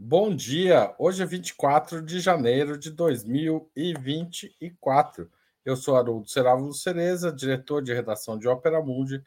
Bom 0.00 0.32
dia! 0.32 0.94
Hoje 0.96 1.24
é 1.24 1.26
24 1.26 2.00
de 2.00 2.20
janeiro 2.20 2.78
de 2.78 2.92
2024. 2.92 5.28
Eu 5.64 5.74
sou 5.74 5.96
Haroldo 5.96 6.28
Serávulo 6.28 6.72
Cereza, 6.72 7.32
diretor 7.32 7.82
de 7.82 7.92
redação 7.92 8.38
de 8.38 8.46
Ópera 8.46 8.80
Mundi, 8.80 9.20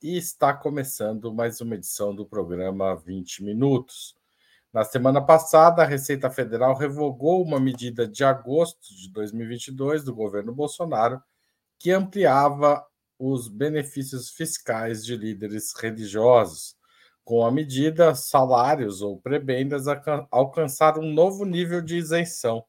e 0.00 0.16
está 0.16 0.54
começando 0.54 1.34
mais 1.34 1.60
uma 1.60 1.74
edição 1.74 2.14
do 2.14 2.24
programa 2.24 2.94
20 2.94 3.42
Minutos. 3.42 4.14
Na 4.72 4.84
semana 4.84 5.20
passada, 5.20 5.82
a 5.82 5.86
Receita 5.86 6.30
Federal 6.30 6.76
revogou 6.76 7.42
uma 7.42 7.58
medida 7.58 8.06
de 8.06 8.22
agosto 8.22 8.94
de 8.94 9.10
2022 9.10 10.04
do 10.04 10.14
governo 10.14 10.54
Bolsonaro 10.54 11.20
que 11.80 11.90
ampliava 11.90 12.86
os 13.18 13.48
benefícios 13.48 14.30
fiscais 14.30 15.04
de 15.04 15.16
líderes 15.16 15.74
religiosos. 15.74 16.80
Com 17.24 17.46
a 17.46 17.50
medida, 17.50 18.14
salários 18.14 19.00
ou 19.00 19.16
prebendas 19.16 19.84
alcançaram 20.30 21.02
um 21.02 21.12
novo 21.12 21.44
nível 21.44 21.80
de 21.80 21.96
isenção. 21.96 22.64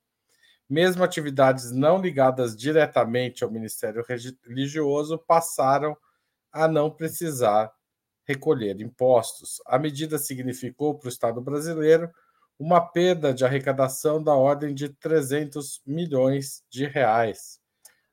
Mesmo 0.69 1.03
atividades 1.03 1.71
não 1.71 1.99
ligadas 1.99 2.55
diretamente 2.55 3.43
ao 3.43 3.51
Ministério 3.51 4.03
Religioso 4.45 5.17
passaram 5.17 5.97
a 6.51 6.67
não 6.67 6.89
precisar 6.89 7.71
recolher 8.25 8.79
impostos. 8.79 9.61
A 9.65 9.77
medida 9.77 10.17
significou 10.17 10.97
para 10.97 11.07
o 11.07 11.09
Estado 11.09 11.41
brasileiro 11.41 12.09
uma 12.57 12.79
perda 12.79 13.33
de 13.33 13.43
arrecadação 13.43 14.23
da 14.23 14.33
ordem 14.33 14.73
de 14.73 14.89
300 14.89 15.81
milhões 15.85 16.63
de 16.69 16.85
reais. 16.85 17.59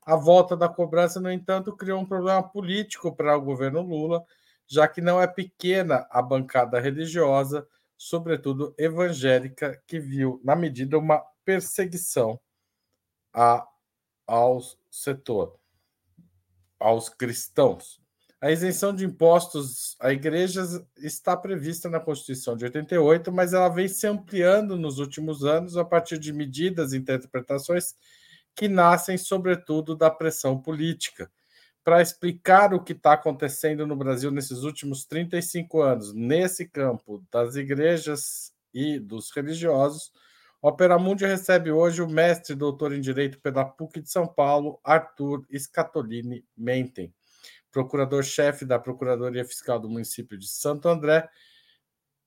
A 0.02 0.16
volta 0.16 0.56
da 0.56 0.68
cobrança, 0.68 1.20
no 1.20 1.30
entanto, 1.30 1.76
criou 1.76 2.00
um 2.00 2.06
problema 2.06 2.42
político 2.42 3.14
para 3.14 3.36
o 3.36 3.42
governo 3.42 3.82
Lula, 3.82 4.24
já 4.70 4.86
que 4.86 5.00
não 5.00 5.20
é 5.20 5.26
pequena 5.26 6.06
a 6.10 6.22
bancada 6.22 6.78
religiosa, 6.78 7.66
sobretudo 7.98 8.72
evangélica, 8.78 9.82
que 9.84 9.98
viu 9.98 10.40
na 10.44 10.54
medida 10.54 10.96
uma 10.96 11.18
perseguição 11.44 12.40
a, 13.34 13.66
ao 14.24 14.60
setor, 14.88 15.58
aos 16.78 17.08
cristãos. 17.08 18.00
A 18.40 18.52
isenção 18.52 18.94
de 18.94 19.04
impostos 19.04 19.96
a 19.98 20.12
igrejas 20.12 20.80
está 20.98 21.36
prevista 21.36 21.90
na 21.90 21.98
Constituição 21.98 22.56
de 22.56 22.64
88, 22.64 23.32
mas 23.32 23.52
ela 23.52 23.68
vem 23.68 23.88
se 23.88 24.06
ampliando 24.06 24.76
nos 24.76 24.98
últimos 25.00 25.44
anos 25.44 25.76
a 25.76 25.84
partir 25.84 26.16
de 26.16 26.32
medidas 26.32 26.92
e 26.92 26.96
interpretações 26.96 27.96
que 28.54 28.68
nascem, 28.68 29.18
sobretudo, 29.18 29.96
da 29.96 30.10
pressão 30.10 30.60
política 30.62 31.28
para 31.90 32.02
explicar 32.02 32.72
o 32.72 32.78
que 32.78 32.92
está 32.92 33.14
acontecendo 33.14 33.84
no 33.84 33.96
Brasil 33.96 34.30
nesses 34.30 34.62
últimos 34.62 35.04
35 35.06 35.82
anos, 35.82 36.14
nesse 36.14 36.64
campo 36.68 37.20
das 37.32 37.56
igrejas 37.56 38.54
e 38.72 39.00
dos 39.00 39.32
religiosos, 39.32 40.12
Opera 40.62 40.96
Mundi 41.00 41.26
recebe 41.26 41.72
hoje 41.72 42.00
o 42.00 42.08
mestre 42.08 42.54
doutor 42.54 42.92
em 42.92 43.00
Direito 43.00 43.40
pela 43.40 43.64
PUC 43.64 44.02
de 44.02 44.08
São 44.08 44.24
Paulo, 44.24 44.78
Arthur 44.84 45.44
Scatolini 45.52 46.44
Menten, 46.56 47.12
procurador-chefe 47.72 48.64
da 48.64 48.78
Procuradoria 48.78 49.44
Fiscal 49.44 49.80
do 49.80 49.90
município 49.90 50.38
de 50.38 50.46
Santo 50.46 50.88
André, 50.88 51.28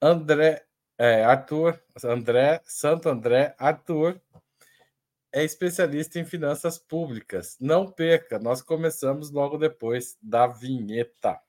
André, 0.01 0.61
é, 0.97 1.23
Arthur, 1.23 1.81
André, 2.03 2.61
Santo 2.65 3.07
André, 3.07 3.55
Arthur, 3.57 4.19
é 5.33 5.43
especialista 5.43 6.19
em 6.19 6.25
finanças 6.25 6.77
públicas. 6.77 7.57
Não 7.59 7.91
perca, 7.91 8.37
nós 8.37 8.61
começamos 8.61 9.31
logo 9.31 9.57
depois 9.57 10.15
da 10.21 10.45
vinheta. 10.45 11.41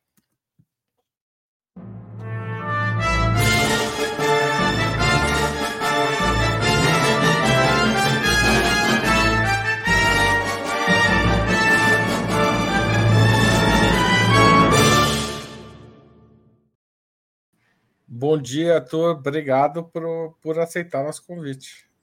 Bom 18.09 18.41
dia, 18.41 18.77
Arthur. 18.77 19.11
Obrigado 19.11 19.85
por, 19.85 20.33
por 20.41 20.59
aceitar 20.59 21.05
nosso 21.05 21.27
convite. 21.27 21.94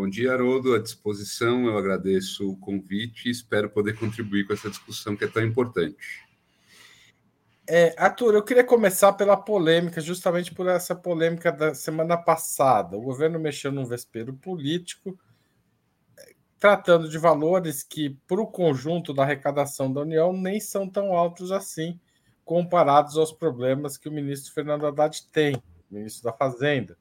Bom 0.00 0.08
dia, 0.08 0.32
Haroldo, 0.32 0.74
à 0.74 0.78
disposição. 0.78 1.66
Eu 1.66 1.76
agradeço 1.76 2.50
o 2.50 2.56
convite 2.56 3.28
e 3.28 3.30
espero 3.30 3.68
poder 3.68 3.98
contribuir 3.98 4.46
com 4.46 4.54
essa 4.54 4.70
discussão 4.70 5.14
que 5.14 5.24
é 5.24 5.28
tão 5.28 5.44
importante. 5.44 6.24
É, 7.68 7.94
Arthur, 7.98 8.34
eu 8.34 8.42
queria 8.42 8.64
começar 8.64 9.12
pela 9.12 9.36
polêmica, 9.36 10.00
justamente 10.00 10.54
por 10.54 10.66
essa 10.66 10.94
polêmica 10.94 11.52
da 11.52 11.74
semana 11.74 12.16
passada. 12.16 12.96
O 12.96 13.02
governo 13.02 13.38
mexeu 13.38 13.70
num 13.70 13.84
vespeiro 13.84 14.32
político, 14.32 15.20
tratando 16.58 17.06
de 17.06 17.18
valores 17.18 17.82
que, 17.82 18.16
para 18.26 18.40
o 18.40 18.46
conjunto 18.46 19.12
da 19.12 19.24
arrecadação 19.24 19.92
da 19.92 20.00
União, 20.00 20.32
nem 20.32 20.58
são 20.60 20.88
tão 20.88 21.12
altos 21.12 21.52
assim, 21.52 22.00
comparados 22.42 23.18
aos 23.18 23.32
problemas 23.32 23.98
que 23.98 24.08
o 24.08 24.12
ministro 24.12 24.54
Fernando 24.54 24.86
Haddad 24.86 25.28
tem, 25.30 25.62
ministro 25.90 26.24
da 26.24 26.32
Fazenda. 26.32 26.96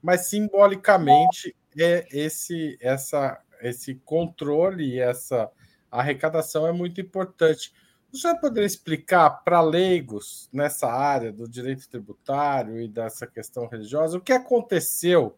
Mas, 0.00 0.26
simbolicamente, 0.26 1.52
é 1.82 2.06
esse 2.12 2.76
essa 2.80 3.40
esse 3.60 3.94
controle 4.04 4.84
e 4.84 4.98
essa 4.98 5.50
arrecadação 5.90 6.66
é 6.66 6.72
muito 6.72 7.00
importante. 7.00 7.72
Senhor 8.16 8.38
poderia 8.38 8.66
explicar 8.66 9.30
para 9.42 9.60
leigos 9.60 10.48
nessa 10.52 10.86
área 10.86 11.32
do 11.32 11.48
direito 11.48 11.88
tributário 11.88 12.80
e 12.80 12.88
dessa 12.88 13.26
questão 13.26 13.66
religiosa 13.66 14.18
o 14.18 14.20
que 14.20 14.32
aconteceu 14.32 15.36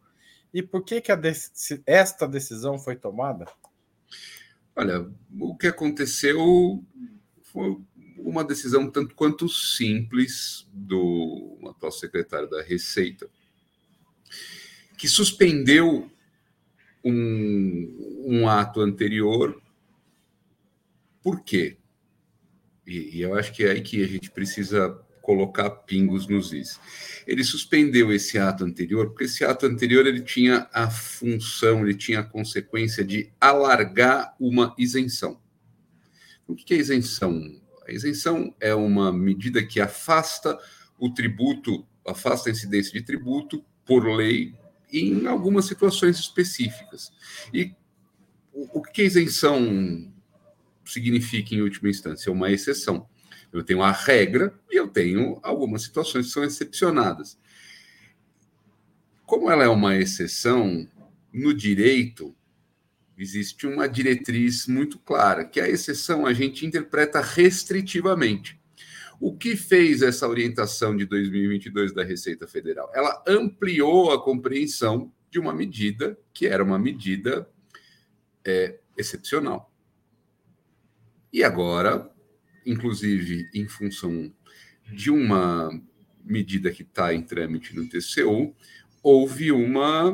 e 0.52 0.62
por 0.62 0.84
que, 0.84 1.00
que 1.00 1.12
esta 1.86 2.26
decisão 2.26 2.78
foi 2.78 2.96
tomada? 2.96 3.46
Olha, 4.74 5.10
o 5.38 5.56
que 5.56 5.66
aconteceu 5.66 6.82
foi 7.42 7.78
uma 8.18 8.44
decisão 8.44 8.90
tanto 8.90 9.14
quanto 9.14 9.48
simples 9.48 10.66
do 10.72 11.58
atual 11.68 11.92
secretário 11.92 12.48
da 12.48 12.62
Receita, 12.62 13.28
que 14.96 15.08
suspendeu 15.08 16.10
um, 17.06 18.24
um 18.26 18.48
ato 18.48 18.80
anterior. 18.80 19.62
Por 21.22 21.44
quê? 21.44 21.76
E, 22.84 23.18
e, 23.18 23.20
eu 23.22 23.34
acho 23.34 23.52
que 23.52 23.64
é 23.64 23.70
aí 23.70 23.80
que 23.80 24.02
a 24.02 24.08
gente 24.08 24.30
precisa 24.30 24.90
colocar 25.22 25.70
pingos 25.70 26.26
nos 26.26 26.52
is. 26.52 26.80
Ele 27.26 27.42
suspendeu 27.42 28.12
esse 28.12 28.38
ato 28.38 28.64
anterior, 28.64 29.08
porque 29.08 29.24
esse 29.24 29.44
ato 29.44 29.66
anterior 29.66 30.06
ele 30.06 30.20
tinha 30.20 30.68
a 30.72 30.90
função, 30.90 31.80
ele 31.80 31.94
tinha 31.94 32.20
a 32.20 32.24
consequência 32.24 33.04
de 33.04 33.32
alargar 33.40 34.34
uma 34.38 34.74
isenção. 34.78 35.40
O 36.46 36.54
que 36.54 36.74
é 36.74 36.76
isenção? 36.76 37.60
A 37.86 37.92
isenção 37.92 38.54
é 38.60 38.74
uma 38.74 39.12
medida 39.12 39.64
que 39.64 39.80
afasta 39.80 40.56
o 40.98 41.10
tributo, 41.10 41.86
afasta 42.06 42.48
a 42.48 42.52
incidência 42.52 42.92
de 42.92 43.02
tributo 43.04 43.64
por 43.84 44.06
lei 44.06 44.54
em 44.92 45.26
algumas 45.26 45.66
situações 45.66 46.18
específicas. 46.18 47.12
E 47.52 47.74
o, 48.52 48.82
que 48.82 49.02
a 49.02 49.04
isenção 49.04 50.12
significa, 50.84 51.54
em 51.54 51.62
última 51.62 51.88
instância? 51.88 52.30
É 52.30 52.32
uma 52.32 52.50
exceção. 52.50 53.08
Eu 53.52 53.62
tenho 53.62 53.82
a 53.82 53.92
regra 53.92 54.58
e 54.70 54.76
eu 54.76 54.88
tenho 54.88 55.38
algumas 55.42 55.82
situações 55.82 56.26
que 56.26 56.32
são 56.32 56.44
excepcionadas. 56.44 57.38
Como 59.24 59.50
ela 59.50 59.64
é 59.64 59.68
uma 59.68 59.96
exceção, 59.96 60.88
no 61.32 61.52
direito 61.52 62.34
existe 63.18 63.66
uma 63.66 63.88
diretriz 63.88 64.66
muito 64.66 64.98
clara, 64.98 65.44
que 65.44 65.58
a 65.58 65.68
exceção 65.68 66.26
a 66.26 66.32
gente 66.32 66.66
interpreta 66.66 67.20
restritivamente. 67.20 68.60
O 69.20 69.36
que 69.36 69.56
fez 69.56 70.02
essa 70.02 70.28
orientação 70.28 70.96
de 70.96 71.06
2022 71.06 71.92
da 71.92 72.04
Receita 72.04 72.46
Federal? 72.46 72.90
Ela 72.94 73.22
ampliou 73.26 74.12
a 74.12 74.22
compreensão 74.22 75.12
de 75.30 75.38
uma 75.38 75.54
medida 75.54 76.18
que 76.32 76.46
era 76.46 76.62
uma 76.62 76.78
medida 76.78 77.48
é, 78.44 78.78
excepcional. 78.96 79.72
E 81.32 81.42
agora, 81.42 82.10
inclusive 82.64 83.48
em 83.54 83.66
função 83.66 84.32
de 84.90 85.10
uma 85.10 85.70
medida 86.24 86.70
que 86.70 86.82
está 86.82 87.12
em 87.12 87.22
trâmite 87.22 87.74
no 87.74 87.88
TCU, 87.88 88.54
houve 89.02 89.52
uma, 89.52 90.12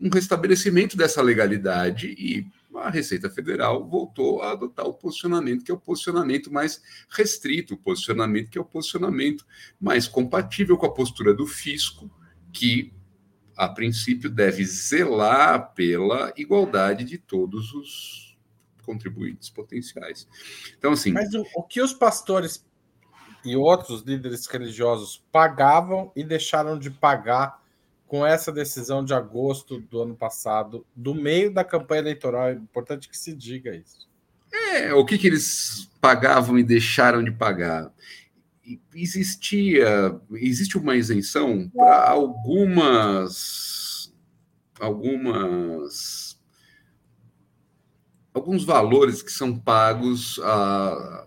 um 0.00 0.08
restabelecimento 0.12 0.96
dessa 0.96 1.22
legalidade 1.22 2.14
e 2.18 2.46
a 2.78 2.90
Receita 2.90 3.30
Federal 3.30 3.88
voltou 3.88 4.42
a 4.42 4.52
adotar 4.52 4.86
o 4.86 4.94
posicionamento 4.94 5.64
que 5.64 5.70
é 5.70 5.74
o 5.74 5.80
posicionamento 5.80 6.52
mais 6.52 6.82
restrito, 7.08 7.74
o 7.74 7.78
posicionamento 7.78 8.50
que 8.50 8.58
é 8.58 8.60
o 8.60 8.64
posicionamento 8.64 9.46
mais 9.80 10.06
compatível 10.06 10.76
com 10.76 10.86
a 10.86 10.94
postura 10.94 11.34
do 11.34 11.46
fisco, 11.46 12.10
que 12.52 12.92
a 13.56 13.68
princípio 13.68 14.28
deve 14.28 14.64
zelar 14.64 15.74
pela 15.74 16.32
igualdade 16.36 17.04
de 17.04 17.18
todos 17.18 17.72
os 17.72 18.36
contribuintes 18.84 19.48
potenciais. 19.48 20.28
Então, 20.76 20.92
assim. 20.92 21.12
Mas 21.12 21.32
o, 21.34 21.44
o 21.54 21.62
que 21.62 21.80
os 21.80 21.92
pastores 21.92 22.64
e 23.44 23.56
outros 23.56 24.02
líderes 24.02 24.46
religiosos 24.46 25.22
pagavam 25.30 26.10
e 26.16 26.24
deixaram 26.24 26.78
de 26.78 26.90
pagar 26.90 27.62
com 28.06 28.24
essa 28.24 28.52
decisão 28.52 29.04
de 29.04 29.14
agosto 29.14 29.80
do 29.80 30.02
ano 30.02 30.14
passado, 30.14 30.86
do 30.94 31.14
meio 31.14 31.52
da 31.52 31.64
campanha 31.64 32.00
eleitoral. 32.00 32.48
É 32.48 32.52
importante 32.52 33.08
que 33.08 33.16
se 33.16 33.34
diga 33.34 33.74
isso. 33.74 34.08
É, 34.52 34.92
o 34.94 35.04
que, 35.04 35.18
que 35.18 35.26
eles 35.26 35.90
pagavam 36.00 36.58
e 36.58 36.62
deixaram 36.62 37.24
de 37.24 37.32
pagar? 37.32 37.92
Existia, 38.94 40.18
existe 40.32 40.78
uma 40.78 40.96
isenção 40.96 41.68
para 41.74 42.08
algumas, 42.08 44.12
algumas, 44.78 46.38
alguns 48.32 48.64
valores 48.64 49.22
que 49.22 49.32
são 49.32 49.58
pagos 49.58 50.38
a, 50.42 51.26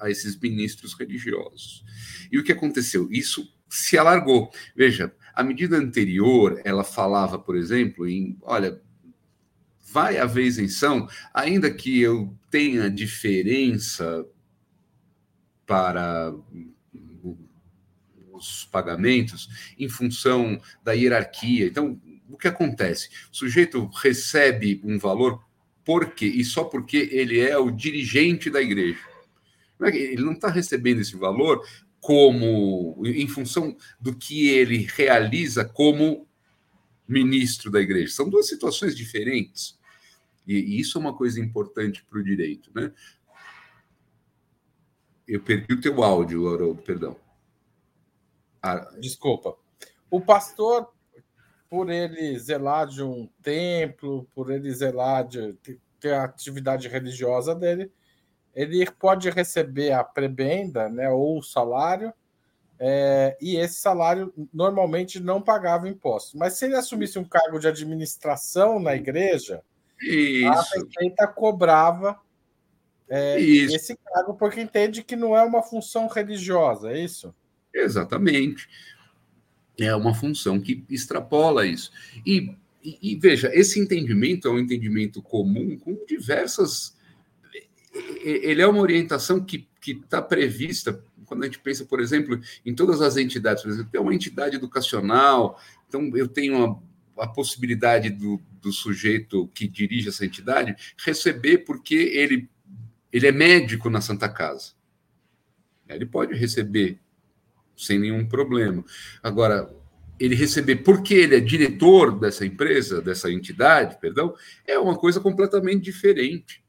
a 0.00 0.10
esses 0.10 0.38
ministros 0.38 0.94
religiosos. 0.94 1.84
E 2.32 2.38
o 2.38 2.42
que 2.42 2.52
aconteceu? 2.52 3.08
Isso 3.10 3.46
se 3.68 3.98
alargou. 3.98 4.50
Veja, 4.74 5.14
a 5.34 5.42
medida 5.42 5.76
anterior, 5.76 6.60
ela 6.64 6.84
falava, 6.84 7.38
por 7.38 7.56
exemplo, 7.56 8.08
em, 8.08 8.38
olha, 8.42 8.80
vai 9.92 10.18
haver 10.18 10.44
isenção, 10.44 11.08
ainda 11.32 11.70
que 11.70 12.00
eu 12.00 12.36
tenha 12.50 12.90
diferença 12.90 14.26
para 15.66 16.34
os 18.32 18.64
pagamentos 18.64 19.48
em 19.78 19.88
função 19.88 20.60
da 20.82 20.92
hierarquia. 20.92 21.66
Então, 21.66 22.00
o 22.28 22.36
que 22.36 22.48
acontece? 22.48 23.08
O 23.32 23.36
sujeito 23.36 23.86
recebe 23.86 24.80
um 24.84 24.98
valor 24.98 25.42
porque 25.84 26.26
e 26.26 26.44
só 26.44 26.64
porque 26.64 27.08
ele 27.12 27.38
é 27.38 27.56
o 27.58 27.70
dirigente 27.70 28.50
da 28.50 28.60
igreja. 28.60 28.98
É 29.82 29.96
ele 29.96 30.24
não 30.24 30.32
está 30.32 30.48
recebendo 30.48 31.00
esse 31.00 31.16
valor 31.16 31.64
como 32.04 33.00
em 33.02 33.26
função 33.26 33.74
do 33.98 34.14
que 34.14 34.50
ele 34.50 34.86
realiza 34.94 35.64
como 35.64 36.28
ministro 37.08 37.70
da 37.70 37.80
igreja. 37.80 38.12
São 38.12 38.28
duas 38.28 38.46
situações 38.46 38.94
diferentes. 38.94 39.78
E, 40.46 40.78
isso 40.78 40.98
é 40.98 41.00
uma 41.00 41.16
coisa 41.16 41.40
importante 41.40 42.04
para 42.04 42.18
o 42.18 42.22
direito, 42.22 42.70
né? 42.74 42.92
Eu 45.26 45.40
perdi 45.40 45.72
o 45.72 45.80
teu 45.80 46.02
áudio, 46.02 46.46
Haroldo, 46.52 46.82
perdão. 46.82 47.16
Ah, 48.62 48.90
Desculpa. 49.00 49.56
O 50.10 50.20
pastor, 50.20 50.92
por 51.70 51.88
ele 51.88 52.38
zelar 52.38 52.86
de 52.86 53.02
um 53.02 53.26
templo, 53.42 54.28
por 54.34 54.50
ele 54.50 54.70
zelar 54.74 55.26
de 55.26 55.54
ter 55.98 56.12
a 56.12 56.24
atividade 56.24 56.86
religiosa 56.86 57.54
dele, 57.54 57.90
ele 58.54 58.88
pode 58.90 59.28
receber 59.30 59.92
a 59.92 60.04
prebenda, 60.04 60.88
né, 60.88 61.10
ou 61.10 61.38
o 61.38 61.42
salário, 61.42 62.12
é, 62.78 63.36
e 63.40 63.56
esse 63.56 63.76
salário 63.80 64.32
normalmente 64.52 65.20
não 65.20 65.40
pagava 65.40 65.88
impostos. 65.88 66.34
Mas 66.34 66.54
se 66.54 66.64
ele 66.64 66.76
assumisse 66.76 67.18
um 67.18 67.24
cargo 67.24 67.58
de 67.58 67.68
administração 67.68 68.80
na 68.80 68.94
igreja, 68.94 69.62
Isso. 70.00 70.48
a 70.48 70.62
Receita 70.62 71.26
cobrava 71.28 72.18
é, 73.08 73.40
esse 73.40 73.96
cargo 73.96 74.34
porque 74.34 74.60
entende 74.60 75.02
que 75.02 75.14
não 75.14 75.36
é 75.36 75.42
uma 75.42 75.62
função 75.62 76.08
religiosa, 76.08 76.90
é 76.90 76.98
isso? 76.98 77.34
Exatamente. 77.72 78.68
É 79.78 79.94
uma 79.94 80.14
função 80.14 80.60
que 80.60 80.84
extrapola 80.88 81.66
isso. 81.66 81.92
E, 82.24 82.56
e, 82.82 83.12
e 83.12 83.16
veja, 83.16 83.50
esse 83.52 83.78
entendimento 83.78 84.48
é 84.48 84.50
um 84.50 84.58
entendimento 84.58 85.20
comum 85.20 85.76
com 85.78 85.98
diversas 86.06 86.96
ele 87.94 88.60
é 88.60 88.66
uma 88.66 88.80
orientação 88.80 89.44
que 89.44 89.68
está 89.86 90.20
prevista 90.20 91.02
quando 91.24 91.42
a 91.42 91.46
gente 91.46 91.58
pensa, 91.58 91.84
por 91.84 92.00
exemplo, 92.00 92.40
em 92.64 92.74
todas 92.74 93.00
as 93.00 93.16
entidades. 93.16 93.62
Por 93.62 93.70
exemplo, 93.70 93.90
tem 93.90 94.00
uma 94.00 94.14
entidade 94.14 94.56
educacional, 94.56 95.58
então 95.88 96.10
eu 96.16 96.28
tenho 96.28 96.82
a, 97.16 97.24
a 97.24 97.26
possibilidade 97.26 98.10
do, 98.10 98.40
do 98.60 98.72
sujeito 98.72 99.48
que 99.48 99.66
dirige 99.66 100.08
essa 100.08 100.24
entidade 100.24 100.76
receber 101.04 101.58
porque 101.58 101.94
ele, 101.94 102.48
ele 103.12 103.26
é 103.26 103.32
médico 103.32 103.88
na 103.88 104.00
Santa 104.00 104.28
Casa. 104.28 104.72
Ele 105.88 106.06
pode 106.06 106.34
receber 106.34 106.98
sem 107.76 107.98
nenhum 107.98 108.26
problema. 108.26 108.84
Agora, 109.22 109.70
ele 110.18 110.34
receber 110.34 110.76
porque 110.76 111.14
ele 111.14 111.36
é 111.36 111.40
diretor 111.40 112.18
dessa 112.18 112.46
empresa, 112.46 113.02
dessa 113.02 113.30
entidade, 113.30 113.98
perdão, 114.00 114.34
é 114.66 114.78
uma 114.78 114.96
coisa 114.96 115.20
completamente 115.20 115.82
diferente. 115.82 116.63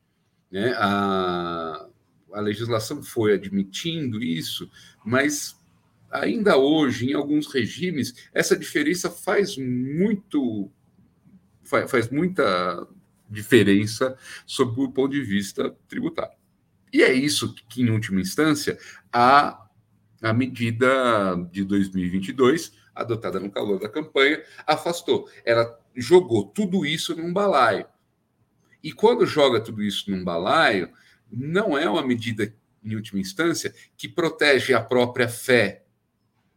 Né? 0.56 0.74
A, 0.78 1.86
a 2.32 2.40
legislação 2.40 3.04
foi 3.04 3.34
admitindo 3.34 4.24
isso, 4.24 4.72
mas 5.06 5.62
ainda 6.10 6.56
hoje, 6.56 7.10
em 7.10 7.14
alguns 7.14 7.52
regimes, 7.54 8.30
essa 8.34 8.56
diferença 8.56 9.12
faz 9.12 9.58
muito 9.58 10.72
faz, 11.62 11.92
faz 11.92 12.10
muita 12.10 12.88
diferença 13.30 14.18
sob 14.46 14.80
o 14.80 14.94
ponto 14.94 15.12
de 15.12 15.24
vista 15.24 15.76
tributário. 15.90 16.38
E 16.94 17.04
é 17.04 17.12
isso 17.12 17.54
que, 17.68 17.82
em 17.82 17.90
última 17.90 18.22
instância, 18.22 18.78
a, 19.12 19.68
a 20.22 20.32
medida 20.32 20.88
de 21.52 21.66
2022, 21.66 22.72
adotada 22.96 23.42
no 23.42 23.52
calor 23.52 23.78
da 23.78 23.90
campanha, 23.90 24.42
afastou. 24.66 25.30
Ela 25.44 25.78
jogou 25.94 26.46
tudo 26.46 26.86
isso 26.86 27.14
num 27.14 27.34
balaio. 27.34 27.86
E 28.86 28.92
quando 28.92 29.26
joga 29.26 29.60
tudo 29.60 29.82
isso 29.82 30.12
num 30.12 30.24
balaio, 30.24 30.94
não 31.32 31.76
é 31.76 31.90
uma 31.90 32.06
medida, 32.06 32.56
em 32.84 32.96
última 32.96 33.20
instância, 33.20 33.74
que 33.98 34.08
protege 34.08 34.76
a 34.76 34.80
própria 34.80 35.28
fé. 35.28 35.84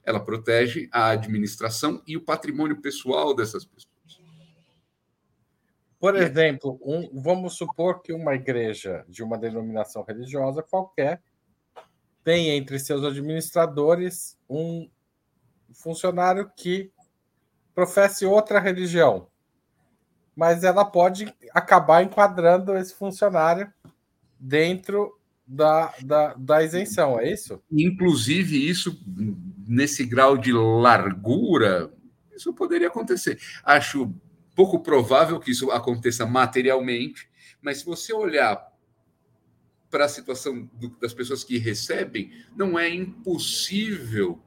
Ela 0.04 0.20
protege 0.20 0.90
a 0.92 1.08
administração 1.08 2.02
e 2.06 2.18
o 2.18 2.20
patrimônio 2.20 2.82
pessoal 2.82 3.34
dessas 3.34 3.64
pessoas. 3.64 4.20
Por 5.98 6.16
exemplo, 6.16 6.78
um, 6.84 7.18
vamos 7.18 7.56
supor 7.56 8.02
que 8.02 8.12
uma 8.12 8.34
igreja 8.34 9.06
de 9.08 9.22
uma 9.22 9.38
denominação 9.38 10.02
religiosa 10.02 10.62
qualquer 10.62 11.22
tem 12.22 12.50
entre 12.50 12.78
seus 12.78 13.04
administradores 13.04 14.38
um 14.50 14.86
funcionário 15.72 16.52
que 16.54 16.92
professe 17.74 18.26
outra 18.26 18.60
religião 18.60 19.27
mas 20.38 20.62
ela 20.62 20.84
pode 20.84 21.34
acabar 21.52 22.04
enquadrando 22.04 22.76
esse 22.76 22.94
funcionário 22.94 23.72
dentro 24.38 25.18
da, 25.44 25.92
da, 26.00 26.34
da 26.34 26.62
isenção, 26.62 27.18
é 27.18 27.32
isso? 27.32 27.60
Inclusive, 27.72 28.56
isso, 28.56 29.04
nesse 29.66 30.06
grau 30.06 30.38
de 30.38 30.52
largura, 30.52 31.92
isso 32.36 32.54
poderia 32.54 32.86
acontecer. 32.86 33.40
Acho 33.64 34.14
pouco 34.54 34.78
provável 34.78 35.40
que 35.40 35.50
isso 35.50 35.72
aconteça 35.72 36.24
materialmente, 36.24 37.28
mas 37.60 37.78
se 37.78 37.84
você 37.84 38.12
olhar 38.12 38.64
para 39.90 40.04
a 40.04 40.08
situação 40.08 40.70
do, 40.72 40.90
das 41.00 41.12
pessoas 41.12 41.42
que 41.42 41.58
recebem, 41.58 42.30
não 42.54 42.78
é 42.78 42.88
impossível 42.88 44.40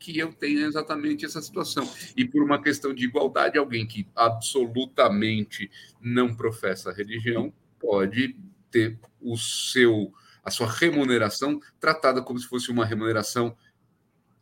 que 0.00 0.18
eu 0.18 0.32
tenha 0.32 0.66
exatamente 0.66 1.26
essa 1.26 1.42
situação. 1.42 1.88
E 2.16 2.24
por 2.24 2.42
uma 2.42 2.60
questão 2.60 2.94
de 2.94 3.04
igualdade, 3.04 3.58
alguém 3.58 3.86
que 3.86 4.08
absolutamente 4.16 5.70
não 6.00 6.34
professa 6.34 6.90
religião 6.90 7.52
pode 7.78 8.36
ter 8.70 8.98
o 9.20 9.36
seu 9.36 10.12
a 10.42 10.50
sua 10.50 10.66
remuneração 10.66 11.60
tratada 11.78 12.22
como 12.22 12.38
se 12.38 12.46
fosse 12.46 12.70
uma 12.70 12.86
remuneração 12.86 13.54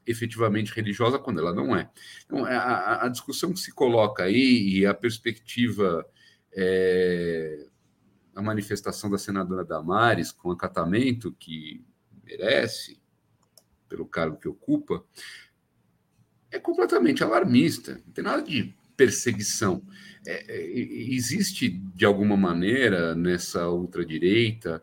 efetivamente 0.07 0.73
religiosa 0.73 1.19
quando 1.19 1.41
ela 1.41 1.53
não 1.53 1.77
é. 1.77 1.91
Então, 2.25 2.45
a, 2.45 3.05
a 3.05 3.09
discussão 3.09 3.53
que 3.53 3.59
se 3.59 3.73
coloca 3.73 4.23
aí 4.23 4.79
e 4.79 4.87
a 4.87 4.95
perspectiva 4.95 6.09
é, 6.53 7.67
a 8.33 8.41
manifestação 8.41 9.11
da 9.11 9.19
senadora 9.19 9.65
Damares 9.65 10.31
com 10.31 10.53
acatamento 10.53 11.33
que 11.33 11.85
merece 12.25 13.01
pelo 13.89 14.07
cargo 14.07 14.39
que 14.39 14.49
ocupa, 14.49 15.03
é 16.51 16.59
completamente 16.59 17.23
alarmista, 17.23 18.01
não 18.07 18.13
tem 18.13 18.25
nada 18.25 18.43
de 18.43 18.75
perseguição. 18.97 19.83
É, 20.27 20.45
é, 20.49 20.67
existe, 21.15 21.69
de 21.69 22.05
alguma 22.05 22.37
maneira, 22.37 23.15
nessa 23.15 23.69
ultradireita, 23.69 24.83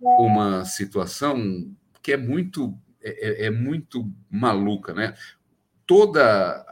uma 0.00 0.64
situação 0.64 1.74
que 2.02 2.12
é 2.12 2.16
muito, 2.16 2.78
é, 3.02 3.44
é, 3.44 3.46
é 3.46 3.50
muito 3.50 4.10
maluca. 4.30 4.94
Né? 4.94 5.14
Toda. 5.86 6.64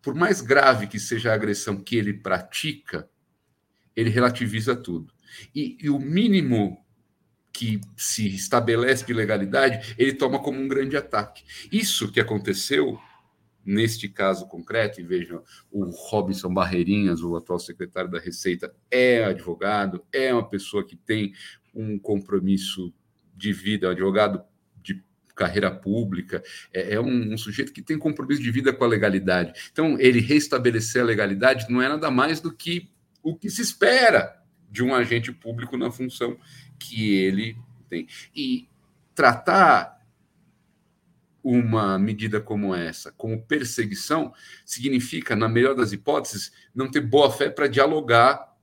Por 0.00 0.14
mais 0.14 0.40
grave 0.40 0.86
que 0.86 0.98
seja 0.98 1.30
a 1.30 1.34
agressão 1.34 1.76
que 1.76 1.96
ele 1.96 2.14
pratica, 2.14 3.08
ele 3.94 4.08
relativiza 4.08 4.74
tudo. 4.74 5.12
E, 5.54 5.76
e 5.78 5.90
o 5.90 5.98
mínimo 5.98 6.82
que 7.52 7.80
se 7.96 8.34
estabelece 8.34 9.04
de 9.04 9.12
legalidade, 9.12 9.94
ele 9.98 10.14
toma 10.14 10.38
como 10.38 10.58
um 10.58 10.68
grande 10.68 10.96
ataque. 10.96 11.44
Isso 11.70 12.10
que 12.10 12.20
aconteceu 12.20 12.98
neste 13.64 14.08
caso 14.08 14.46
concreto, 14.46 15.00
e 15.00 15.04
vejam, 15.04 15.42
o 15.70 15.84
Robinson 15.84 16.52
Barreirinhas, 16.52 17.22
o 17.22 17.36
atual 17.36 17.58
secretário 17.58 18.10
da 18.10 18.18
Receita, 18.18 18.74
é 18.90 19.24
advogado, 19.24 20.04
é 20.12 20.32
uma 20.32 20.48
pessoa 20.48 20.84
que 20.84 20.96
tem 20.96 21.32
um 21.74 21.98
compromisso 21.98 22.92
de 23.36 23.52
vida, 23.52 23.86
é 23.86 23.90
advogado 23.90 24.42
de 24.82 25.02
carreira 25.34 25.70
pública, 25.70 26.42
é, 26.72 26.94
é 26.94 27.00
um, 27.00 27.32
um, 27.32 27.38
sujeito 27.38 27.72
que 27.72 27.82
tem 27.82 27.98
compromisso 27.98 28.42
de 28.42 28.50
vida 28.50 28.72
com 28.72 28.84
a 28.84 28.88
legalidade. 28.88 29.52
Então, 29.72 29.98
ele 29.98 30.20
restabelecer 30.20 31.02
a 31.02 31.04
legalidade 31.04 31.70
não 31.70 31.80
é 31.80 31.88
nada 31.88 32.10
mais 32.10 32.40
do 32.40 32.52
que 32.52 32.90
o 33.22 33.36
que 33.36 33.50
se 33.50 33.62
espera 33.62 34.40
de 34.70 34.82
um 34.82 34.94
agente 34.94 35.32
público 35.32 35.76
na 35.76 35.90
função 35.90 36.38
que 36.78 37.14
ele 37.14 37.56
tem. 37.88 38.06
E 38.34 38.68
tratar 39.14 39.99
uma 41.42 41.98
medida 41.98 42.40
como 42.40 42.74
essa 42.74 43.12
como 43.12 43.42
perseguição 43.42 44.32
significa, 44.64 45.34
na 45.34 45.48
melhor 45.48 45.74
das 45.74 45.92
hipóteses, 45.92 46.52
não 46.74 46.90
ter 46.90 47.00
boa 47.00 47.30
fé 47.30 47.48
para 47.48 47.66
dialogar 47.66 48.56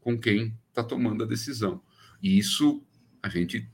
com 0.00 0.18
quem 0.18 0.56
está 0.68 0.82
tomando 0.82 1.24
a 1.24 1.26
decisão. 1.26 1.82
E 2.22 2.38
isso 2.38 2.82
a 3.22 3.28
gente 3.28 3.70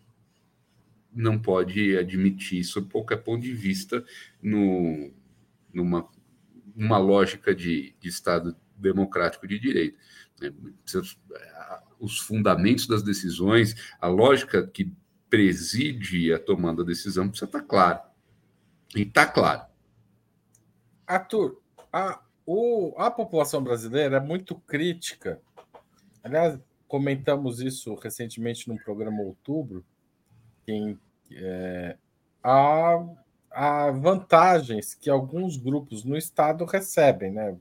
não 1.12 1.38
pode 1.38 1.96
admitir, 1.96 2.64
sob 2.64 2.90
qualquer 2.90 3.18
ponto 3.18 3.42
de 3.42 3.54
vista, 3.54 4.04
no, 4.42 5.12
numa 5.72 6.08
uma 6.74 6.98
lógica 6.98 7.54
de, 7.54 7.94
de 8.00 8.08
Estado 8.08 8.56
democrático 8.76 9.46
de 9.46 9.58
direito. 9.58 9.96
Né? 10.40 10.52
Os 12.00 12.18
fundamentos 12.18 12.86
das 12.86 13.02
decisões, 13.02 13.76
a 14.00 14.08
lógica 14.08 14.66
que 14.66 14.92
preside 15.28 16.32
a 16.32 16.38
tomada 16.38 16.78
da 16.78 16.84
decisão 16.84 17.28
precisa 17.28 17.46
estar 17.46 17.62
claro. 17.62 18.00
E 18.94 19.02
está 19.02 19.26
claro. 19.26 19.62
Arthur, 21.06 21.60
a, 21.92 22.20
o, 22.46 22.94
a 22.96 23.10
população 23.10 23.62
brasileira 23.62 24.16
é 24.16 24.20
muito 24.20 24.54
crítica. 24.54 25.40
Aliás, 26.22 26.58
comentamos 26.86 27.60
isso 27.60 27.94
recentemente 27.94 28.68
no 28.68 28.78
programa 28.78 29.22
Outubro, 29.22 29.84
em, 30.66 30.98
é, 31.32 31.96
há, 32.42 33.04
há 33.50 33.90
vantagens 33.90 34.94
que 34.94 35.10
alguns 35.10 35.56
grupos 35.56 36.04
no 36.04 36.16
Estado 36.16 36.64
recebem. 36.64 37.32
Né? 37.32 37.56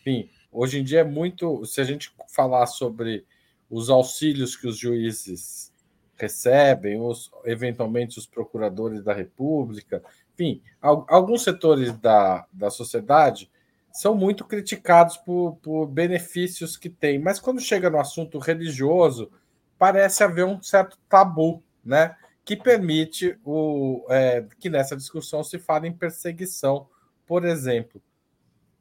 Enfim, 0.00 0.30
hoje 0.50 0.78
em 0.78 0.84
dia 0.84 1.00
é 1.00 1.04
muito. 1.04 1.64
Se 1.64 1.80
a 1.80 1.84
gente 1.84 2.14
falar 2.28 2.66
sobre 2.66 3.26
os 3.68 3.90
auxílios 3.90 4.56
que 4.56 4.66
os 4.66 4.78
juízes 4.78 5.72
recebem, 6.16 7.00
os, 7.00 7.30
eventualmente 7.44 8.18
os 8.18 8.26
procuradores 8.26 9.02
da 9.02 9.12
República, 9.12 10.02
enfim, 10.34 10.62
alguns 10.80 11.42
setores 11.42 11.96
da, 11.98 12.46
da 12.52 12.70
sociedade 12.70 13.50
são 13.92 14.14
muito 14.14 14.44
criticados 14.44 15.16
por, 15.16 15.56
por 15.62 15.86
benefícios 15.86 16.76
que 16.76 16.90
têm, 16.90 17.18
mas 17.18 17.40
quando 17.40 17.60
chega 17.60 17.88
no 17.88 17.98
assunto 17.98 18.38
religioso, 18.38 19.30
parece 19.78 20.22
haver 20.22 20.44
um 20.44 20.60
certo 20.60 20.98
tabu, 21.08 21.62
né? 21.84 22.14
Que 22.44 22.56
permite 22.56 23.38
o, 23.44 24.06
é, 24.10 24.44
que 24.58 24.68
nessa 24.68 24.96
discussão 24.96 25.42
se 25.42 25.58
fale 25.58 25.88
em 25.88 25.92
perseguição, 25.92 26.86
por 27.26 27.44
exemplo. 27.44 28.00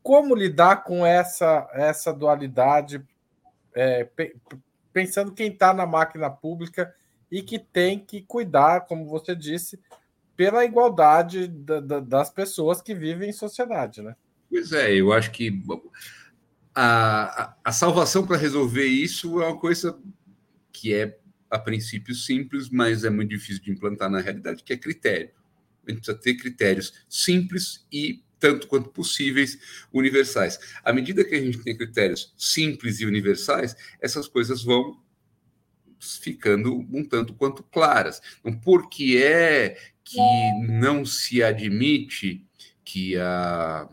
Como 0.03 0.35
lidar 0.35 0.83
com 0.83 1.05
essa, 1.05 1.67
essa 1.73 2.13
dualidade, 2.13 3.01
é, 3.73 4.07
pensando 4.91 5.33
quem 5.33 5.47
está 5.47 5.73
na 5.73 5.85
máquina 5.85 6.29
pública 6.29 6.93
e 7.31 7.41
que 7.41 7.59
tem 7.59 7.99
que 7.99 8.21
cuidar, 8.21 8.81
como 8.81 9.05
você 9.05 9.35
disse, 9.35 9.79
pela 10.35 10.65
igualdade 10.65 11.47
da, 11.47 11.79
da, 11.79 11.99
das 11.99 12.29
pessoas 12.29 12.81
que 12.81 12.93
vivem 12.93 13.29
em 13.29 13.33
sociedade, 13.33 14.01
né? 14.01 14.15
Pois 14.49 14.71
é, 14.71 14.93
eu 14.93 15.11
acho 15.11 15.31
que 15.31 15.61
a, 16.73 17.55
a 17.63 17.71
salvação 17.71 18.25
para 18.25 18.37
resolver 18.37 18.85
isso 18.85 19.41
é 19.41 19.47
uma 19.47 19.57
coisa 19.57 19.97
que 20.71 20.93
é, 20.93 21.17
a 21.49 21.57
princípio, 21.57 22.13
simples, 22.13 22.69
mas 22.69 23.03
é 23.05 23.09
muito 23.09 23.29
difícil 23.29 23.63
de 23.63 23.71
implantar 23.71 24.09
na 24.09 24.19
realidade, 24.19 24.63
que 24.63 24.73
é 24.73 24.77
critério. 24.77 25.31
A 25.87 25.91
gente 25.91 26.01
precisa 26.01 26.17
ter 26.17 26.35
critérios 26.35 26.93
simples 27.07 27.85
e, 27.91 28.21
tanto 28.39 28.67
quanto 28.67 28.89
possíveis, 28.89 29.87
universais. 29.93 30.59
À 30.83 30.91
medida 30.91 31.23
que 31.23 31.35
a 31.35 31.41
gente 31.41 31.63
tem 31.63 31.77
critérios 31.77 32.33
simples 32.37 32.99
e 32.99 33.05
universais, 33.05 33.75
essas 34.01 34.27
coisas 34.27 34.63
vão 34.63 34.99
ficando 36.17 36.85
um 36.91 37.03
tanto 37.03 37.33
quanto 37.33 37.63
claras. 37.63 38.21
Então, 38.39 38.57
por 38.59 38.89
que 38.89 39.21
é 39.21 39.77
que 40.03 40.19
não 40.67 41.03
se 41.03 41.43
admite 41.43 42.45
que 42.83 43.17
a 43.17 43.89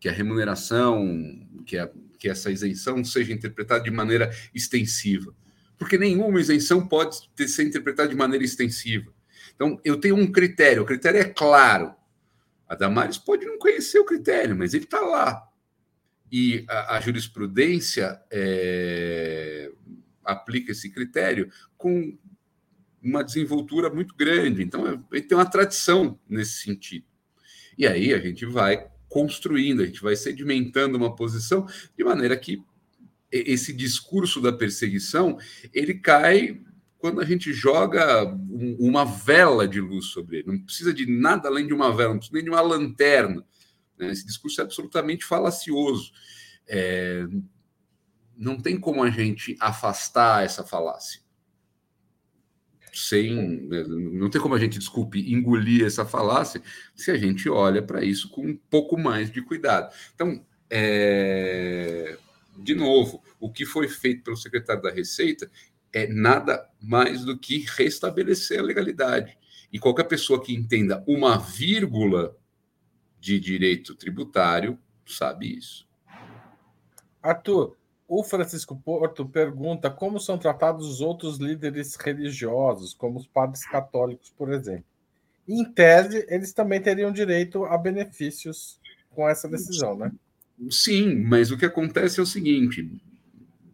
que 0.00 0.08
a 0.08 0.12
remuneração, 0.12 1.46
que, 1.66 1.76
a, 1.76 1.90
que 2.18 2.28
essa 2.28 2.50
isenção 2.50 3.04
seja 3.04 3.34
interpretada 3.34 3.84
de 3.84 3.90
maneira 3.90 4.30
extensiva. 4.54 5.34
Porque 5.78 5.98
nenhuma 5.98 6.40
isenção 6.40 6.86
pode 6.88 7.28
ter, 7.36 7.46
ser 7.46 7.64
interpretada 7.64 8.08
de 8.08 8.16
maneira 8.16 8.42
extensiva. 8.42 9.12
Então, 9.54 9.78
eu 9.84 10.00
tenho 10.00 10.16
um 10.16 10.32
critério, 10.32 10.82
o 10.82 10.86
critério 10.86 11.20
é 11.20 11.24
claro. 11.24 11.94
A 12.66 12.74
Damares 12.74 13.18
pode 13.18 13.44
não 13.44 13.58
conhecer 13.58 13.98
o 13.98 14.06
critério, 14.06 14.56
mas 14.56 14.72
ele 14.72 14.84
está 14.84 15.00
lá. 15.00 15.46
E 16.32 16.64
a, 16.66 16.96
a 16.96 17.00
jurisprudência 17.00 18.18
é, 18.30 19.70
aplica 20.30 20.72
esse 20.72 20.90
critério 20.90 21.50
com 21.76 22.16
uma 23.02 23.24
desenvoltura 23.24 23.88
muito 23.90 24.14
grande. 24.14 24.62
Então, 24.62 25.04
ele 25.10 25.22
tem 25.22 25.36
uma 25.36 25.48
tradição 25.48 26.18
nesse 26.28 26.60
sentido. 26.62 27.06
E 27.76 27.86
aí 27.86 28.12
a 28.12 28.18
gente 28.18 28.44
vai 28.44 28.90
construindo, 29.08 29.82
a 29.82 29.86
gente 29.86 30.02
vai 30.02 30.14
sedimentando 30.14 30.96
uma 30.96 31.14
posição 31.14 31.66
de 31.96 32.04
maneira 32.04 32.36
que 32.36 32.62
esse 33.32 33.72
discurso 33.72 34.40
da 34.40 34.52
perseguição 34.52 35.38
ele 35.72 35.94
cai 35.94 36.60
quando 36.98 37.20
a 37.20 37.24
gente 37.24 37.52
joga 37.52 38.24
uma 38.78 39.04
vela 39.04 39.66
de 39.66 39.80
luz 39.80 40.06
sobre 40.06 40.38
ele. 40.38 40.48
Não 40.48 40.58
precisa 40.60 40.92
de 40.92 41.06
nada 41.06 41.48
além 41.48 41.66
de 41.66 41.72
uma 41.72 41.94
vela, 41.94 42.10
não 42.10 42.18
precisa 42.18 42.36
nem 42.36 42.44
de 42.44 42.50
uma 42.50 42.60
lanterna. 42.60 43.44
Né? 43.98 44.10
Esse 44.10 44.26
discurso 44.26 44.60
é 44.60 44.64
absolutamente 44.64 45.24
falacioso. 45.24 46.12
É... 46.68 47.26
Não 48.40 48.58
tem 48.58 48.80
como 48.80 49.04
a 49.04 49.10
gente 49.10 49.56
afastar 49.60 50.44
essa 50.44 50.64
falácia 50.64 51.20
sem. 52.92 53.68
Não 54.12 54.28
tem 54.30 54.40
como 54.40 54.54
a 54.54 54.58
gente, 54.58 54.78
desculpe, 54.78 55.32
engolir 55.32 55.84
essa 55.84 56.04
falácia 56.04 56.62
se 56.94 57.10
a 57.10 57.16
gente 57.16 57.48
olha 57.48 57.82
para 57.82 58.04
isso 58.04 58.28
com 58.30 58.46
um 58.46 58.56
pouco 58.56 58.98
mais 58.98 59.30
de 59.30 59.42
cuidado. 59.42 59.94
Então, 60.14 60.44
é, 60.68 62.16
de 62.58 62.74
novo, 62.74 63.22
o 63.38 63.50
que 63.50 63.64
foi 63.64 63.88
feito 63.88 64.24
pelo 64.24 64.36
secretário 64.36 64.82
da 64.82 64.90
Receita 64.90 65.50
é 65.92 66.06
nada 66.06 66.68
mais 66.80 67.24
do 67.24 67.38
que 67.38 67.64
restabelecer 67.76 68.58
a 68.58 68.62
legalidade. 68.62 69.36
E 69.72 69.78
qualquer 69.78 70.04
pessoa 70.04 70.42
que 70.42 70.54
entenda 70.54 71.04
uma 71.06 71.38
vírgula 71.38 72.36
de 73.20 73.38
direito 73.38 73.94
tributário 73.94 74.78
sabe 75.06 75.56
isso. 75.56 75.88
Arthur, 77.22 77.76
o 78.12 78.24
Francisco 78.24 78.74
Porto 78.74 79.24
pergunta 79.24 79.88
como 79.88 80.18
são 80.18 80.36
tratados 80.36 80.84
os 80.84 81.00
outros 81.00 81.38
líderes 81.38 81.94
religiosos, 81.94 82.92
como 82.92 83.20
os 83.20 83.26
padres 83.28 83.64
católicos, 83.64 84.34
por 84.36 84.52
exemplo. 84.52 84.84
Em 85.46 85.64
tese, 85.64 86.26
eles 86.28 86.52
também 86.52 86.82
teriam 86.82 87.12
direito 87.12 87.64
a 87.64 87.78
benefícios 87.78 88.80
com 89.10 89.28
essa 89.28 89.48
decisão, 89.48 89.96
né? 89.96 90.10
Sim, 90.68 91.22
mas 91.22 91.52
o 91.52 91.56
que 91.56 91.64
acontece 91.64 92.18
é 92.18 92.22
o 92.22 92.26
seguinte: 92.26 92.90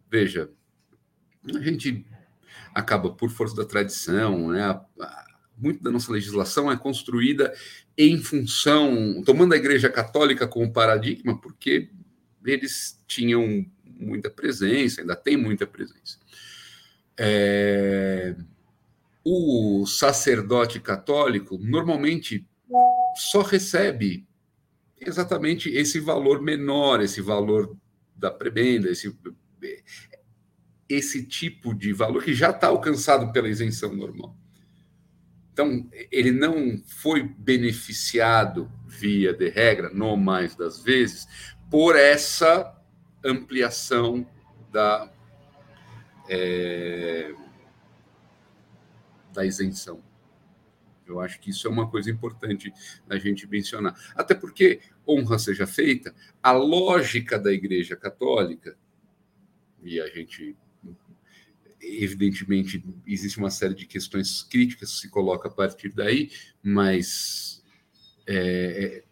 veja, 0.07 0.51
a 1.43 1.59
gente 1.59 2.05
acaba, 2.75 3.09
por 3.09 3.31
força 3.31 3.55
da 3.55 3.65
tradição, 3.65 4.49
né, 4.49 4.79
muito 5.57 5.81
da 5.81 5.89
nossa 5.89 6.11
legislação 6.11 6.71
é 6.71 6.77
construída 6.77 7.55
em 7.97 8.19
função, 8.19 9.19
tomando 9.25 9.55
a 9.55 9.57
Igreja 9.57 9.89
Católica 9.89 10.47
como 10.47 10.71
paradigma, 10.71 11.41
porque 11.41 11.89
eles 12.45 13.03
tinham 13.07 13.65
muita 13.99 14.29
presença, 14.29 15.01
ainda 15.01 15.15
tem 15.15 15.37
muita 15.37 15.65
presença. 15.65 16.17
É... 17.17 18.35
O 19.23 19.85
sacerdote 19.85 20.79
católico 20.79 21.57
normalmente 21.57 22.47
só 23.15 23.41
recebe 23.41 24.25
exatamente 24.99 25.69
esse 25.69 25.99
valor 25.99 26.41
menor, 26.41 27.01
esse 27.01 27.21
valor 27.21 27.75
da 28.15 28.31
prebenda, 28.31 28.89
esse, 28.89 29.15
esse 30.87 31.25
tipo 31.25 31.73
de 31.73 31.93
valor 31.93 32.23
que 32.23 32.33
já 32.33 32.51
está 32.51 32.67
alcançado 32.67 33.31
pela 33.31 33.49
isenção 33.49 33.93
normal. 33.93 34.35
Então, 35.51 35.89
ele 36.11 36.31
não 36.31 36.79
foi 36.85 37.23
beneficiado 37.23 38.71
via 38.85 39.33
de 39.33 39.49
regra, 39.49 39.89
no 39.89 40.15
mais 40.15 40.55
das 40.55 40.83
vezes, 40.83 41.27
por 41.69 41.95
essa 41.95 42.76
ampliação 43.23 44.27
da, 44.71 45.11
é, 46.29 47.33
da 49.33 49.45
isenção. 49.45 50.03
Eu 51.05 51.21
acho 51.21 51.39
que 51.39 51.51
isso 51.51 51.67
é 51.67 51.69
uma 51.69 51.89
coisa 51.89 52.11
importante 52.11 52.73
da 53.07 53.17
gente 53.17 53.47
mencionar. 53.47 53.95
Até 54.13 54.35
porque, 54.35 54.81
honra 55.07 55.39
seja 55.39 55.65
feita, 55.65 56.13
a 56.43 56.51
lógica 56.51 57.39
da 57.39 57.51
Igreja 57.51 57.95
Católica, 57.95 58.77
e 59.81 60.01
a 60.01 60.07
gente 60.07 60.55
evidentemente, 61.79 62.83
existe 63.05 63.37
uma 63.37 63.49
série 63.49 63.73
de 63.73 63.85
questões 63.85 64.43
críticas 64.43 64.93
que 64.93 64.99
se 65.01 65.09
coloca 65.09 65.47
a 65.47 65.51
partir 65.51 65.89
daí, 65.89 66.29
mas 66.61 67.63
é, 68.25 68.35
é, 68.35 69.03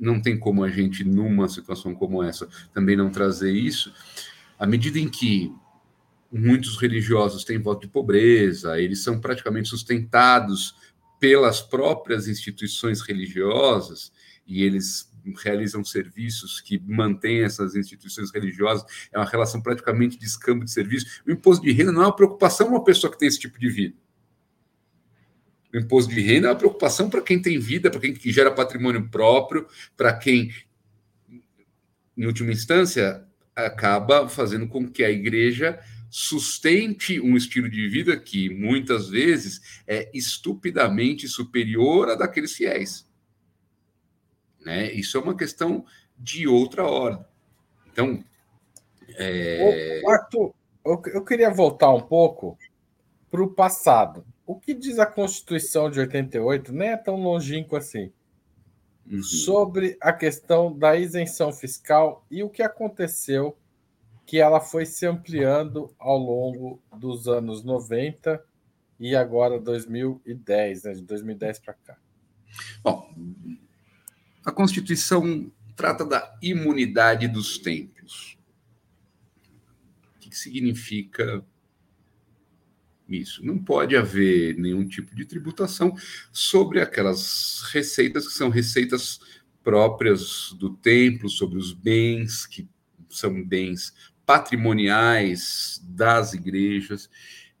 não 0.00 0.20
tem 0.20 0.38
como 0.38 0.64
a 0.64 0.70
gente, 0.70 1.04
numa 1.04 1.48
situação 1.48 1.94
como 1.94 2.22
essa, 2.22 2.48
também 2.72 2.96
não 2.96 3.10
trazer 3.10 3.52
isso. 3.52 3.92
À 4.58 4.66
medida 4.66 4.98
em 4.98 5.08
que 5.08 5.54
muitos 6.32 6.76
religiosos 6.78 7.44
têm 7.44 7.58
voto 7.58 7.82
de 7.82 7.88
pobreza, 7.88 8.80
eles 8.80 9.02
são 9.02 9.20
praticamente 9.20 9.68
sustentados 9.68 10.74
pelas 11.18 11.60
próprias 11.60 12.26
instituições 12.26 13.02
religiosas 13.02 14.10
e 14.46 14.62
eles 14.62 15.10
realizam 15.44 15.84
serviços 15.84 16.60
que 16.60 16.82
mantêm 16.86 17.42
essas 17.42 17.76
instituições 17.76 18.32
religiosas, 18.32 18.84
é 19.12 19.18
uma 19.18 19.28
relação 19.28 19.60
praticamente 19.60 20.18
de 20.18 20.24
escambo 20.24 20.64
de 20.64 20.70
serviço. 20.70 21.22
O 21.26 21.30
imposto 21.30 21.62
de 21.62 21.72
renda 21.72 21.92
não 21.92 22.02
é 22.02 22.06
uma 22.06 22.16
preocupação 22.16 22.68
uma 22.68 22.82
pessoa 22.82 23.12
que 23.12 23.18
tem 23.18 23.28
esse 23.28 23.38
tipo 23.38 23.58
de 23.58 23.68
vida. 23.68 23.94
O 25.72 25.78
imposto 25.78 26.12
de 26.12 26.20
renda 26.20 26.48
é 26.48 26.50
uma 26.50 26.56
preocupação 26.56 27.08
para 27.08 27.22
quem 27.22 27.40
tem 27.40 27.58
vida, 27.58 27.90
para 27.90 28.00
quem 28.00 28.14
gera 28.32 28.50
patrimônio 28.50 29.08
próprio, 29.08 29.66
para 29.96 30.12
quem, 30.12 30.52
em 32.16 32.26
última 32.26 32.50
instância, 32.50 33.24
acaba 33.54 34.28
fazendo 34.28 34.66
com 34.66 34.88
que 34.88 35.04
a 35.04 35.10
igreja 35.10 35.78
sustente 36.10 37.20
um 37.20 37.36
estilo 37.36 37.70
de 37.70 37.88
vida 37.88 38.18
que 38.18 38.50
muitas 38.50 39.08
vezes 39.08 39.80
é 39.86 40.10
estupidamente 40.12 41.28
superior 41.28 42.10
a 42.10 42.16
daqueles 42.16 42.52
fiéis. 42.52 43.08
Né? 44.64 44.92
Isso 44.92 45.16
é 45.16 45.20
uma 45.20 45.36
questão 45.36 45.84
de 46.18 46.48
outra 46.48 46.84
ordem. 46.84 47.24
Então, 47.92 48.24
é... 49.16 50.02
Arthur, 50.06 50.52
eu 50.84 51.24
queria 51.24 51.50
voltar 51.50 51.92
um 51.94 52.00
pouco 52.00 52.58
para 53.30 53.42
o 53.42 53.54
passado. 53.54 54.24
O 54.50 54.58
que 54.58 54.74
diz 54.74 54.98
a 54.98 55.06
Constituição 55.06 55.88
de 55.88 56.00
88 56.00 56.72
nem 56.72 56.88
é 56.88 56.96
tão 56.96 57.14
longínquo 57.22 57.76
assim. 57.76 58.12
Uhum. 59.06 59.22
Sobre 59.22 59.96
a 60.00 60.12
questão 60.12 60.76
da 60.76 60.96
isenção 60.96 61.52
fiscal 61.52 62.26
e 62.28 62.42
o 62.42 62.50
que 62.50 62.60
aconteceu 62.60 63.56
que 64.26 64.38
ela 64.38 64.60
foi 64.60 64.84
se 64.86 65.06
ampliando 65.06 65.94
ao 65.96 66.18
longo 66.18 66.82
dos 66.98 67.28
anos 67.28 67.62
90 67.62 68.44
e 68.98 69.14
agora 69.14 69.60
2010, 69.60 70.82
né, 70.82 70.94
de 70.94 71.02
2010 71.02 71.60
para 71.60 71.74
cá. 71.74 71.96
Bom, 72.82 73.08
a 74.44 74.50
Constituição 74.50 75.48
trata 75.76 76.04
da 76.04 76.36
imunidade 76.42 77.28
dos 77.28 77.56
templos. 77.56 78.36
O 80.16 80.18
que 80.18 80.36
significa 80.36 81.40
isso? 83.16 83.44
Não 83.44 83.58
pode 83.58 83.96
haver 83.96 84.56
nenhum 84.56 84.86
tipo 84.86 85.14
de 85.14 85.24
tributação 85.24 85.94
sobre 86.32 86.80
aquelas 86.80 87.62
receitas 87.72 88.26
que 88.26 88.34
são 88.34 88.48
receitas 88.48 89.20
próprias 89.62 90.52
do 90.58 90.70
templo, 90.70 91.28
sobre 91.28 91.58
os 91.58 91.72
bens 91.72 92.46
que 92.46 92.68
são 93.08 93.44
bens 93.44 93.92
patrimoniais 94.24 95.80
das 95.84 96.34
igrejas 96.34 97.10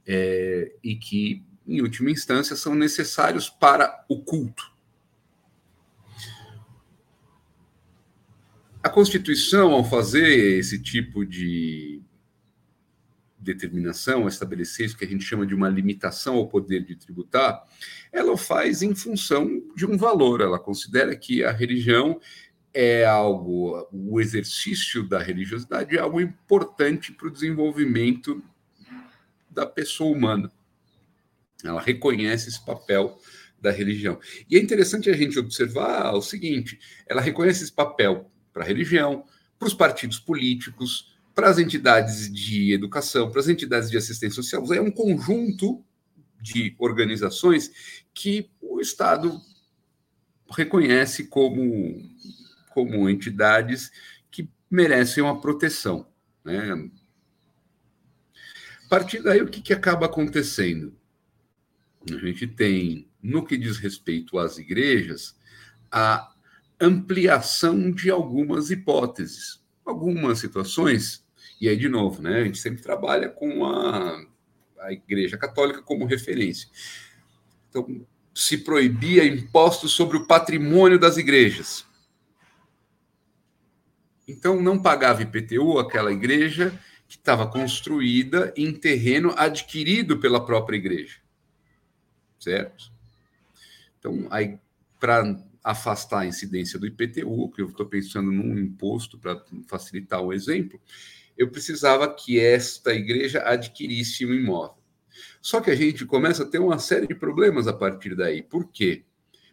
é, 0.06 0.72
e 0.82 0.94
que, 0.94 1.44
em 1.66 1.80
última 1.80 2.10
instância, 2.10 2.54
são 2.56 2.74
necessários 2.74 3.48
para 3.48 4.04
o 4.08 4.20
culto. 4.20 4.70
A 8.82 8.88
Constituição, 8.88 9.72
ao 9.72 9.84
fazer 9.84 10.58
esse 10.58 10.82
tipo 10.82 11.26
de 11.26 12.00
determinação, 13.40 14.28
estabelecer 14.28 14.86
isso 14.86 14.96
que 14.96 15.04
a 15.04 15.08
gente 15.08 15.24
chama 15.24 15.46
de 15.46 15.54
uma 15.54 15.68
limitação 15.68 16.36
ao 16.36 16.48
poder 16.48 16.84
de 16.84 16.94
tributar, 16.94 17.64
ela 18.12 18.32
o 18.32 18.36
faz 18.36 18.82
em 18.82 18.94
função 18.94 19.62
de 19.74 19.86
um 19.86 19.96
valor. 19.96 20.40
Ela 20.40 20.58
considera 20.58 21.16
que 21.16 21.42
a 21.42 21.50
religião 21.50 22.20
é 22.72 23.04
algo, 23.04 23.88
o 23.92 24.20
exercício 24.20 25.02
da 25.02 25.18
religiosidade 25.18 25.96
é 25.96 26.00
algo 26.00 26.20
importante 26.20 27.12
para 27.12 27.28
o 27.28 27.30
desenvolvimento 27.30 28.42
da 29.50 29.66
pessoa 29.66 30.16
humana. 30.16 30.52
Ela 31.64 31.80
reconhece 31.80 32.48
esse 32.48 32.64
papel 32.64 33.18
da 33.60 33.70
religião. 33.70 34.18
E 34.48 34.56
é 34.56 34.60
interessante 34.60 35.10
a 35.10 35.16
gente 35.16 35.38
observar 35.38 36.12
o 36.14 36.22
seguinte: 36.22 36.78
ela 37.06 37.20
reconhece 37.20 37.64
esse 37.64 37.72
papel 37.72 38.30
para 38.52 38.64
a 38.64 38.66
religião, 38.66 39.24
para 39.58 39.68
os 39.68 39.74
partidos 39.74 40.18
políticos, 40.18 41.09
para 41.34 41.48
as 41.48 41.58
entidades 41.58 42.32
de 42.32 42.72
educação, 42.72 43.30
para 43.30 43.40
as 43.40 43.48
entidades 43.48 43.90
de 43.90 43.96
assistência 43.96 44.42
social. 44.42 44.72
É 44.72 44.80
um 44.80 44.90
conjunto 44.90 45.84
de 46.40 46.74
organizações 46.78 47.70
que 48.12 48.50
o 48.60 48.80
Estado 48.80 49.40
reconhece 50.50 51.24
como 51.24 52.00
como 52.70 53.10
entidades 53.10 53.90
que 54.30 54.48
merecem 54.70 55.22
uma 55.22 55.40
proteção. 55.40 56.06
Né? 56.44 56.90
A 58.84 58.88
partir 58.88 59.22
daí, 59.22 59.42
o 59.42 59.48
que, 59.48 59.60
que 59.60 59.72
acaba 59.72 60.06
acontecendo? 60.06 60.96
A 62.10 62.16
gente 62.16 62.46
tem, 62.46 63.08
no 63.22 63.44
que 63.44 63.58
diz 63.58 63.76
respeito 63.76 64.38
às 64.38 64.56
igrejas, 64.56 65.36
a 65.90 66.32
ampliação 66.80 67.90
de 67.90 68.08
algumas 68.08 68.70
hipóteses, 68.70 69.59
algumas 69.90 70.38
situações, 70.38 71.24
e 71.60 71.68
aí, 71.68 71.76
de 71.76 71.88
novo, 71.88 72.22
né, 72.22 72.40
a 72.40 72.44
gente 72.44 72.58
sempre 72.58 72.82
trabalha 72.82 73.28
com 73.28 73.64
a, 73.66 74.24
a 74.80 74.92
Igreja 74.92 75.36
Católica 75.36 75.82
como 75.82 76.06
referência. 76.06 76.68
Então, 77.68 78.06
se 78.34 78.58
proibia 78.58 79.24
impostos 79.24 79.92
sobre 79.92 80.16
o 80.16 80.26
patrimônio 80.26 80.98
das 80.98 81.16
igrejas. 81.16 81.84
Então, 84.26 84.62
não 84.62 84.80
pagava 84.80 85.22
IPTU 85.22 85.78
aquela 85.78 86.12
igreja 86.12 86.78
que 87.08 87.16
estava 87.16 87.46
construída 87.46 88.54
em 88.56 88.72
terreno 88.72 89.34
adquirido 89.36 90.18
pela 90.18 90.44
própria 90.44 90.76
igreja. 90.76 91.18
Certo? 92.38 92.90
Então, 93.98 94.28
para 94.98 95.24
afastar 95.62 96.20
a 96.20 96.26
incidência 96.26 96.78
do 96.78 96.86
IPTU, 96.86 97.50
que 97.50 97.62
eu 97.62 97.68
estou 97.68 97.86
pensando 97.86 98.30
num 98.30 98.58
imposto 98.58 99.18
para 99.18 99.42
facilitar 99.66 100.22
o 100.22 100.32
exemplo, 100.32 100.80
eu 101.36 101.50
precisava 101.50 102.12
que 102.12 102.38
esta 102.38 102.92
igreja 102.92 103.42
adquirisse 103.44 104.26
um 104.26 104.34
imóvel. 104.34 104.80
Só 105.40 105.60
que 105.60 105.70
a 105.70 105.74
gente 105.74 106.04
começa 106.04 106.42
a 106.42 106.46
ter 106.46 106.58
uma 106.58 106.78
série 106.78 107.06
de 107.06 107.14
problemas 107.14 107.66
a 107.66 107.72
partir 107.72 108.14
daí. 108.14 108.42
Por 108.42 108.68
quê? 108.70 109.04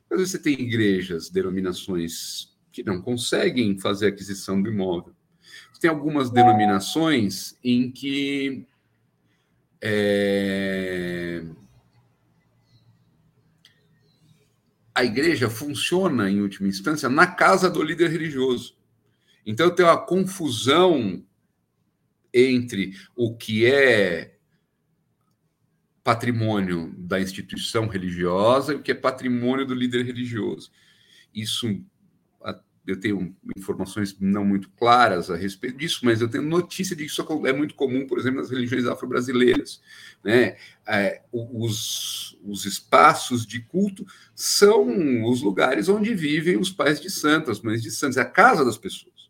Vezes 0.10 0.32
você 0.32 0.39
tem 0.39 0.54
igrejas, 0.54 1.30
denominações 1.30 2.56
que 2.72 2.84
não 2.84 3.02
conseguem 3.02 3.78
fazer 3.78 4.08
aquisição 4.08 4.62
do 4.62 4.70
imóvel. 4.70 5.13
Tem 5.80 5.89
algumas 5.89 6.32
denominações 6.32 7.56
em 7.63 7.91
que 7.91 8.65
é, 9.82 11.43
a 14.98 15.04
igreja 15.04 15.48
funciona, 15.48 16.28
em 16.28 16.42
última 16.42 16.68
instância, 16.68 17.08
na 17.08 17.28
casa 17.28 17.70
do 17.70 17.84
líder 17.84 18.10
religioso. 18.10 18.76
Então 19.46 19.70
tem 19.70 19.86
uma 19.86 19.96
confusão 19.96 21.24
entre 22.34 22.96
o 23.16 23.38
que 23.38 23.68
é 23.68 24.40
patrimônio 26.04 26.96
da 26.98 27.22
instituição 27.22 27.86
religiosa 27.88 28.74
e 28.74 28.78
o 28.78 28.82
que 28.82 28.90
é 28.90 28.96
patrimônio 28.96 29.68
do 29.68 29.76
líder 29.76 30.04
religioso. 30.04 30.72
Isso 31.32 31.80
eu 32.88 32.97
tenho 32.97 33.36
informações 33.58 34.15
não 34.17 34.45
muito 34.45 34.69
claras 34.69 35.30
a 35.30 35.36
respeito 35.36 35.78
disso, 35.78 36.00
mas 36.04 36.21
eu 36.21 36.30
tenho 36.30 36.43
notícia 36.43 36.95
de 36.95 37.04
que 37.04 37.12
isso 37.12 37.26
é 37.45 37.52
muito 37.52 37.76
comum, 37.76 38.08
por 38.08 38.17
exemplo, 38.17 38.39
nas 38.39 38.50
religiões 38.50 38.86
afro-brasileiras. 38.86 39.82
Né? 40.23 40.56
É, 40.88 41.21
os, 41.30 42.39
os 42.45 42.65
espaços 42.65 43.45
de 43.45 43.60
culto 43.60 44.06
são 44.34 45.26
os 45.26 45.41
lugares 45.41 45.89
onde 45.89 46.15
vivem 46.15 46.58
os 46.58 46.69
pais 46.69 47.02
de 47.02 47.10
santos, 47.10 47.50
as 47.50 47.62
mães 47.62 47.84
de 47.84 47.91
santos, 47.91 48.15
é 48.15 48.21
a 48.21 48.26
casa 48.26 48.63
das 48.63 48.78
pessoas. 48.78 49.28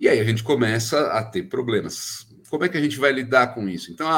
E 0.00 0.08
aí 0.08 0.18
a 0.18 0.24
gente 0.24 0.42
começa 0.42 1.12
a 1.12 1.22
ter 1.22 1.44
problemas. 1.44 2.26
Como 2.48 2.64
é 2.64 2.68
que 2.68 2.76
a 2.76 2.80
gente 2.80 2.98
vai 2.98 3.12
lidar 3.12 3.54
com 3.54 3.68
isso? 3.68 3.92
Então, 3.92 4.08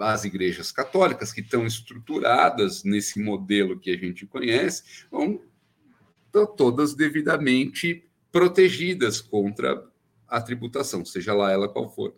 as 0.00 0.24
igrejas 0.24 0.72
católicas 0.72 1.32
que 1.32 1.42
estão 1.42 1.66
estruturadas 1.66 2.82
nesse 2.82 3.20
modelo 3.20 3.78
que 3.78 3.90
a 3.90 3.98
gente 3.98 4.24
conhece 4.24 5.04
vão 5.10 5.38
estão 6.32 6.46
todas 6.46 6.94
devidamente 6.94 8.08
protegidas 8.32 9.20
contra 9.20 9.86
a 10.26 10.40
tributação, 10.40 11.04
seja 11.04 11.34
lá 11.34 11.52
ela 11.52 11.68
qual 11.68 11.94
for. 11.94 12.16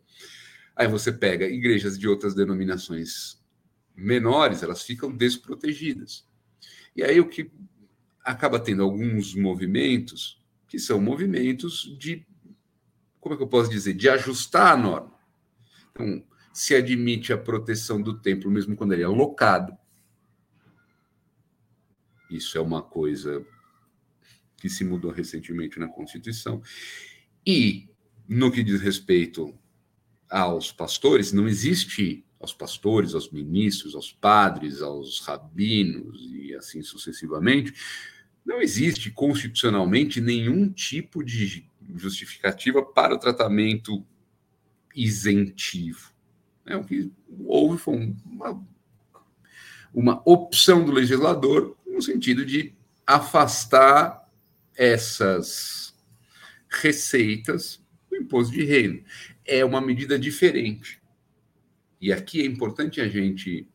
Aí 0.77 0.87
você 0.87 1.13
pega 1.13 1.47
igrejas 1.47 1.99
de 1.99 2.09
outras 2.09 2.35
denominações 2.35 3.43
menores, 3.97 4.63
elas 4.63 4.83
ficam 4.83 5.11
desprotegidas. 5.11 6.25
E 6.95 7.03
aí 7.03 7.21
o 7.21 7.29
que 7.29 7.51
acaba 8.23 8.61
tendo 8.61 8.85
alguns 8.85 9.35
movimentos 9.35 10.41
que 10.69 10.79
são 10.79 11.01
movimentos 11.01 11.97
de 11.99 12.25
como 13.21 13.35
é 13.35 13.37
que 13.37 13.43
eu 13.43 13.49
posso 13.49 13.71
dizer, 13.71 13.95
de 13.95 14.09
ajustar 14.09 14.75
a 14.75 14.77
norma. 14.77 15.15
Então, 15.91 16.23
se 16.53 16.75
admite 16.75 17.33
a 17.33 17.39
proteção 17.39 18.01
do 18.01 18.21
templo 18.21 18.51
mesmo 18.51 18.77
quando 18.77 18.93
ele 18.93 19.03
é 19.03 19.09
locado. 19.09 19.77
Isso 22.31 22.59
é 22.59 22.61
uma 22.61 22.83
coisa 22.83 23.45
que 24.65 24.71
se 24.71 24.83
mudou 24.83 25.11
recentemente 25.11 25.79
na 25.79 25.87
Constituição. 25.87 26.63
E, 27.47 27.87
no 28.27 28.51
que 28.51 28.65
diz 28.65 28.81
respeito 28.81 29.55
aos 30.31 30.73
pastores, 30.73 31.35
não 31.35 31.47
existe 31.47 32.25
aos 32.41 32.55
pastores, 32.55 33.15
aos 33.15 33.31
ministros, 33.31 33.95
aos 33.95 34.11
padres, 34.11 34.81
aos 34.81 35.21
rabinos 35.21 36.19
e 36.33 36.55
assim 36.55 36.83
sucessivamente, 36.83 37.75
não 38.43 38.63
existe 38.63 39.11
constitucionalmente 39.11 40.19
nenhum 40.19 40.73
tipo 40.73 41.23
de 41.23 41.69
justificativa 41.95 42.83
para 42.83 43.15
o 43.15 43.19
tratamento 43.19 44.03
isentivo. 44.97 46.11
É, 46.65 46.75
o 46.75 46.85
que 46.85 47.13
houve 47.45 47.79
foi 47.79 48.15
uma, 48.25 48.67
uma 49.93 50.23
opção 50.25 50.87
do 50.87 50.91
legislador 50.91 51.77
no 51.87 52.01
sentido 52.01 52.47
de 52.47 52.73
afastar 53.07 54.24
essas 54.77 55.95
receitas 56.69 57.81
do 58.09 58.17
imposto 58.17 58.53
de 58.53 58.65
renda. 58.65 59.03
É 59.45 59.65
uma 59.65 59.81
medida 59.81 60.19
diferente. 60.19 61.01
E 62.01 62.13
aqui 62.13 62.43
é 62.43 62.45
importante 62.45 63.01
a 63.01 63.09
gente 63.09 63.69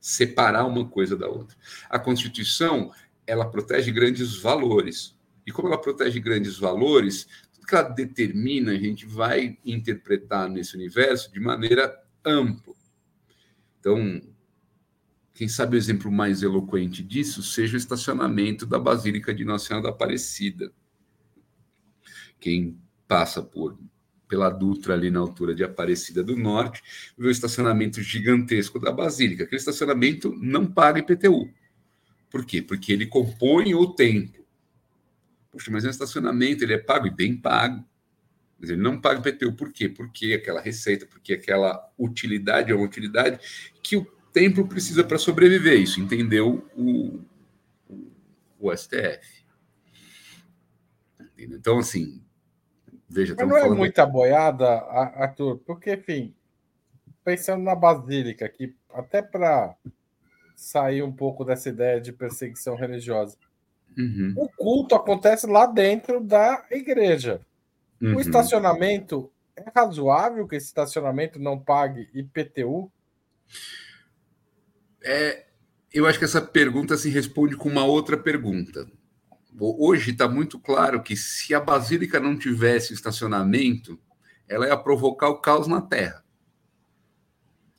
separar 0.00 0.64
uma 0.64 0.88
coisa 0.88 1.16
da 1.16 1.28
outra. 1.28 1.56
A 1.88 1.98
Constituição, 1.98 2.92
ela 3.26 3.50
protege 3.50 3.90
grandes 3.90 4.36
valores. 4.36 5.16
E 5.46 5.52
como 5.52 5.68
ela 5.68 5.80
protege 5.80 6.20
grandes 6.20 6.56
valores, 6.56 7.26
tudo 7.52 7.66
que 7.66 7.74
ela 7.74 7.88
determina, 7.88 8.72
a 8.72 8.78
gente 8.78 9.06
vai 9.06 9.58
interpretar 9.64 10.48
nesse 10.48 10.76
universo 10.76 11.32
de 11.32 11.40
maneira 11.40 11.94
ampla. 12.24 12.74
Então, 13.80 14.20
quem 15.38 15.46
sabe 15.46 15.76
o 15.76 15.78
exemplo 15.78 16.10
mais 16.10 16.42
eloquente 16.42 17.00
disso 17.00 17.44
seja 17.44 17.74
o 17.74 17.78
estacionamento 17.78 18.66
da 18.66 18.76
Basílica 18.76 19.32
de 19.32 19.44
Nossa 19.44 19.66
Senhora 19.66 19.84
da 19.84 19.90
Aparecida. 19.90 20.72
Quem 22.40 22.76
passa 23.06 23.40
por 23.40 23.78
pela 24.26 24.50
Dutra 24.50 24.94
ali 24.94 25.12
na 25.12 25.20
altura 25.20 25.54
de 25.54 25.62
Aparecida 25.62 26.24
do 26.24 26.36
Norte, 26.36 26.82
vê 27.16 27.28
o 27.28 27.30
estacionamento 27.30 28.02
gigantesco 28.02 28.80
da 28.80 28.90
Basílica. 28.90 29.44
Aquele 29.44 29.60
estacionamento 29.60 30.34
não 30.42 30.66
paga 30.66 30.98
IPTU. 30.98 31.48
Por 32.28 32.44
quê? 32.44 32.60
Porque 32.60 32.92
ele 32.92 33.06
compõe 33.06 33.76
o 33.76 33.86
tempo. 33.94 34.44
Poxa, 35.52 35.70
mas 35.70 35.84
é 35.84 35.86
um 35.86 35.92
estacionamento, 35.92 36.64
ele 36.64 36.74
é 36.74 36.78
pago 36.78 37.06
e 37.06 37.10
bem 37.10 37.36
pago. 37.36 37.84
Mas 38.58 38.70
ele 38.70 38.82
não 38.82 39.00
paga 39.00 39.20
IPTU. 39.20 39.52
Por 39.52 39.72
quê? 39.72 39.88
Porque 39.88 40.32
aquela 40.32 40.60
receita, 40.60 41.06
porque 41.06 41.34
aquela 41.34 41.80
utilidade 41.96 42.72
é 42.72 42.74
uma 42.74 42.84
utilidade 42.84 43.38
que 43.80 43.96
o 43.96 44.17
templo 44.38 44.68
precisa 44.68 45.02
para 45.02 45.18
sobreviver. 45.18 45.80
Isso 45.80 46.00
entendeu 46.00 46.64
o, 46.76 47.20
o, 48.58 48.76
STF. 48.76 49.44
Então, 51.36 51.78
assim, 51.78 52.22
Veja, 53.08 53.34
Mas 53.38 53.48
não 53.48 53.56
é 53.56 53.68
muita 53.70 54.04
boiada, 54.04 54.68
Arthur, 54.68 55.58
porque, 55.64 55.94
enfim, 55.94 56.34
pensando 57.24 57.62
na 57.62 57.74
Basílica, 57.74 58.46
que 58.48 58.74
até 58.92 59.22
para 59.22 59.74
sair 60.54 61.02
um 61.02 61.12
pouco 61.12 61.42
dessa 61.42 61.70
ideia 61.70 62.00
de 62.00 62.12
perseguição 62.12 62.76
religiosa, 62.76 63.38
uhum. 63.96 64.34
o 64.36 64.48
culto 64.50 64.94
acontece 64.94 65.46
lá 65.46 65.64
dentro 65.64 66.20
da 66.20 66.66
igreja. 66.70 67.40
Uhum. 68.00 68.16
O 68.16 68.20
estacionamento, 68.20 69.32
é 69.56 69.64
razoável 69.74 70.46
que 70.46 70.56
esse 70.56 70.66
estacionamento 70.66 71.38
não 71.38 71.58
pague 71.58 72.10
IPTU? 72.12 72.92
É, 75.02 75.46
eu 75.92 76.06
acho 76.06 76.18
que 76.18 76.24
essa 76.24 76.40
pergunta 76.40 76.96
se 76.96 77.08
responde 77.08 77.56
com 77.56 77.68
uma 77.68 77.84
outra 77.84 78.16
pergunta 78.16 78.86
hoje 79.60 80.12
está 80.12 80.28
muito 80.28 80.58
claro 80.58 81.02
que 81.02 81.16
se 81.16 81.54
a 81.54 81.60
basílica 81.60 82.20
não 82.20 82.38
tivesse 82.38 82.94
estacionamento, 82.94 83.98
ela 84.48 84.66
ia 84.66 84.76
provocar 84.76 85.28
o 85.28 85.40
caos 85.40 85.66
na 85.66 85.80
Terra. 85.80 86.24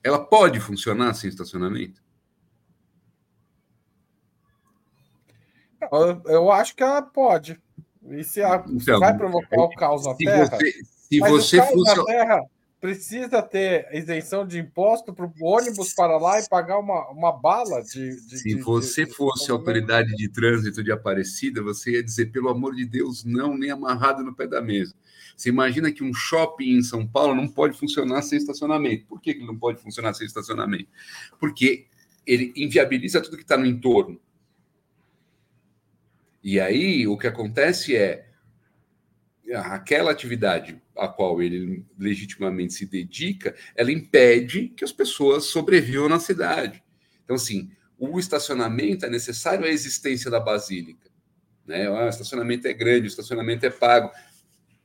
Ela 0.04 0.24
pode 0.24 0.60
funcionar 0.60 1.14
sem 1.14 1.30
estacionamento? 1.30 2.02
Eu, 5.92 6.22
eu 6.26 6.52
acho 6.52 6.76
que 6.76 6.84
ela 6.84 7.02
pode. 7.02 7.60
E 8.10 8.24
se, 8.24 8.42
a, 8.42 8.64
então, 8.68 9.00
vai 9.00 9.16
provocar 9.16 9.62
o 9.62 9.70
caos 9.70 10.06
na 10.06 10.16
Terra? 10.16 10.46
Você, 10.46 10.72
se 10.84 11.20
você 11.20 11.62
funciona... 11.62 12.06
Terra 12.06 12.42
precisa 12.80 13.42
ter 13.42 13.88
isenção 13.94 14.48
de 14.48 14.58
imposto 14.58 15.14
para 15.14 15.26
o 15.26 15.34
ônibus 15.42 15.94
para 15.94 16.18
lá 16.18 16.40
e 16.40 16.48
pagar 16.48 16.80
uma, 16.80 17.10
uma 17.10 17.32
bala 17.32 17.82
de. 17.84 18.16
de 18.26 18.38
Se 18.38 18.56
de, 18.56 18.62
você 18.62 19.06
de, 19.06 19.14
fosse 19.14 19.52
autoridade 19.52 20.16
de 20.16 20.30
trânsito 20.30 20.84
de 20.84 20.92
Aparecida, 20.92 21.62
você 21.62 21.92
ia 21.92 22.04
dizer, 22.04 22.28
pelo 22.28 22.50
amor 22.50 22.76
de 22.76 22.86
Deus, 22.86 23.24
não, 23.26 23.58
nem 23.58 23.70
amarrado 23.70 24.24
no 24.24 24.34
pé 24.34 24.48
da 24.48 24.62
mesa. 24.62 24.94
Você 25.36 25.50
imagina 25.50 25.92
que 25.92 26.04
um 26.04 26.14
shopping 26.14 26.78
em 26.78 26.84
São 26.84 27.08
Paulo 27.08 27.36
não 27.36 27.48
pode 27.48 27.78
funcionar 27.78 28.22
sem 28.22 28.38
estacionamento. 28.38 29.06
Por 29.06 29.22
que 29.22 29.32
ele 29.32 29.46
não 29.46 29.58
pode 29.58 29.82
funcionar 29.82 30.14
sem 30.14 30.26
estacionamento? 30.26 30.90
Porque 31.40 31.88
ele 32.26 32.54
inviabiliza 32.56 33.22
tudo 33.22 33.38
que 33.38 33.44
está 33.44 33.58
no 33.58 33.66
entorno. 33.66 34.20
E 36.44 36.60
aí 36.60 37.08
o 37.08 37.18
que 37.18 37.28
acontece 37.28 37.96
é 37.96 38.26
aquela 39.56 40.12
atividade 40.12 40.82
a 41.00 41.08
qual 41.08 41.42
ele 41.42 41.86
legitimamente 41.98 42.74
se 42.74 42.86
dedica, 42.86 43.56
ela 43.76 43.92
impede 43.92 44.70
que 44.70 44.84
as 44.84 44.92
pessoas 44.92 45.46
sobrevivam 45.46 46.10
na 46.10 46.20
cidade. 46.20 46.84
Então, 47.24 47.36
assim, 47.36 47.72
o 47.98 48.20
estacionamento 48.20 49.06
é 49.06 49.10
necessário 49.10 49.66
à 49.66 49.70
existência 49.70 50.32
da 50.32 50.40
basílica. 50.40 51.10
Né? 51.66 51.88
Ah, 51.88 52.06
o 52.06 52.10
estacionamento 52.10 52.68
é 52.68 52.74
grande, 52.74 53.08
o 53.08 53.08
estacionamento 53.08 53.66
é 53.66 53.70
pago. 53.70 54.12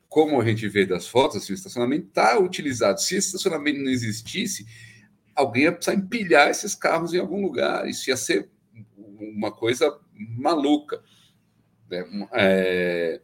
Como 0.08 0.40
a 0.40 0.44
gente 0.44 0.68
vê 0.68 0.84
das 0.84 1.06
fotos, 1.06 1.38
assim, 1.38 1.52
o 1.52 1.54
estacionamento 1.54 2.08
está 2.08 2.38
utilizado. 2.38 3.00
Se 3.00 3.16
esse 3.16 3.28
estacionamento 3.28 3.80
não 3.80 3.90
existisse, 3.90 4.66
alguém 5.34 5.64
ia 5.64 5.72
precisar 5.72 5.96
empilhar 5.96 6.48
esses 6.50 6.74
carros 6.74 7.14
em 7.14 7.18
algum 7.18 7.40
lugar. 7.40 7.88
Isso 7.88 8.10
ia 8.10 8.16
ser 8.16 8.50
uma 9.18 9.50
coisa 9.50 9.98
maluca. 10.12 11.02
Né? 11.90 12.04
É, 12.32 13.20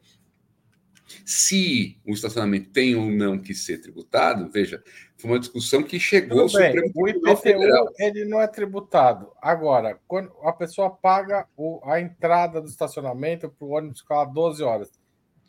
se 1.24 1.98
o 2.06 2.12
estacionamento 2.12 2.70
tem 2.70 2.94
ou 2.94 3.10
não 3.10 3.38
que 3.38 3.54
ser 3.54 3.78
tributado, 3.78 4.50
veja, 4.50 4.82
foi 5.16 5.30
uma 5.30 5.38
discussão 5.38 5.82
que 5.82 5.98
chegou 5.98 6.46
Tudo 6.46 6.58
bem, 6.58 6.92
O 6.94 7.08
IPTU 7.08 7.92
ele 7.98 8.24
não 8.24 8.40
é 8.40 8.46
tributado. 8.46 9.32
Agora, 9.40 9.98
quando 10.06 10.32
a 10.42 10.52
pessoa 10.52 10.90
paga 10.90 11.46
o, 11.56 11.80
a 11.84 12.00
entrada 12.00 12.60
do 12.60 12.68
estacionamento 12.68 13.48
para 13.48 13.66
o 13.66 13.70
ônibus 13.70 14.00
ficar 14.00 14.24
12 14.24 14.62
horas, 14.62 14.90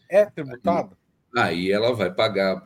é 0.09 0.25
tributado? 0.25 0.97
Aí, 1.35 1.53
aí 1.53 1.71
ela 1.71 1.93
vai 1.93 2.13
pagar. 2.13 2.65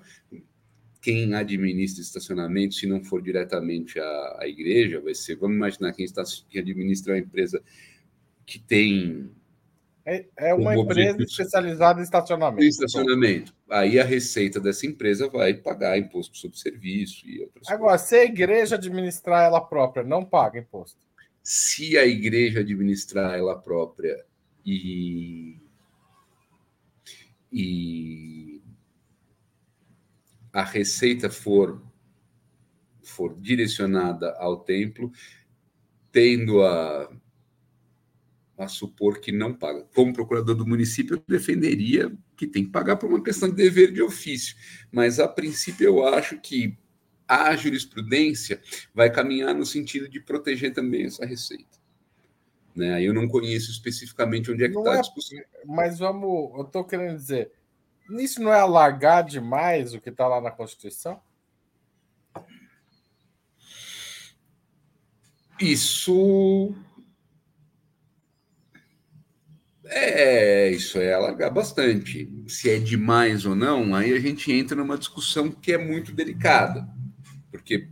Quem 0.99 1.35
administra 1.35 2.01
estacionamento, 2.01 2.73
se 2.73 2.87
não 2.87 3.03
for 3.03 3.21
diretamente 3.21 3.99
a, 3.99 4.37
a 4.39 4.47
igreja, 4.47 4.99
vai 4.99 5.13
ser. 5.13 5.35
Vamos 5.35 5.55
imaginar 5.55 5.93
quem, 5.93 6.03
está, 6.03 6.23
quem 6.49 6.59
administra 6.59 7.13
uma 7.13 7.19
empresa 7.19 7.61
que 8.43 8.57
tem 8.57 9.29
é, 10.05 10.25
é 10.37 10.53
uma 10.53 10.77
empresa 10.77 11.23
especializada 11.23 11.99
em 11.99 12.03
estacionamento. 12.03 12.63
Em 12.63 12.67
estacionamento. 12.67 13.55
Aí 13.69 13.99
a 13.99 14.03
receita 14.03 14.59
dessa 14.59 14.85
empresa 14.85 15.27
vai 15.27 15.55
pagar 15.55 15.97
imposto 15.97 16.37
sobre 16.37 16.59
serviço 16.59 17.27
e 17.27 17.41
outras 17.41 17.67
Agora, 17.67 17.91
coisas. 17.93 18.07
se 18.07 18.15
a 18.15 18.23
igreja 18.23 18.75
administrar 18.75 19.43
ela 19.43 19.59
própria, 19.59 20.03
não 20.03 20.23
paga 20.23 20.59
imposto. 20.59 20.99
Se 21.41 21.97
a 21.97 22.05
igreja 22.05 22.59
administrar 22.59 23.35
ela 23.35 23.57
própria 23.57 24.23
e, 24.63 25.59
e 27.51 28.61
a 30.53 30.63
receita 30.63 31.31
for, 31.31 31.81
for 33.01 33.35
direcionada 33.39 34.35
ao 34.37 34.59
templo, 34.59 35.11
tendo 36.11 36.63
a 36.63 37.11
a 38.57 38.67
supor 38.67 39.19
que 39.19 39.31
não 39.31 39.53
paga. 39.53 39.85
Como 39.93 40.13
procurador 40.13 40.55
do 40.55 40.65
município, 40.65 41.15
eu 41.15 41.23
defenderia 41.27 42.11
que 42.37 42.47
tem 42.47 42.63
que 42.65 42.71
pagar 42.71 42.95
por 42.95 43.09
uma 43.09 43.23
questão 43.23 43.49
de 43.49 43.55
dever 43.55 43.91
de 43.91 44.01
ofício, 44.01 44.55
mas 44.91 45.19
a 45.19 45.27
princípio 45.27 45.85
eu 45.85 46.07
acho 46.07 46.39
que 46.39 46.77
a 47.27 47.55
jurisprudência 47.55 48.61
vai 48.93 49.11
caminhar 49.11 49.53
no 49.53 49.65
sentido 49.65 50.07
de 50.07 50.19
proteger 50.19 50.73
também 50.73 51.05
essa 51.05 51.25
receita. 51.25 51.79
Né? 52.75 53.01
Eu 53.01 53.13
não 53.13 53.27
conheço 53.27 53.71
especificamente 53.71 54.51
onde 54.51 54.63
é 54.63 54.69
que 54.69 54.77
está 54.77 54.93
a 54.93 54.97
é 54.97 55.01
discussão. 55.01 55.39
Mas 55.65 55.99
vamos, 55.99 56.51
eu 56.55 56.63
estou 56.63 56.83
querendo 56.83 57.15
dizer, 57.15 57.51
isso 58.19 58.41
não 58.41 58.53
é 58.53 58.59
alargar 58.59 59.23
demais 59.23 59.93
o 59.93 60.01
que 60.01 60.09
está 60.09 60.27
lá 60.27 60.39
na 60.39 60.51
Constituição? 60.51 61.19
Isso 65.59 66.75
é, 69.97 70.71
isso 70.71 70.99
é 70.99 71.13
alargar 71.13 71.53
bastante. 71.53 72.29
Se 72.47 72.69
é 72.69 72.77
demais 72.77 73.45
ou 73.45 73.55
não, 73.55 73.95
aí 73.95 74.13
a 74.13 74.19
gente 74.19 74.51
entra 74.51 74.75
numa 74.75 74.97
discussão 74.97 75.49
que 75.49 75.71
é 75.71 75.77
muito 75.77 76.11
delicada. 76.11 76.87
Porque 77.49 77.87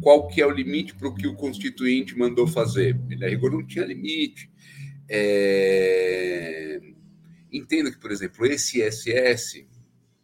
qual 0.00 0.28
que 0.28 0.40
é 0.42 0.46
o 0.46 0.50
limite 0.50 0.94
para 0.94 1.08
o 1.08 1.14
que 1.14 1.26
o 1.26 1.34
constituinte 1.34 2.16
mandou 2.16 2.46
fazer? 2.46 3.00
Ele, 3.08 3.24
a 3.24 3.28
rigor, 3.28 3.50
não 3.50 3.66
tinha 3.66 3.86
limite. 3.86 4.50
É... 5.08 6.80
Entendo 7.50 7.90
que, 7.90 7.98
por 7.98 8.10
exemplo, 8.10 8.44
esse 8.44 8.82
ISS, 8.82 9.66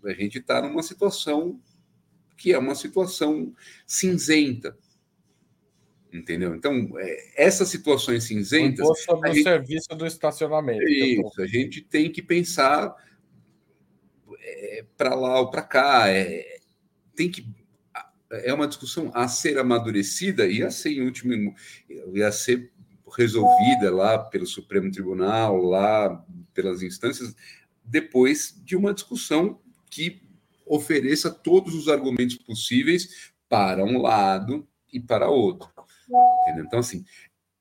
a 0.04 0.12
gente 0.12 0.38
está 0.38 0.60
numa 0.60 0.82
situação 0.82 1.58
que 2.36 2.52
é 2.52 2.58
uma 2.58 2.74
situação 2.74 3.54
cinzenta. 3.86 4.76
Entendeu? 6.12 6.54
Então, 6.54 6.88
é, 6.98 7.44
essas 7.44 7.68
situações 7.68 8.24
cinzentas. 8.24 8.86
O 8.86 8.94
sobre 8.94 9.30
o 9.30 9.34
gente... 9.34 9.44
serviço 9.44 9.88
do 9.96 10.06
estacionamento. 10.06 10.82
Isso, 10.82 11.30
tô... 11.34 11.42
a 11.42 11.46
gente 11.46 11.80
tem 11.80 12.10
que 12.12 12.20
pensar 12.20 12.94
é, 14.38 14.84
para 14.96 15.14
lá 15.14 15.40
ou 15.40 15.50
para 15.50 15.62
cá. 15.62 16.08
É, 16.08 16.58
tem 17.16 17.30
que. 17.30 17.46
É 18.30 18.52
uma 18.52 18.68
discussão 18.68 19.10
a 19.14 19.26
ser 19.28 19.58
amadurecida 19.58 20.46
e 20.46 20.62
a 20.62 20.70
ser, 20.70 20.92
em 20.92 21.02
último, 21.02 21.54
e 21.88 22.22
a 22.22 22.32
ser 22.32 22.70
resolvida 23.16 23.94
lá 23.94 24.18
pelo 24.18 24.46
Supremo 24.46 24.90
Tribunal, 24.90 25.56
lá 25.62 26.24
pelas 26.54 26.82
instâncias, 26.82 27.34
depois 27.84 28.54
de 28.64 28.76
uma 28.76 28.94
discussão 28.94 29.60
que 29.90 30.22
ofereça 30.64 31.30
todos 31.30 31.74
os 31.74 31.88
argumentos 31.88 32.36
possíveis 32.36 33.32
para 33.48 33.84
um 33.84 34.00
lado 34.00 34.66
e 34.92 35.00
para 35.00 35.28
outro. 35.28 35.71
Entendeu? 36.42 36.64
Então, 36.64 36.78
assim, 36.78 37.04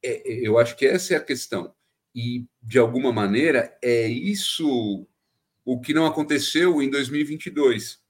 é, 0.04 0.32
é, 0.32 0.48
eu 0.48 0.58
acho 0.58 0.76
que 0.76 0.86
essa 0.86 1.14
é 1.14 1.18
a 1.18 1.24
questão. 1.24 1.74
E, 2.14 2.46
de 2.62 2.78
alguma 2.78 3.14
maneira, 3.14 3.78
é 3.82 4.08
isso 4.08 5.08
o 5.64 5.80
que 5.80 5.94
não 5.94 6.06
aconteceu 6.06 6.82
em 6.82 6.90
2022 6.90 8.02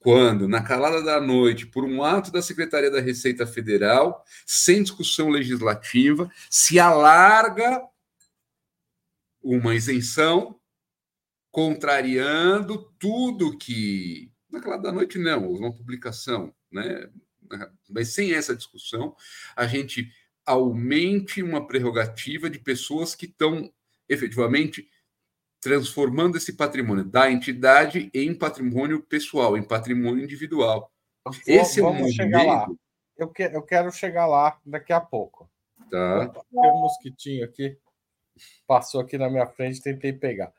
quando, 0.00 0.48
na 0.48 0.62
calada 0.62 1.02
da 1.02 1.20
noite, 1.20 1.66
por 1.66 1.84
um 1.84 2.02
ato 2.02 2.32
da 2.32 2.40
Secretaria 2.40 2.90
da 2.90 3.00
Receita 3.00 3.46
Federal, 3.46 4.24
sem 4.46 4.82
discussão 4.82 5.28
legislativa, 5.28 6.28
se 6.48 6.80
alarga 6.80 7.86
uma 9.42 9.74
isenção, 9.74 10.58
contrariando 11.50 12.90
tudo 12.98 13.56
que. 13.58 14.32
Na 14.50 14.60
calada 14.60 14.84
da 14.84 14.92
noite, 14.92 15.18
não, 15.18 15.52
uma 15.52 15.72
publicação, 15.72 16.52
né? 16.72 17.08
Mas 17.88 18.14
sem 18.14 18.32
essa 18.32 18.54
discussão, 18.54 19.14
a 19.54 19.66
gente 19.66 20.10
aumente 20.44 21.42
uma 21.42 21.66
prerrogativa 21.66 22.48
de 22.48 22.58
pessoas 22.58 23.14
que 23.14 23.26
estão 23.26 23.72
efetivamente 24.08 24.88
transformando 25.60 26.36
esse 26.36 26.54
patrimônio 26.54 27.04
da 27.04 27.30
entidade 27.30 28.10
em 28.14 28.34
patrimônio 28.34 29.02
pessoal, 29.02 29.56
em 29.56 29.62
patrimônio 29.62 30.24
individual. 30.24 30.90
Esse 31.46 31.82
Vamos 31.82 32.00
é 32.00 32.04
o 32.04 32.12
chegar 32.12 32.42
lá. 32.42 32.66
Eu, 33.16 33.28
que, 33.28 33.42
eu 33.42 33.62
quero 33.62 33.92
chegar 33.92 34.26
lá 34.26 34.58
daqui 34.64 34.92
a 34.92 35.00
pouco. 35.00 35.48
Tá. 35.90 36.28
Tem 36.28 36.70
um 36.70 36.80
mosquitinho 36.80 37.44
aqui, 37.44 37.76
passou 38.66 39.02
aqui 39.02 39.18
na 39.18 39.28
minha 39.28 39.46
frente, 39.46 39.82
tentei 39.82 40.12
pegar. 40.12 40.52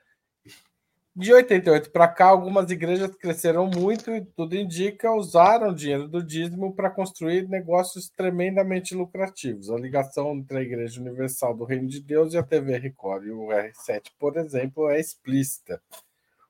De 1.13 1.33
88 1.33 1.91
para 1.91 2.07
cá, 2.07 2.27
algumas 2.27 2.71
igrejas 2.71 3.13
cresceram 3.15 3.67
muito 3.67 4.11
e 4.11 4.23
tudo 4.23 4.55
indica 4.55 5.11
usaram 5.11 5.71
o 5.71 5.75
dinheiro 5.75 6.07
do 6.07 6.23
dízimo 6.23 6.73
para 6.73 6.89
construir 6.89 7.49
negócios 7.49 8.07
tremendamente 8.07 8.95
lucrativos. 8.95 9.69
A 9.69 9.75
ligação 9.75 10.31
entre 10.31 10.57
a 10.57 10.61
Igreja 10.61 11.01
Universal 11.01 11.53
do 11.53 11.65
Reino 11.65 11.89
de 11.89 11.99
Deus 11.99 12.33
e 12.33 12.37
a 12.37 12.43
TV 12.43 12.77
Record 12.77 13.25
e 13.25 13.31
o 13.31 13.47
R7, 13.47 14.03
por 14.17 14.37
exemplo, 14.37 14.89
é 14.89 15.01
explícita. 15.01 15.81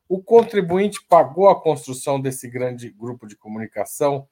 O 0.08 0.22
contribuinte 0.22 1.04
pagou 1.10 1.50
a 1.50 1.60
construção 1.60 2.22
desse 2.22 2.48
grande 2.48 2.88
grupo 2.92 3.26
de 3.26 3.36
comunicação. 3.36 4.28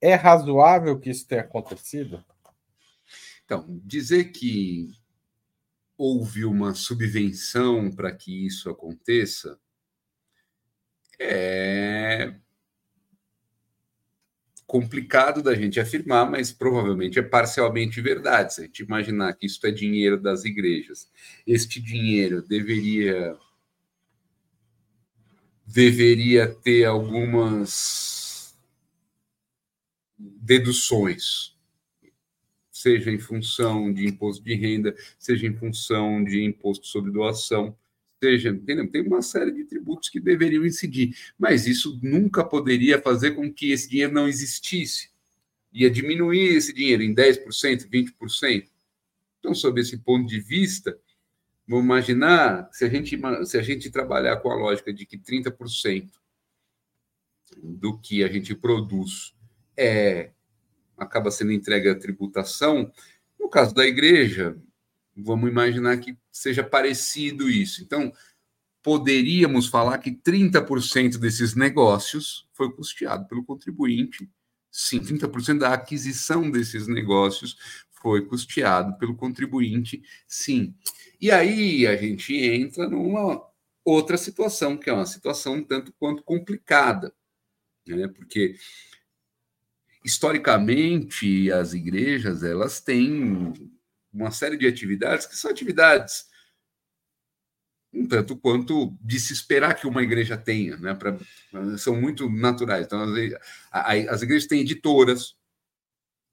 É 0.00 0.14
razoável 0.14 0.98
que 0.98 1.10
isso 1.10 1.28
tenha 1.28 1.42
acontecido? 1.42 2.24
Então, 3.44 3.66
dizer 3.84 4.32
que 4.32 4.92
houve 5.96 6.44
uma 6.44 6.74
subvenção 6.74 7.90
para 7.90 8.12
que 8.12 8.46
isso 8.46 8.68
aconteça, 8.68 9.58
é 11.18 12.34
complicado 14.66 15.42
da 15.42 15.54
gente 15.54 15.78
afirmar, 15.78 16.28
mas 16.28 16.52
provavelmente 16.52 17.18
é 17.18 17.22
parcialmente 17.22 18.00
verdade. 18.00 18.54
Se 18.54 18.60
a 18.62 18.64
gente 18.64 18.82
imaginar 18.82 19.32
que 19.34 19.46
isso 19.46 19.64
é 19.64 19.70
dinheiro 19.70 20.20
das 20.20 20.44
igrejas, 20.44 21.08
este 21.46 21.80
dinheiro 21.80 22.42
deveria 22.42 23.38
deveria 25.64 26.48
ter 26.48 26.84
algumas 26.84 28.56
deduções 30.16 31.55
seja 32.76 33.10
em 33.10 33.18
função 33.18 33.90
de 33.90 34.06
imposto 34.06 34.44
de 34.44 34.54
renda, 34.54 34.94
seja 35.18 35.46
em 35.46 35.54
função 35.54 36.22
de 36.22 36.44
imposto 36.44 36.86
sobre 36.86 37.10
doação, 37.10 37.74
seja, 38.22 38.50
entendeu? 38.50 38.86
tem 38.90 39.00
uma 39.00 39.22
série 39.22 39.50
de 39.50 39.64
tributos 39.64 40.10
que 40.10 40.20
deveriam 40.20 40.64
incidir, 40.64 41.16
mas 41.38 41.66
isso 41.66 41.98
nunca 42.02 42.44
poderia 42.44 43.00
fazer 43.00 43.30
com 43.30 43.50
que 43.50 43.72
esse 43.72 43.88
dinheiro 43.88 44.12
não 44.12 44.28
existisse. 44.28 45.10
Ia 45.72 45.90
diminuir 45.90 46.54
esse 46.54 46.72
dinheiro 46.72 47.02
em 47.02 47.14
10%, 47.14 47.88
20%. 47.88 48.68
Então, 49.38 49.54
sob 49.54 49.80
esse 49.80 49.96
ponto 49.96 50.26
de 50.26 50.38
vista, 50.38 50.98
vamos 51.66 51.86
imaginar, 51.86 52.68
se 52.72 52.84
a 52.84 52.88
gente, 52.90 53.18
se 53.46 53.56
a 53.56 53.62
gente 53.62 53.90
trabalhar 53.90 54.36
com 54.36 54.50
a 54.50 54.54
lógica 54.54 54.92
de 54.92 55.06
que 55.06 55.16
30% 55.16 56.10
do 57.62 57.98
que 57.98 58.22
a 58.22 58.28
gente 58.28 58.54
produz 58.54 59.34
é 59.74 60.30
acaba 60.96 61.30
sendo 61.30 61.52
entregue 61.52 61.88
à 61.88 61.94
tributação. 61.94 62.90
No 63.38 63.48
caso 63.48 63.74
da 63.74 63.86
igreja, 63.86 64.56
vamos 65.16 65.48
imaginar 65.48 65.96
que 65.98 66.16
seja 66.30 66.62
parecido 66.62 67.48
isso. 67.48 67.82
Então, 67.82 68.12
poderíamos 68.82 69.66
falar 69.66 69.98
que 69.98 70.12
30% 70.12 71.18
desses 71.18 71.54
negócios 71.54 72.48
foi 72.52 72.72
custeado 72.72 73.26
pelo 73.26 73.44
contribuinte. 73.44 74.30
Sim, 74.70 75.00
30% 75.00 75.58
da 75.58 75.72
aquisição 75.72 76.50
desses 76.50 76.86
negócios 76.86 77.56
foi 78.00 78.24
custeado 78.24 78.96
pelo 78.98 79.16
contribuinte, 79.16 80.02
sim. 80.28 80.74
E 81.20 81.30
aí 81.30 81.86
a 81.86 81.96
gente 81.96 82.36
entra 82.36 82.88
numa 82.88 83.42
outra 83.84 84.16
situação, 84.16 84.76
que 84.76 84.90
é 84.90 84.92
uma 84.92 85.06
situação 85.06 85.62
tanto 85.62 85.92
quanto 85.98 86.22
complicada, 86.22 87.12
né? 87.86 88.06
porque 88.06 88.54
historicamente 90.06 91.50
as 91.50 91.74
igrejas 91.74 92.44
elas 92.44 92.80
têm 92.80 93.52
uma 94.12 94.30
série 94.30 94.56
de 94.56 94.64
atividades 94.64 95.26
que 95.26 95.36
são 95.36 95.50
atividades 95.50 96.26
um 97.92 98.06
tanto 98.06 98.36
quanto 98.36 98.96
de 99.00 99.18
se 99.18 99.32
esperar 99.32 99.74
que 99.74 99.86
uma 99.86 100.02
igreja 100.02 100.36
tenha, 100.36 100.76
né? 100.76 100.94
Pra, 100.94 101.18
são 101.78 101.98
muito 101.98 102.28
naturais. 102.28 102.84
Então, 102.84 103.02
as, 103.02 104.08
as 104.08 104.22
igrejas 104.22 104.46
têm 104.46 104.60
editoras. 104.60 105.34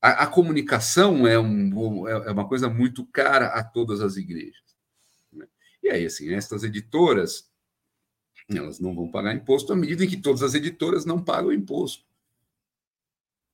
A, 0.01 0.23
a, 0.23 0.27
comunicação 0.27 1.25
é, 1.25 1.39
um, 1.39 2.05
é 2.07 2.31
uma 2.31 2.47
coisa 2.47 2.69
muito 2.69 3.05
cara 3.05 3.47
a 3.47 3.63
todas 3.63 4.01
as 4.01 4.17
igrejas. 4.17 4.75
Né? 5.31 5.47
E 5.81 5.89
aí, 5.89 6.05
assim, 6.05 6.33
estas 6.33 6.65
editoras, 6.65 7.49
elas 8.49 8.81
não 8.81 8.93
vão 8.93 9.09
pagar 9.09 9.33
imposto 9.33 9.71
à 9.71 9.75
medida 9.75 10.03
em 10.03 10.09
que 10.09 10.17
todas 10.17 10.43
as 10.43 10.53
editoras 10.53 11.05
não 11.05 11.23
pagam 11.23 11.53
imposto. 11.53 12.03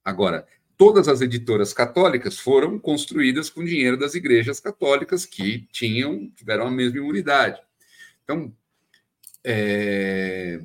Agora, 0.10 0.48
todas 0.76 1.08
as 1.08 1.22
editoras 1.22 1.72
católicas 1.72 2.39
foram 2.39 2.80
construídas 2.80 3.48
com 3.48 3.63
dinheiro 3.63 3.95
das 3.95 4.15
igrejas 4.15 4.60
católicas 4.60 5.24
que 5.24 5.67
tinham 5.72 6.32
tiveram 6.32 6.65
a 6.65 6.72
mesma 6.72 6.98
imunidade. 6.98 7.62
Então, 8.24 8.52
é, 9.43 10.60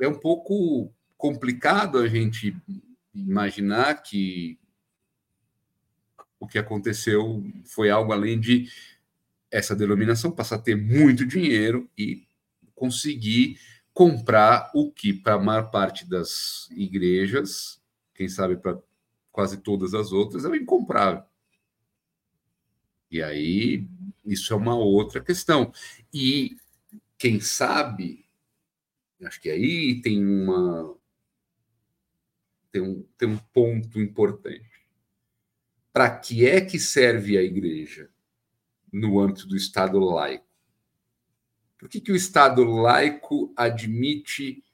é 0.00 0.08
um 0.08 0.14
pouco 0.14 0.92
complicado 1.16 1.98
a 1.98 2.06
gente 2.06 2.56
imaginar 3.12 4.00
que 4.00 4.56
o 6.38 6.46
que 6.46 6.58
aconteceu 6.58 7.44
foi 7.64 7.90
algo 7.90 8.12
além 8.12 8.38
de 8.38 8.68
essa 9.50 9.74
denominação 9.74 10.30
passar 10.30 10.56
a 10.56 10.62
ter 10.62 10.76
muito 10.76 11.26
dinheiro 11.26 11.90
e 11.98 12.24
conseguir 12.76 13.58
comprar 13.92 14.70
o 14.72 14.88
que 14.92 15.12
para 15.12 15.34
a 15.34 15.40
maior 15.40 15.68
parte 15.72 16.08
das 16.08 16.68
igrejas 16.70 17.78
quem 18.18 18.28
sabe 18.28 18.56
para 18.56 18.76
quase 19.30 19.58
todas 19.58 19.94
as 19.94 20.10
outras, 20.10 20.44
é 20.44 20.48
o 20.48 20.56
incomprável. 20.56 21.22
E 23.08 23.22
aí, 23.22 23.86
isso 24.24 24.52
é 24.52 24.56
uma 24.56 24.74
outra 24.74 25.22
questão. 25.22 25.72
E 26.12 26.56
quem 27.16 27.38
sabe, 27.38 28.28
acho 29.22 29.40
que 29.40 29.48
aí 29.48 30.02
tem 30.02 30.26
uma 30.26 30.98
tem 32.72 32.82
um, 32.82 33.06
tem 33.16 33.28
um 33.28 33.38
ponto 33.38 34.00
importante. 34.00 34.84
Para 35.92 36.18
que 36.18 36.44
é 36.44 36.60
que 36.60 36.80
serve 36.80 37.38
a 37.38 37.42
igreja 37.42 38.10
no 38.92 39.20
âmbito 39.20 39.46
do 39.46 39.56
Estado 39.56 40.00
laico? 40.00 40.44
Por 41.78 41.88
que, 41.88 42.00
que 42.00 42.10
o 42.10 42.16
Estado 42.16 42.64
laico 42.64 43.52
admite 43.56 44.64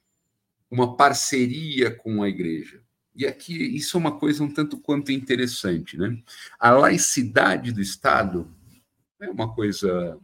uma 0.69 0.97
parceria 0.97 1.95
com 1.95 2.23
a 2.23 2.27
igreja? 2.27 2.84
E 3.15 3.25
aqui 3.25 3.53
isso 3.53 3.95
é 3.95 3.99
uma 3.99 4.19
coisa 4.19 4.43
um 4.43 4.51
tanto 4.51 4.77
quanto 4.77 5.11
interessante, 5.11 5.97
né? 5.97 6.21
A 6.59 6.71
laicidade 6.71 7.71
do 7.71 7.81
Estado 7.81 8.53
é 9.19 9.29
uma 9.29 9.53
coisa 9.53 10.19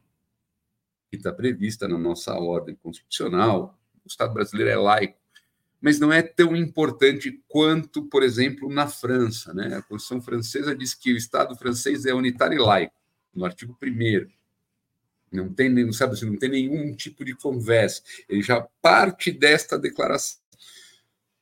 que 1.10 1.15
está 1.15 1.32
prevista 1.32 1.88
na 1.88 1.97
nossa 1.97 2.34
ordem 2.34 2.75
constitucional. 2.75 3.80
O 4.04 4.08
Estado 4.08 4.34
brasileiro 4.34 4.69
é 4.69 4.75
laico, 4.75 5.17
mas 5.80 5.99
não 5.99 6.12
é 6.12 6.21
tão 6.21 6.56
importante 6.56 7.41
quanto, 7.47 8.04
por 8.08 8.23
exemplo, 8.23 8.69
na 8.69 8.88
França, 8.88 9.54
né? 9.54 9.75
A 9.75 9.82
Constituição 9.82 10.21
francesa 10.21 10.75
diz 10.75 10.93
que 10.93 11.13
o 11.13 11.17
Estado 11.17 11.56
francês 11.56 12.06
é 12.06 12.13
unitário 12.13 12.58
e 12.58 12.62
laico, 12.62 12.95
no 13.34 13.45
artigo 13.45 13.77
1 13.82 14.30
não 15.32 15.54
tem, 15.54 15.69
não 15.69 15.93
sabe, 15.93 16.13
assim, 16.13 16.25
não 16.25 16.38
tem 16.38 16.49
nenhum 16.49 16.93
tipo 16.93 17.23
de 17.23 17.34
conversa. 17.34 18.01
Ele 18.27 18.41
já 18.41 18.62
parte 18.82 19.32
desta 19.32 19.80
declaração 19.80 20.40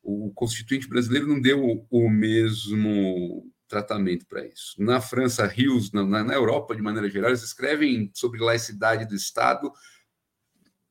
o 0.10 0.32
constituinte 0.34 0.88
brasileiro 0.88 1.28
não 1.28 1.40
deu 1.40 1.86
o 1.90 2.10
mesmo 2.10 3.48
tratamento 3.68 4.26
para 4.26 4.46
isso. 4.48 4.82
Na 4.82 5.00
França, 5.00 5.46
Rios, 5.46 5.92
na, 5.92 6.04
na, 6.04 6.34
Europa, 6.34 6.76
de 6.76 6.82
maneira 6.82 7.08
geral, 7.10 7.30
eles 7.30 7.44
escrevem 7.44 8.10
sobre 8.14 8.40
laicidade 8.40 9.06
do 9.06 9.14
Estado, 9.14 9.72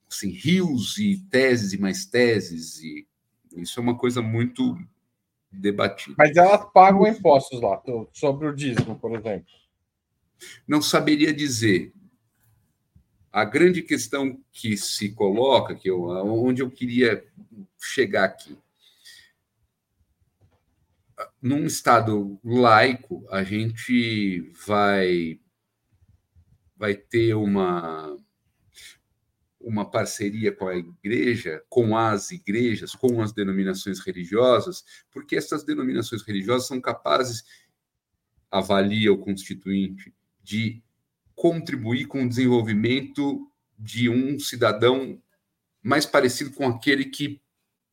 assim, 0.09 0.31
rios 0.31 0.97
e 0.99 1.19
teses 1.29 1.73
e 1.73 1.81
mais 1.81 2.07
teses, 2.07 2.81
e 2.81 3.07
isso 3.57 3.81
é 3.81 3.83
uma 3.83 3.99
coisa 3.99 4.23
muito 4.23 4.79
debatida. 5.51 6.15
Mas 6.17 6.37
elas 6.37 6.71
pagam 6.73 7.07
impostos 7.07 7.61
lá, 7.61 7.83
sobre 8.13 8.47
o 8.47 8.55
dízimo, 8.55 8.97
por 8.99 9.17
exemplo. 9.17 9.49
Não 10.67 10.81
saberia 10.81 11.33
dizer. 11.33 11.93
A 13.31 13.45
grande 13.45 13.83
questão 13.83 14.41
que 14.51 14.77
se 14.77 15.11
coloca, 15.11 15.75
que 15.75 15.91
eu, 15.91 16.05
onde 16.05 16.63
eu 16.63 16.71
queria 16.71 17.27
chegar 17.79 18.25
aqui, 18.25 18.57
num 21.41 21.67
Estado 21.67 22.39
laico, 22.45 23.27
a 23.31 23.43
gente 23.43 24.53
vai, 24.67 25.41
vai 26.77 26.95
ter 26.95 27.35
uma, 27.35 28.17
uma 29.61 29.89
parceria 29.89 30.53
com 30.53 30.67
a 30.67 30.77
igreja, 30.77 31.63
com 31.69 31.97
as 31.97 32.31
igrejas, 32.31 32.95
com 32.95 33.23
as 33.23 33.33
denominações 33.33 34.01
religiosas, 34.01 34.85
porque 35.11 35.37
essas 35.37 35.65
denominações 35.65 36.23
religiosas 36.23 36.67
são 36.67 36.81
capazes, 36.81 37.45
avalia 38.51 39.13
o 39.13 39.19
constituinte, 39.19 40.13
de 40.43 40.83
contribuir 41.35 42.07
com 42.07 42.25
o 42.25 42.29
desenvolvimento 42.29 43.49
de 43.79 44.09
um 44.09 44.41
cidadão 44.41 45.23
mais 45.81 46.05
parecido 46.05 46.51
com 46.51 46.67
aquele 46.67 47.05
que 47.05 47.41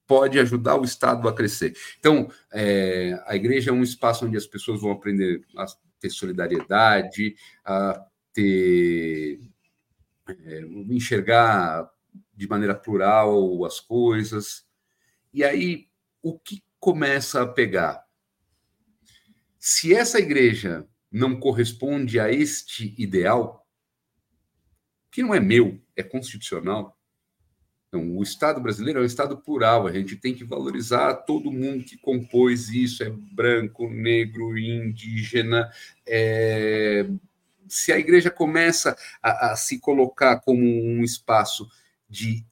pode 0.08 0.39
ajudar 0.39 0.76
o 0.76 0.86
Estado 0.86 1.28
a 1.28 1.34
crescer. 1.34 1.76
Então, 2.00 2.30
é, 2.52 3.20
a 3.26 3.36
igreja 3.36 3.72
é 3.72 3.74
um 3.74 3.84
espaço 3.84 4.26
onde 4.26 4.38
as 4.38 4.46
pessoas 4.46 4.82
vão 4.82 4.91
aprender 4.91 5.46
a 5.58 5.65
ter 6.00 6.10
solidariedade, 6.10 7.36
a 7.63 8.06
ter 8.34 9.39
é, 10.28 10.62
enxergar 10.89 11.89
de 12.34 12.48
maneira 12.48 12.76
plural 12.76 13.65
as 13.65 13.80
coisas. 13.80 14.65
E 15.34 15.44
aí, 15.44 15.88
o 16.22 16.38
que 16.38 16.63
começa 16.80 17.41
a 17.41 17.48
pegar? 17.48 18.06
Se 19.58 19.94
essa 19.94 20.20
igreja 20.20 20.88
não 21.12 21.39
corresponde 21.39 22.20
a 22.20 22.32
este 22.32 22.94
ideal, 22.98 23.65
que 25.10 25.24
não 25.24 25.34
é 25.34 25.39
meu, 25.39 25.82
é 25.96 26.04
constitucional, 26.04 27.00
então, 27.88 28.17
o 28.17 28.24
Estado 28.24 28.60
brasileiro 28.60 29.00
é 29.00 29.02
um 29.04 29.06
Estado 29.06 29.38
plural, 29.38 29.88
a 29.88 29.91
gente 29.91 30.15
tem 30.15 30.34
que 30.34 30.43
valorizar 30.43 31.13
todo 31.13 31.52
mundo 31.52 31.86
que 31.86 31.98
compôs 31.98 32.69
isso, 32.69 33.04
é 33.04 33.10
branco, 33.10 33.89
negro, 33.89 34.58
indígena. 34.58 35.71
É... 36.06 37.08
Se 37.67 37.91
a 37.91 37.98
igreja 37.98 38.30
começa 38.30 38.98
a, 39.21 39.52
a 39.52 39.56
se 39.56 39.80
colocar 39.80 40.41
como 40.41 40.62
um 40.62 41.04
espaço 41.04 41.69
de 42.10 42.45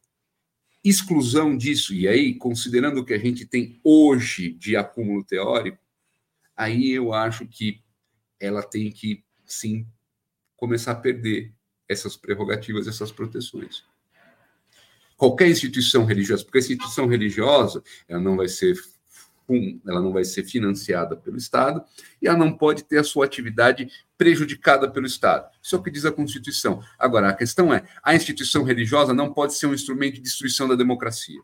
exclusão 0.84 1.58
disso, 1.58 1.94
e 1.94 2.08
aí, 2.08 2.36
considerando 2.36 3.02
o 3.02 3.06
que 3.06 3.14
a 3.14 3.20
gente 3.20 3.46
tem 3.46 3.80
hoje 3.84 4.54
de 4.54 4.76
acúmulo 4.76 5.24
teórico, 5.24 5.78
aí 6.56 6.92
eu 6.92 7.14
acho 7.14 7.46
que 7.46 7.82
ela 8.40 8.64
tem 8.64 8.92
que, 8.92 9.24
sim, 9.46 9.86
começar 10.56 10.94
a 10.94 10.96
perder 10.96 11.54
essas 11.88 12.16
prerrogativas, 12.16 12.88
essas 12.88 13.12
proteções 13.12 13.84
qualquer 15.18 15.50
instituição 15.50 16.06
religiosa, 16.06 16.44
porque 16.44 16.58
a 16.58 16.62
instituição 16.62 17.08
religiosa 17.08 17.84
ela 18.08 18.22
não 18.22 18.36
vai 18.36 18.48
ser 18.48 18.76
ela 19.86 20.02
não 20.02 20.14
vai 20.14 20.24
ser 20.24 20.44
financiada 20.44 21.16
pelo 21.16 21.38
Estado 21.38 21.84
e 22.22 22.28
ela 22.28 22.38
não 22.38 22.56
pode 22.56 22.84
ter 22.84 22.98
a 22.98 23.04
sua 23.04 23.26
atividade 23.26 23.90
prejudicada 24.18 24.90
pelo 24.90 25.06
Estado. 25.06 25.50
Isso 25.62 25.76
é 25.76 25.80
o 25.80 25.84
que 25.84 25.92
diz 25.92 26.06
a 26.06 26.12
Constituição. 26.12 26.82
Agora, 26.98 27.30
a 27.30 27.34
questão 27.34 27.74
é: 27.74 27.84
a 28.02 28.16
instituição 28.16 28.64
religiosa 28.64 29.14
não 29.14 29.34
pode 29.34 29.54
ser 29.56 29.68
um 29.68 29.74
instrumento 29.74 30.16
de 30.16 30.22
destruição 30.22 30.68
da 30.68 30.76
democracia. 30.76 31.42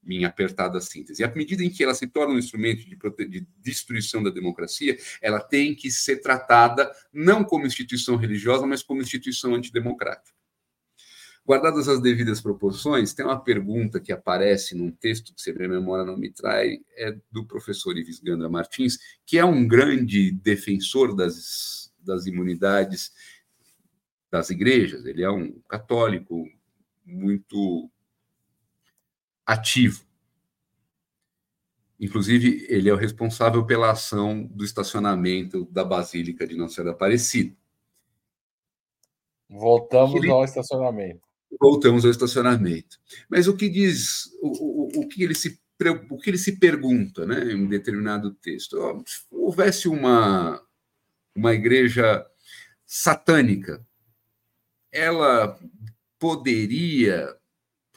Minha 0.00 0.28
apertada 0.28 0.80
síntese. 0.80 1.22
E 1.22 1.24
à 1.24 1.34
medida 1.34 1.62
em 1.62 1.68
que 1.68 1.82
ela 1.82 1.92
se 1.92 2.06
torna 2.06 2.34
um 2.34 2.38
instrumento 2.38 2.84
de, 2.88 3.28
de 3.28 3.46
destruição 3.58 4.22
da 4.22 4.30
democracia, 4.30 4.96
ela 5.20 5.40
tem 5.40 5.74
que 5.74 5.90
ser 5.90 6.18
tratada 6.18 6.90
não 7.12 7.44
como 7.44 7.66
instituição 7.66 8.16
religiosa, 8.16 8.64
mas 8.64 8.82
como 8.82 9.02
instituição 9.02 9.54
antidemocrática. 9.54 10.37
Guardadas 11.48 11.88
as 11.88 11.98
devidas 12.02 12.42
proporções, 12.42 13.14
tem 13.14 13.24
uma 13.24 13.40
pergunta 13.40 13.98
que 13.98 14.12
aparece 14.12 14.74
num 14.74 14.90
texto 14.90 15.34
que, 15.34 15.40
se 15.40 15.50
minha 15.50 15.66
memória 15.66 16.04
não 16.04 16.14
me 16.14 16.30
trai, 16.30 16.80
é 16.94 17.16
do 17.32 17.42
professor 17.42 17.96
Ives 17.96 18.20
Gandra 18.20 18.50
Martins, 18.50 18.98
que 19.24 19.38
é 19.38 19.44
um 19.46 19.66
grande 19.66 20.30
defensor 20.30 21.16
das, 21.16 21.90
das 22.00 22.26
imunidades 22.26 23.14
das 24.30 24.50
igrejas. 24.50 25.06
Ele 25.06 25.22
é 25.22 25.30
um 25.30 25.58
católico 25.60 26.46
muito 27.02 27.90
ativo. 29.46 30.04
Inclusive, 31.98 32.66
ele 32.68 32.90
é 32.90 32.92
o 32.92 32.98
responsável 32.98 33.64
pela 33.64 33.92
ação 33.92 34.44
do 34.44 34.66
estacionamento 34.66 35.64
da 35.70 35.82
Basílica 35.82 36.46
de 36.46 36.58
Nossa 36.58 36.74
Senhora 36.74 36.92
Aparecida. 36.92 37.56
Voltamos 39.48 40.22
ele... 40.22 40.30
ao 40.30 40.44
estacionamento 40.44 41.26
voltamos 41.60 42.04
ao 42.04 42.10
estacionamento. 42.10 42.98
Mas 43.28 43.48
o 43.48 43.56
que 43.56 43.68
diz, 43.68 44.26
o, 44.42 44.98
o, 44.98 45.00
o 45.02 45.08
que 45.08 45.22
ele 45.22 45.34
se 45.34 45.58
o 46.10 46.18
que 46.18 46.30
ele 46.30 46.38
se 46.38 46.58
pergunta, 46.58 47.24
né, 47.24 47.52
em 47.52 47.54
um 47.54 47.68
determinado 47.68 48.34
texto, 48.34 48.76
se 49.06 49.20
houvesse 49.30 49.86
uma 49.88 50.60
uma 51.36 51.54
igreja 51.54 52.26
satânica, 52.84 53.86
ela 54.90 55.56
poderia 56.18 57.36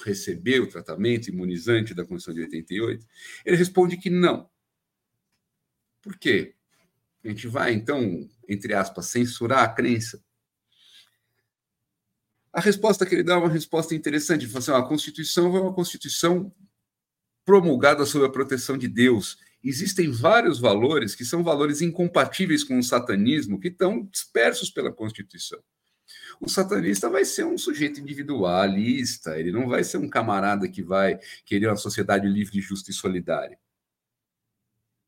receber 0.03 0.59
o 0.59 0.69
tratamento 0.69 1.29
imunizante 1.29 1.93
da 1.93 2.05
Constituição 2.05 2.33
de 2.35 2.41
88? 2.41 3.07
Ele 3.45 3.57
responde 3.57 3.97
que 3.97 4.09
não. 4.09 4.49
Por 6.01 6.17
quê? 6.17 6.55
A 7.23 7.29
gente 7.29 7.47
vai, 7.47 7.73
então, 7.73 8.27
entre 8.47 8.73
aspas, 8.73 9.07
censurar 9.07 9.63
a 9.63 9.69
crença? 9.69 10.23
A 12.53 12.59
resposta 12.59 13.05
que 13.05 13.15
ele 13.15 13.23
dá 13.23 13.33
é 13.33 13.37
uma 13.37 13.49
resposta 13.49 13.95
interessante. 13.95 14.43
Ele 14.43 14.51
fala 14.51 14.59
assim, 14.59 14.71
a 14.71 14.87
Constituição 14.87 15.55
é 15.55 15.61
uma 15.61 15.73
Constituição 15.73 16.53
promulgada 17.45 18.05
sob 18.05 18.25
a 18.25 18.29
proteção 18.29 18.77
de 18.77 18.87
Deus. 18.87 19.37
Existem 19.63 20.11
vários 20.11 20.59
valores 20.59 21.15
que 21.15 21.23
são 21.23 21.43
valores 21.43 21.81
incompatíveis 21.81 22.63
com 22.63 22.77
o 22.77 22.83
satanismo 22.83 23.59
que 23.59 23.67
estão 23.67 24.03
dispersos 24.05 24.69
pela 24.69 24.91
Constituição. 24.91 25.61
O 26.41 26.49
satanista 26.49 27.09
vai 27.09 27.23
ser 27.23 27.45
um 27.45 27.57
sujeito 27.57 27.99
individualista, 27.99 29.39
ele 29.39 29.51
não 29.51 29.67
vai 29.67 29.83
ser 29.83 29.97
um 29.97 30.09
camarada 30.09 30.67
que 30.67 30.81
vai 30.81 31.19
querer 31.45 31.67
uma 31.67 31.75
sociedade 31.75 32.27
livre, 32.27 32.59
justa 32.59 32.91
e 32.91 32.93
solidária. 32.93 33.57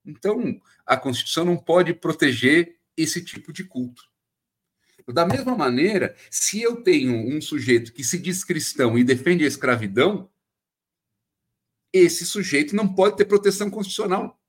Então, 0.06 0.62
a 0.85 0.96
Constituição 0.96 1.44
não 1.44 1.58
pode 1.58 1.94
proteger 1.94 2.77
esse 2.96 3.23
tipo 3.23 3.52
de 3.52 3.63
culto. 3.63 4.12
Da 5.08 5.25
mesma 5.25 5.56
maneira, 5.56 6.15
se 6.31 6.62
eu 6.62 6.81
tenho 6.81 7.13
um 7.13 7.41
sujeito 7.41 7.91
que 7.91 8.04
se 8.04 8.17
diz 8.17 8.43
cristão 8.43 8.97
e 8.97 9.04
defende 9.04 9.43
a 9.43 9.47
escravidão, 9.47 10.31
esse 11.91 12.25
sujeito 12.25 12.75
não 12.75 12.93
pode 12.93 13.17
ter 13.17 13.25
proteção 13.25 13.69
constitucional. 13.69 14.39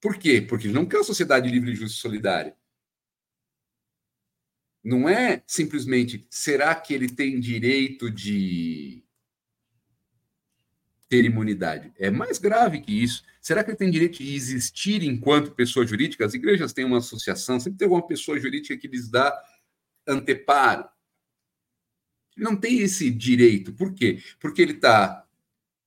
Por 0.00 0.18
quê? 0.18 0.42
Porque 0.42 0.66
ele 0.66 0.74
não 0.74 0.84
quer 0.84 0.98
uma 0.98 1.04
sociedade 1.04 1.48
livre, 1.48 1.74
justa 1.74 1.96
e 1.96 2.00
solidária. 2.00 2.56
Não 4.84 5.08
é 5.08 5.42
simplesmente 5.46 6.26
será 6.28 6.74
que 6.74 6.92
ele 6.92 7.08
tem 7.08 7.38
direito 7.38 8.10
de 8.10 9.04
ter 11.12 11.26
imunidade. 11.26 11.92
É 11.98 12.10
mais 12.10 12.38
grave 12.38 12.80
que 12.80 12.90
isso. 12.90 13.22
Será 13.38 13.62
que 13.62 13.68
ele 13.68 13.76
tem 13.76 13.90
direito 13.90 14.16
de 14.16 14.34
existir 14.34 15.02
enquanto 15.02 15.54
pessoa 15.54 15.86
jurídica? 15.86 16.24
As 16.24 16.32
igrejas 16.32 16.72
têm 16.72 16.86
uma 16.86 16.98
associação, 16.98 17.60
sempre 17.60 17.78
tem 17.78 17.84
alguma 17.84 18.06
pessoa 18.06 18.40
jurídica 18.40 18.74
que 18.78 18.88
lhes 18.88 19.10
dá 19.10 19.30
anteparo. 20.08 20.88
Ele 22.34 22.46
não 22.46 22.56
tem 22.56 22.78
esse 22.78 23.10
direito. 23.10 23.74
Por 23.74 23.92
quê? 23.92 24.22
Porque 24.40 24.62
ele 24.62 24.72
está 24.72 25.28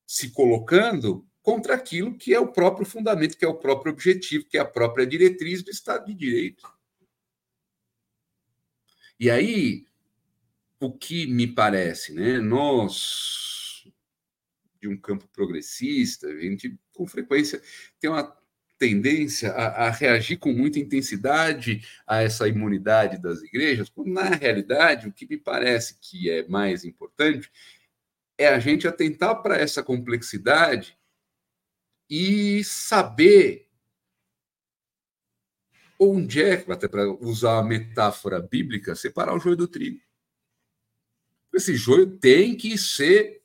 se 0.05 0.29
colocando 0.29 1.27
contra 1.41 1.73
aquilo 1.73 2.15
que 2.15 2.31
é 2.31 2.39
o 2.39 2.51
próprio 2.51 2.85
fundamento, 2.85 3.35
que 3.35 3.45
é 3.45 3.47
o 3.47 3.57
próprio 3.57 3.93
objetivo, 3.93 4.45
que 4.45 4.59
é 4.59 4.61
a 4.61 4.65
própria 4.65 5.07
diretriz 5.07 5.63
do 5.63 5.71
Estado 5.71 6.05
de 6.05 6.13
Direito. 6.13 6.71
E 9.19 9.31
aí, 9.31 9.87
o 10.79 10.91
que 10.91 11.25
me 11.25 11.47
parece, 11.47 12.13
né? 12.13 12.37
Nós, 12.39 13.44
de 14.81 14.87
um 14.87 14.97
campo 14.97 15.27
progressista, 15.27 16.27
a 16.27 16.39
gente 16.39 16.77
com 16.93 17.05
frequência 17.07 17.61
tem 17.99 18.09
uma 18.09 18.35
tendência 18.77 19.51
a, 19.51 19.87
a, 19.87 19.89
reagir 19.89 20.37
com 20.37 20.51
muita 20.51 20.79
intensidade 20.79 21.81
a 22.05 22.21
essa 22.21 22.47
imunidade 22.47 23.21
das 23.21 23.41
igrejas, 23.41 23.89
quando 23.89 24.11
na 24.11 24.23
realidade 24.23 25.07
o 25.07 25.13
que 25.13 25.27
me 25.27 25.37
parece 25.37 25.97
que 25.99 26.29
é 26.29 26.47
mais 26.47 26.83
importante 26.83 27.49
é 28.37 28.47
a 28.47 28.59
gente 28.59 28.87
atentar 28.87 29.41
para 29.41 29.57
essa 29.57 29.81
complexidade 29.81 30.97
e 32.09 32.63
saber 32.63 33.69
onde 35.97 36.43
é, 36.43 36.65
até 36.69 36.87
para 36.87 37.09
usar 37.09 37.59
a 37.59 37.63
metáfora 37.63 38.41
bíblica, 38.41 38.95
separar 38.95 39.33
o 39.33 39.39
joio 39.39 39.55
do 39.55 39.67
trigo. 39.67 40.01
Esse 41.53 41.75
joio 41.75 42.17
tem 42.17 42.55
que 42.55 42.77
ser 42.77 43.41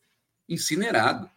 incinerado. 0.51 1.31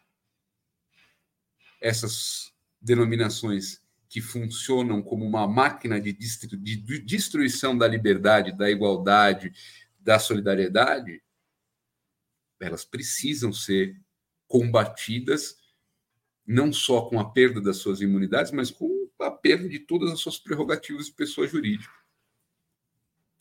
Essas 1.80 2.52
denominações 2.82 3.82
que 4.10 4.20
funcionam 4.20 5.02
como 5.02 5.26
uma 5.26 5.48
máquina 5.48 6.02
de 6.02 6.12
destruição 6.14 7.78
da 7.78 7.88
liberdade, 7.88 8.52
da 8.52 8.70
igualdade, 8.70 9.54
da 10.00 10.20
solidariedade, 10.20 11.24
elas 12.60 12.84
precisam 12.86 13.52
ser 13.54 14.00
combatidas 14.48 15.58
não 16.46 16.72
só 16.74 17.04
com 17.04 17.20
a 17.20 17.30
perda 17.32 17.62
das 17.62 17.78
suas 17.78 18.02
imunidades, 18.02 18.52
mas 18.52 18.70
com 18.70 19.10
a 19.20 19.32
perda 19.32 19.68
de 19.68 19.80
todas 19.80 20.12
as 20.12 20.20
suas 20.20 20.38
prerrogativas 20.38 21.06
de 21.08 21.14
pessoa 21.14 21.48
jurídica. 21.48 21.94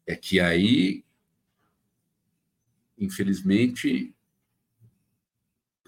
É 0.06 0.16
que 0.16 0.40
aí, 0.40 1.04
infelizmente, 2.96 4.14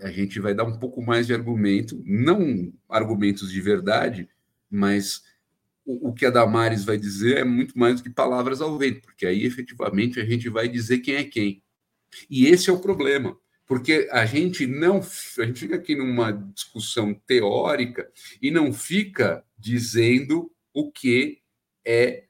a 0.00 0.10
gente 0.10 0.40
vai 0.40 0.54
dar 0.54 0.64
um 0.64 0.78
pouco 0.78 1.00
mais 1.02 1.26
de 1.26 1.34
argumento, 1.34 2.02
não 2.04 2.72
argumentos 2.88 3.50
de 3.50 3.60
verdade, 3.60 4.28
mas 4.70 5.22
o, 5.84 6.08
o, 6.08 6.12
que 6.12 6.26
a 6.26 6.30
Damares 6.30 6.84
vai 6.84 6.96
dizer 6.96 7.38
é 7.38 7.44
muito 7.44 7.78
mais 7.78 7.96
do 7.96 8.02
que 8.02 8.10
palavras 8.10 8.60
ao 8.60 8.76
vento, 8.76 9.02
porque 9.02 9.26
aí 9.26 9.44
efetivamente 9.44 10.20
a 10.20 10.24
gente 10.24 10.48
vai 10.48 10.68
dizer 10.68 10.98
quem 10.98 11.14
é 11.14 11.24
quem. 11.24 11.62
E 12.28 12.46
esse 12.46 12.70
é 12.70 12.72
o 12.72 12.80
problema, 12.80 13.36
porque 13.66 14.08
a 14.10 14.24
gente 14.26 14.66
não 14.66 14.98
a 15.38 15.44
gente 15.44 15.60
fica 15.60 15.76
aqui 15.76 15.94
numa 15.94 16.32
discussão 16.32 17.14
teórica 17.26 18.10
e 18.40 18.50
não 18.50 18.72
fica 18.72 19.44
dizendo 19.58 20.50
o 20.72 20.90
que 20.90 21.40
é 21.84 22.24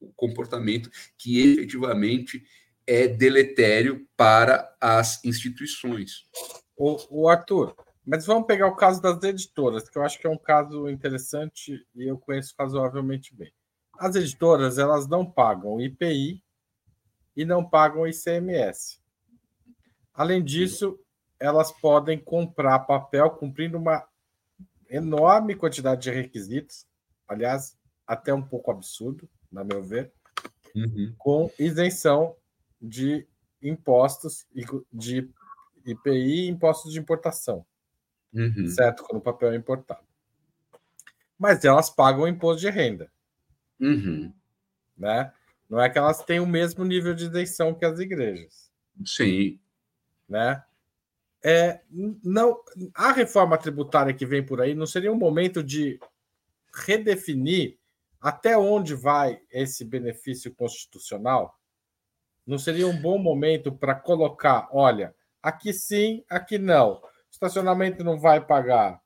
o 0.00 0.12
comportamento 0.12 0.90
que 1.18 1.40
efetivamente 1.40 2.42
é 2.86 3.06
deletério 3.06 4.06
para 4.16 4.74
as 4.80 5.24
instituições. 5.24 6.24
O, 6.80 6.96
o 7.10 7.28
Arthur, 7.28 7.76
mas 8.06 8.24
vamos 8.24 8.46
pegar 8.46 8.66
o 8.66 8.74
caso 8.74 9.02
das 9.02 9.22
editoras, 9.22 9.86
que 9.86 9.98
eu 9.98 10.02
acho 10.02 10.18
que 10.18 10.26
é 10.26 10.30
um 10.30 10.38
caso 10.38 10.88
interessante 10.88 11.86
e 11.94 12.04
eu 12.04 12.16
conheço 12.16 12.54
razoavelmente 12.58 13.34
bem. 13.36 13.52
As 13.98 14.16
editoras, 14.16 14.78
elas 14.78 15.06
não 15.06 15.30
pagam 15.30 15.78
IPI 15.78 16.42
e 17.36 17.44
não 17.44 17.68
pagam 17.68 18.06
ICMS. 18.06 18.98
Além 20.14 20.42
disso, 20.42 20.98
elas 21.38 21.70
podem 21.70 22.18
comprar 22.18 22.78
papel 22.80 23.30
cumprindo 23.30 23.76
uma 23.76 24.08
enorme 24.88 25.54
quantidade 25.54 26.02
de 26.02 26.10
requisitos, 26.10 26.86
aliás, 27.28 27.76
até 28.06 28.32
um 28.32 28.42
pouco 28.42 28.70
absurdo, 28.70 29.28
na 29.52 29.62
meu 29.62 29.82
ver, 29.82 30.12
uhum. 30.74 31.14
com 31.18 31.50
isenção 31.58 32.34
de 32.80 33.26
impostos 33.62 34.46
de 34.90 35.30
IPI 35.84 36.46
e 36.46 36.48
impostos 36.48 36.92
de 36.92 36.98
importação 36.98 37.64
uhum. 38.32 38.66
certo? 38.68 39.02
Quando 39.04 39.18
o 39.18 39.22
papel 39.24 39.52
é 39.52 39.56
importado. 39.56 40.04
Mas 41.38 41.64
elas 41.64 41.90
pagam 41.90 42.28
imposto 42.28 42.60
de 42.60 42.70
renda. 42.70 43.10
Uhum. 43.80 44.32
Né? 44.96 45.32
Não 45.68 45.80
é 45.80 45.88
que 45.88 45.98
elas 45.98 46.22
têm 46.24 46.40
o 46.40 46.46
mesmo 46.46 46.84
nível 46.84 47.14
de 47.14 47.24
isenção 47.24 47.74
que 47.74 47.84
as 47.84 47.98
igrejas. 47.98 48.70
Sim. 49.04 49.58
Né? 50.28 50.62
É, 51.42 51.80
não, 52.22 52.60
a 52.94 53.12
reforma 53.12 53.56
tributária 53.56 54.12
que 54.12 54.26
vem 54.26 54.44
por 54.44 54.60
aí 54.60 54.74
não 54.74 54.86
seria 54.86 55.10
um 55.10 55.16
momento 55.16 55.62
de 55.62 55.98
redefinir 56.74 57.78
até 58.20 58.56
onde 58.58 58.94
vai 58.94 59.40
esse 59.50 59.82
benefício 59.82 60.54
constitucional? 60.54 61.58
Não 62.46 62.58
seria 62.58 62.86
um 62.86 63.00
bom 63.00 63.16
momento 63.16 63.72
para 63.72 63.94
colocar, 63.94 64.68
olha, 64.70 65.14
aqui 65.42 65.72
sim, 65.72 66.24
aqui 66.28 66.58
não 66.58 67.00
estacionamento 67.30 68.04
não 68.04 68.18
vai 68.18 68.44
pagar 68.44 69.00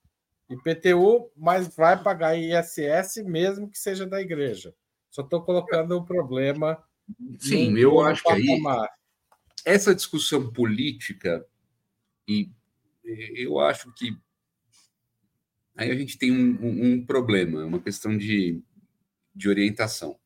IPTU, 0.51 1.31
mas 1.37 1.75
vai 1.75 2.03
pagar 2.03 2.37
ISS 2.37 3.23
mesmo 3.25 3.71
que 3.71 3.79
seja 3.79 4.07
da 4.07 4.21
igreja. 4.21 4.75
Só 5.11 5.23
estou 5.23 5.43
colocando 5.43 5.97
o 5.97 6.05
problema. 6.05 6.83
Sim, 7.39 7.77
eu 7.79 8.01
acho 8.01 8.23
que 8.23 8.33
aí 8.33 8.63
essa 9.65 9.95
discussão 9.95 10.53
política 10.53 11.47
e 12.27 12.51
eu 13.05 13.61
acho 13.61 13.93
que 13.95 14.17
aí 15.77 15.91
a 15.91 15.95
gente 15.95 16.19
tem 16.19 16.33
um, 16.33 16.59
um, 16.61 16.93
um 16.93 17.07
problema, 17.07 17.65
uma 17.65 17.81
questão 17.81 18.17
de, 18.17 18.63
de 19.35 19.49
orientação. 19.49 20.19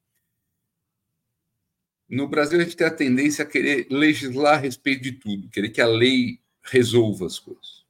No 2.08 2.26
Brasil, 2.26 2.58
a 2.58 2.64
gente 2.64 2.76
tem 2.76 2.86
a 2.86 2.90
tendência 2.90 3.44
a 3.44 3.46
querer 3.46 3.86
legislar 3.90 4.54
a 4.54 4.60
respeito 4.60 5.02
de 5.02 5.12
tudo, 5.12 5.48
querer 5.50 5.68
que 5.68 5.80
a 5.80 5.86
lei 5.86 6.40
resolva 6.62 7.26
as 7.26 7.38
coisas. 7.38 7.84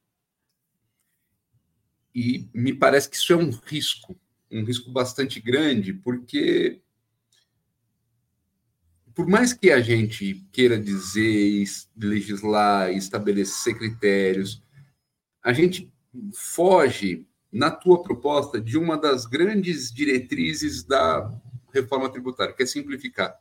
E 2.15 2.49
me 2.53 2.75
parece 2.75 3.09
que 3.09 3.17
isso 3.17 3.33
é 3.33 3.37
um 3.37 3.51
risco, 3.51 4.19
um 4.51 4.65
risco 4.65 4.91
bastante 4.91 5.41
grande, 5.41 5.93
porque 5.93 6.81
por 9.15 9.27
mais 9.27 9.53
que 9.53 9.73
a 9.73 9.81
gente 9.81 10.47
queira 10.53 10.79
dizer, 10.79 11.65
legislar, 11.97 12.93
estabelecer 12.93 13.77
critérios, 13.77 14.63
a 15.43 15.53
gente 15.53 15.93
foge 16.33 17.27
na 17.51 17.71
tua 17.71 18.01
proposta 18.01 18.61
de 18.61 18.79
uma 18.79 18.97
das 18.97 19.27
grandes 19.27 19.93
diretrizes 19.93 20.85
da 20.85 21.37
reforma 21.73 22.09
tributária, 22.09 22.55
que 22.55 22.63
é 22.63 22.67
simplificar. 22.67 23.37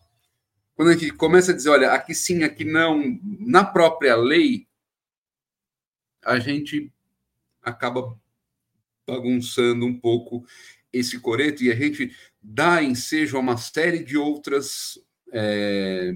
Quando 0.78 0.90
a 0.90 0.94
gente 0.94 1.12
começa 1.14 1.52
a 1.52 1.56
dizer, 1.56 1.70
olha, 1.70 1.92
aqui 1.92 2.14
sim, 2.14 2.44
aqui 2.44 2.64
não, 2.64 3.20
na 3.24 3.66
própria 3.66 4.16
lei, 4.16 4.68
a 6.24 6.38
gente 6.38 6.94
acaba 7.64 8.16
bagunçando 9.08 9.88
um 9.88 10.00
pouco 10.00 10.46
esse 10.94 11.20
coreto 11.20 11.64
e 11.64 11.72
a 11.72 11.76
gente 11.76 12.16
dá 12.40 12.84
ensejo 12.84 13.38
a 13.38 13.40
uma 13.40 13.58
série 13.58 14.04
de 14.04 14.18
outras 14.18 15.00
é, 15.34 16.16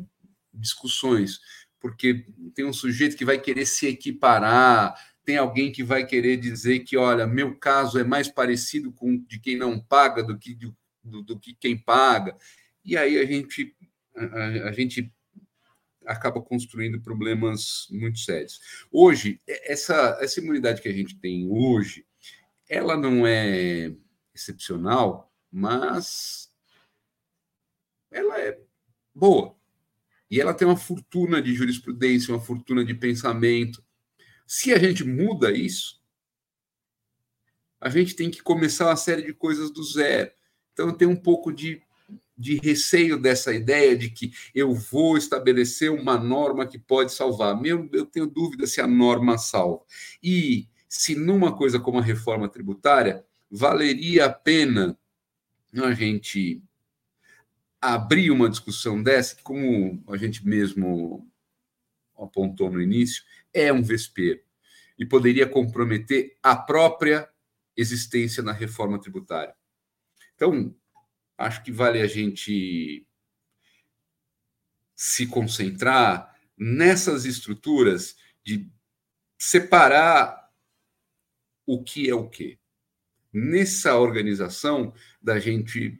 discussões, 0.53 1.39
porque 1.79 2.27
tem 2.53 2.63
um 2.63 2.71
sujeito 2.71 3.17
que 3.17 3.25
vai 3.25 3.39
querer 3.41 3.65
se 3.65 3.87
equiparar, 3.87 4.93
tem 5.25 5.37
alguém 5.37 5.71
que 5.71 5.83
vai 5.83 6.05
querer 6.05 6.37
dizer 6.37 6.81
que, 6.81 6.95
olha, 6.95 7.25
meu 7.25 7.55
caso 7.55 7.97
é 7.97 8.03
mais 8.03 8.27
parecido 8.27 8.91
com 8.91 9.17
de 9.17 9.39
quem 9.39 9.57
não 9.57 9.79
paga 9.79 10.21
do 10.21 10.37
que, 10.37 10.55
do, 11.03 11.23
do 11.23 11.39
que 11.39 11.55
quem 11.55 11.75
paga. 11.75 12.37
E 12.85 12.95
aí 12.95 13.17
a 13.17 13.25
gente, 13.25 13.75
a, 14.15 14.69
a 14.69 14.71
gente 14.71 15.11
acaba 16.05 16.41
construindo 16.41 17.01
problemas 17.01 17.87
muito 17.89 18.19
sérios. 18.19 18.59
Hoje, 18.91 19.39
essa, 19.47 20.17
essa 20.19 20.39
imunidade 20.39 20.81
que 20.81 20.89
a 20.89 20.93
gente 20.93 21.17
tem 21.19 21.47
hoje, 21.49 22.05
ela 22.67 22.97
não 22.97 23.25
é 23.25 23.93
excepcional, 24.33 25.31
mas 25.51 26.51
ela 28.09 28.39
é 28.39 28.59
boa. 29.13 29.55
E 30.29 30.39
ela 30.39 30.53
tem 30.53 30.67
uma 30.67 30.77
fortuna 30.77 31.41
de 31.41 31.53
jurisprudência, 31.53 32.33
uma 32.33 32.41
fortuna 32.41 32.85
de 32.85 32.93
pensamento. 32.93 33.83
Se 34.47 34.73
a 34.73 34.79
gente 34.79 35.03
muda 35.03 35.51
isso, 35.51 36.01
a 37.79 37.89
gente 37.89 38.15
tem 38.15 38.29
que 38.29 38.41
começar 38.41 38.85
uma 38.85 38.95
série 38.95 39.23
de 39.23 39.33
coisas 39.33 39.71
do 39.71 39.83
zero. 39.83 40.31
Então, 40.71 40.95
tenho 40.95 41.11
um 41.11 41.15
pouco 41.15 41.51
de, 41.51 41.81
de 42.41 42.57
receio 42.57 43.17
dessa 43.19 43.53
ideia 43.53 43.95
de 43.95 44.09
que 44.09 44.33
eu 44.53 44.73
vou 44.73 45.17
estabelecer 45.17 45.91
uma 45.91 46.17
norma 46.17 46.65
que 46.65 46.79
pode 46.79 47.13
salvar. 47.13 47.59
Meu, 47.59 47.87
eu 47.93 48.05
tenho 48.05 48.27
dúvida 48.27 48.65
se 48.65 48.81
a 48.81 48.87
norma 48.87 49.37
salva. 49.37 49.83
E 50.21 50.67
se 50.89 51.15
numa 51.15 51.55
coisa 51.55 51.79
como 51.79 51.99
a 51.99 52.03
reforma 52.03 52.49
tributária 52.49 53.23
valeria 53.49 54.25
a 54.25 54.29
pena 54.29 54.97
a 55.73 55.93
gente 55.93 56.61
abrir 57.79 58.29
uma 58.31 58.49
discussão 58.49 59.01
dessa, 59.01 59.35
que, 59.35 59.43
como 59.43 60.03
a 60.07 60.17
gente 60.17 60.45
mesmo 60.45 61.27
apontou 62.17 62.69
no 62.69 62.81
início, 62.81 63.23
é 63.53 63.71
um 63.71 63.81
vespeiro 63.81 64.41
e 64.99 65.05
poderia 65.05 65.47
comprometer 65.47 66.37
a 66.43 66.55
própria 66.55 67.27
existência 67.75 68.43
na 68.43 68.51
reforma 68.51 68.99
tributária. 68.99 69.55
Então, 70.35 70.75
acho 71.41 71.63
que 71.63 71.71
vale 71.71 72.01
a 72.01 72.07
gente 72.07 73.05
se 74.95 75.25
concentrar 75.27 76.35
nessas 76.57 77.25
estruturas 77.25 78.15
de 78.43 78.69
separar 79.37 80.51
o 81.65 81.83
que 81.83 82.09
é 82.09 82.13
o 82.13 82.29
que. 82.29 82.59
Nessa 83.33 83.97
organização 83.97 84.93
da 85.21 85.39
gente 85.39 85.99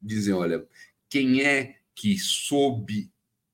dizer, 0.00 0.32
olha, 0.32 0.66
quem 1.08 1.42
é 1.42 1.78
que 1.94 2.18
sob 2.18 3.10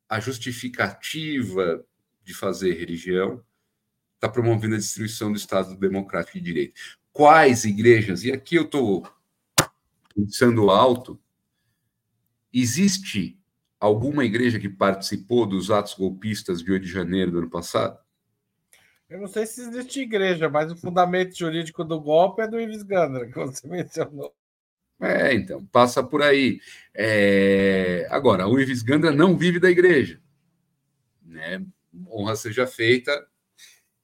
a 0.09 0.19
justificativa 0.19 1.87
de 2.23 2.35
fazer 2.35 2.75
religião 2.75 3.45
está 4.15 4.29
promovendo 4.29 4.75
a 4.75 4.79
destruição 4.79 5.31
do 5.31 5.39
Estado 5.39 5.77
Democrático 5.77 6.39
de 6.39 6.45
Direito? 6.45 6.81
Quais 7.13 7.65
igrejas? 7.65 8.25
E 8.25 8.33
aqui 8.33 8.57
eu 8.57 8.65
estou 8.65 9.07
pensando 10.15 10.71
alto. 10.71 11.21
Existe 12.53 13.39
alguma 13.79 14.25
igreja 14.25 14.59
que 14.59 14.69
participou 14.69 15.45
dos 15.45 15.71
atos 15.71 15.95
golpistas 15.95 16.63
de 16.63 16.73
8 16.73 16.85
de 16.85 16.91
janeiro 16.91 17.31
do 17.31 17.39
ano 17.39 17.51
passado? 17.51 17.99
Eu 19.09 19.21
não 19.21 19.29
sei 19.29 19.47
se 19.47 19.61
existe 19.61 20.01
igreja, 20.01 20.49
mas 20.49 20.73
o 20.73 20.77
fundamento 20.77 21.37
jurídico 21.37 21.85
do 21.85 22.01
golpe 22.01 22.43
é 22.43 22.49
do 22.49 22.59
Ives 22.59 22.83
Gandra, 22.83 23.27
que 23.27 23.35
você 23.35 23.67
mencionou. 23.69 24.35
É, 25.01 25.35
então, 25.35 25.65
passa 25.67 26.03
por 26.03 26.23
aí. 26.23 26.61
É... 26.95 28.07
Agora, 28.11 28.49
o 28.49 28.59
Ives 28.59 28.83
Gandra 28.83 29.11
não 29.11 29.37
vive 29.37 29.61
da 29.61 29.71
igreja. 29.71 30.21
Né? 31.23 31.65
Honra 32.11 32.37
seja 32.37 32.67
feita, 32.67 33.27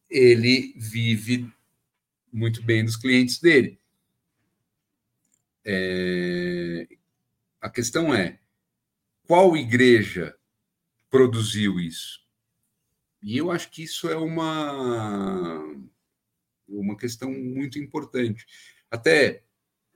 ele 0.08 0.74
vive 0.76 1.50
muito 2.32 2.62
bem 2.62 2.84
dos 2.84 2.96
clientes 2.96 3.40
dele. 3.40 3.79
É... 5.64 6.88
A 7.60 7.68
questão 7.68 8.14
é, 8.14 8.38
qual 9.26 9.56
igreja 9.56 10.34
produziu 11.10 11.78
isso? 11.78 12.20
E 13.22 13.36
eu 13.36 13.50
acho 13.50 13.70
que 13.70 13.82
isso 13.82 14.08
é 14.08 14.16
uma, 14.16 15.62
uma 16.66 16.96
questão 16.96 17.30
muito 17.30 17.78
importante. 17.78 18.46
Até 18.90 19.42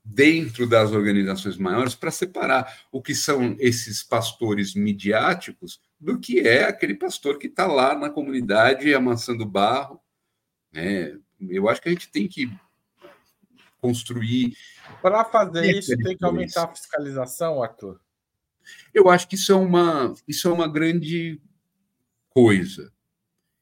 dentro 0.04 0.68
das 0.68 0.92
organizações 0.92 1.56
maiores, 1.56 1.94
para 1.94 2.10
separar 2.10 2.86
o 2.92 3.00
que 3.00 3.14
são 3.14 3.56
esses 3.58 4.02
pastores 4.02 4.74
midiáticos 4.74 5.80
do 5.98 6.20
que 6.20 6.40
é 6.40 6.64
aquele 6.64 6.94
pastor 6.94 7.38
que 7.38 7.46
está 7.46 7.66
lá 7.66 7.98
na 7.98 8.10
comunidade 8.10 8.92
amassando 8.92 9.46
barro. 9.46 9.98
Né? 10.70 11.18
Eu 11.40 11.68
acho 11.68 11.80
que 11.80 11.88
a 11.88 11.92
gente 11.92 12.10
tem 12.10 12.28
que 12.28 12.52
construir. 13.84 14.56
Para 15.02 15.26
fazer 15.26 15.78
isso, 15.78 15.94
tem 15.98 16.16
que 16.16 16.24
aumentar 16.24 16.64
a 16.64 16.74
fiscalização, 16.74 17.62
Arthur? 17.62 18.00
Eu 18.94 19.10
acho 19.10 19.28
que 19.28 19.34
isso 19.34 19.52
é 19.52 19.54
uma, 19.54 20.14
isso 20.26 20.48
é 20.48 20.50
uma 20.50 20.66
grande 20.66 21.38
coisa. 22.30 22.90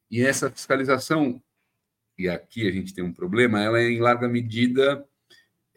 E 0.09 0.21
essa 0.21 0.49
fiscalização, 0.49 1.43
e 2.17 2.29
aqui 2.29 2.65
a 2.65 2.71
gente 2.71 2.93
tem 2.93 3.03
um 3.03 3.11
problema, 3.11 3.61
ela 3.61 3.81
é 3.81 3.89
em 3.89 3.99
larga 3.99 4.29
medida 4.29 5.05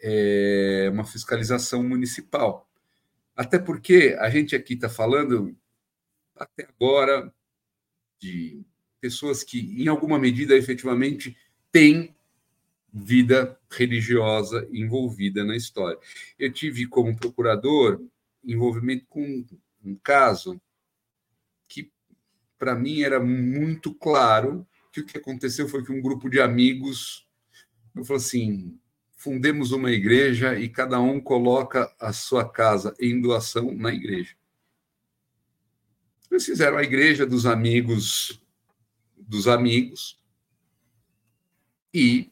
é, 0.00 0.88
uma 0.92 1.04
fiscalização 1.04 1.82
municipal. 1.82 2.70
Até 3.34 3.58
porque 3.58 4.16
a 4.20 4.30
gente 4.30 4.54
aqui 4.54 4.74
está 4.74 4.88
falando, 4.88 5.56
até 6.36 6.68
agora, 6.68 7.34
de 8.20 8.64
pessoas 9.00 9.42
que, 9.42 9.82
em 9.82 9.88
alguma 9.88 10.20
medida, 10.20 10.56
efetivamente 10.56 11.36
têm 11.72 12.15
vida 12.92 13.58
religiosa 13.70 14.66
envolvida 14.72 15.44
na 15.44 15.56
história. 15.56 15.98
Eu 16.38 16.52
tive 16.52 16.86
como 16.86 17.16
procurador 17.16 18.00
envolvimento 18.44 19.04
com 19.08 19.44
um 19.84 19.96
caso 19.96 20.60
que, 21.68 21.90
para 22.58 22.74
mim, 22.74 23.02
era 23.02 23.20
muito 23.20 23.94
claro 23.94 24.66
que 24.92 25.00
o 25.00 25.06
que 25.06 25.18
aconteceu 25.18 25.68
foi 25.68 25.84
que 25.84 25.92
um 25.92 26.00
grupo 26.00 26.30
de 26.30 26.40
amigos 26.40 27.26
falou 28.04 28.16
assim: 28.16 28.78
fundemos 29.16 29.72
uma 29.72 29.90
igreja 29.90 30.58
e 30.58 30.68
cada 30.68 31.00
um 31.00 31.20
coloca 31.20 31.94
a 31.98 32.12
sua 32.12 32.48
casa 32.48 32.94
em 33.00 33.20
doação 33.20 33.72
na 33.74 33.92
igreja. 33.92 34.34
Eles 36.30 36.44
fizeram 36.44 36.76
a 36.76 36.82
igreja 36.82 37.26
dos 37.26 37.46
amigos 37.46 38.42
dos 39.26 39.48
amigos 39.48 40.22
e 41.92 42.30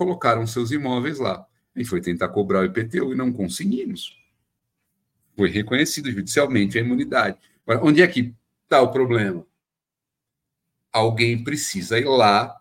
colocaram 0.00 0.46
seus 0.46 0.70
imóveis 0.70 1.18
lá. 1.18 1.46
Gente 1.76 1.90
foi 1.90 2.00
tentar 2.00 2.30
cobrar 2.30 2.60
o 2.60 2.64
IPTU 2.64 3.12
e 3.12 3.14
não 3.14 3.30
conseguimos. 3.30 4.18
Foi 5.36 5.50
reconhecido 5.50 6.10
judicialmente 6.10 6.78
a 6.78 6.80
imunidade. 6.80 7.38
Agora, 7.66 7.86
onde 7.86 8.00
é 8.00 8.08
que 8.08 8.34
está 8.64 8.80
o 8.80 8.90
problema? 8.90 9.46
Alguém 10.90 11.44
precisa 11.44 11.98
ir 11.98 12.06
lá 12.06 12.58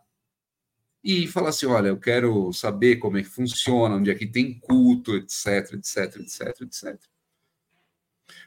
e 1.02 1.28
falar 1.28 1.50
assim: 1.50 1.66
olha, 1.66 1.88
eu 1.88 1.98
quero 1.98 2.52
saber 2.52 2.98
como 2.98 3.18
é 3.18 3.24
que 3.24 3.30
funciona, 3.30 3.96
onde 3.96 4.12
é 4.12 4.16
que 4.16 4.28
tem 4.28 4.60
culto, 4.60 5.16
etc, 5.16 5.76
etc, 5.76 6.18
etc, 6.18 6.62
etc. 6.62 7.00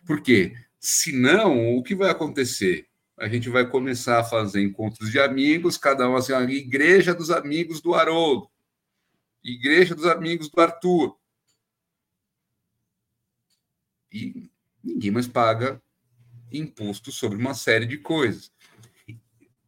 Por 0.05 0.21
quê? 0.21 0.55
Senão, 0.79 1.79
o 1.79 1.83
que 1.83 1.95
vai 1.95 2.11
acontecer? 2.11 2.87
A 3.19 3.27
gente 3.27 3.49
vai 3.49 3.67
começar 3.67 4.21
a 4.21 4.25
fazer 4.25 4.63
encontros 4.63 5.11
de 5.11 5.19
amigos, 5.19 5.79
cada 5.79 6.07
um 6.11 6.15
assim, 6.15 6.35
a 6.35 6.43
igreja 6.43 7.15
dos 7.15 7.31
amigos 7.31 7.81
do 7.81 7.95
Haroldo. 7.95 8.52
Igreja 9.45 9.95
dos 9.95 10.07
Amigos 10.07 10.49
do 10.49 10.61
Arthur. 10.61 11.17
E 14.13 14.51
ninguém 14.83 15.11
mais 15.11 15.27
paga 15.27 15.81
imposto 16.53 17.11
sobre 17.11 17.39
uma 17.39 17.55
série 17.55 17.87
de 17.87 17.99
coisas. 17.99 18.53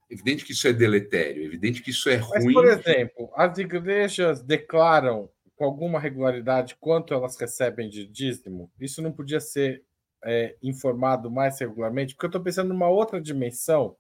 Evidente 0.09 0.45
que 0.45 0.53
isso 0.53 0.69
é 0.69 0.73
deletério, 0.73 1.43
evidente 1.43 1.83
que 1.83 1.91
isso 1.91 2.09
é 2.09 2.17
ruim. 2.17 2.45
Mas, 2.45 2.55
por 2.55 2.67
exemplo, 2.67 3.33
as 3.35 3.59
igrejas 3.59 4.43
declaram 4.43 5.29
com 5.57 5.65
alguma 5.65 5.99
regularidade 5.99 6.77
quanto 6.79 7.15
elas 7.15 7.37
recebem 7.37 7.89
de 7.89 8.07
dízimo? 8.07 8.71
Isso 8.79 9.01
não 9.01 9.13
podia 9.13 9.41
ser 9.41 9.83
é, 10.23 10.57
informado 10.63 11.31
mais 11.31 11.59
regularmente? 11.59 12.15
Porque 12.15 12.27
eu 12.27 12.29
estou 12.29 12.43
pensando 12.43 12.69
numa 12.69 12.89
outra 12.89 13.21
dimensão, 13.21 13.97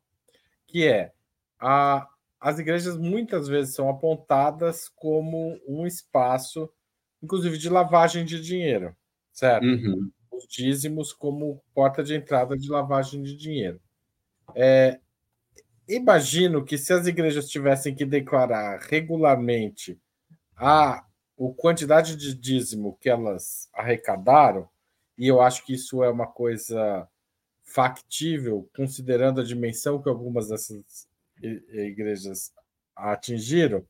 que 0.66 0.86
é 0.86 1.12
a, 1.58 2.08
as 2.44 2.58
igrejas 2.58 2.98
muitas 2.98 3.48
vezes 3.48 3.74
são 3.74 3.88
apontadas 3.88 4.86
como 4.96 5.58
um 5.66 5.86
espaço, 5.86 6.68
inclusive 7.22 7.56
de 7.56 7.70
lavagem 7.70 8.22
de 8.22 8.38
dinheiro, 8.38 8.94
certo? 9.32 9.64
Uhum. 9.64 10.10
Os 10.30 10.46
dízimos 10.46 11.10
como 11.14 11.64
porta 11.72 12.04
de 12.04 12.14
entrada 12.14 12.54
de 12.54 12.68
lavagem 12.68 13.22
de 13.22 13.34
dinheiro. 13.34 13.80
É, 14.54 15.00
imagino 15.88 16.62
que 16.62 16.76
se 16.76 16.92
as 16.92 17.06
igrejas 17.06 17.48
tivessem 17.48 17.94
que 17.94 18.04
declarar 18.04 18.78
regularmente 18.78 19.98
a, 20.54 20.96
a 20.98 21.04
quantidade 21.56 22.14
de 22.14 22.34
dízimo 22.34 22.98
que 23.00 23.08
elas 23.08 23.70
arrecadaram, 23.72 24.68
e 25.16 25.26
eu 25.26 25.40
acho 25.40 25.64
que 25.64 25.72
isso 25.72 26.04
é 26.04 26.10
uma 26.10 26.26
coisa 26.26 27.08
factível, 27.62 28.68
considerando 28.76 29.40
a 29.40 29.44
dimensão 29.44 30.02
que 30.02 30.10
algumas 30.10 30.48
dessas 30.48 31.08
igrejas 31.42 32.52
atingiram, 32.96 33.84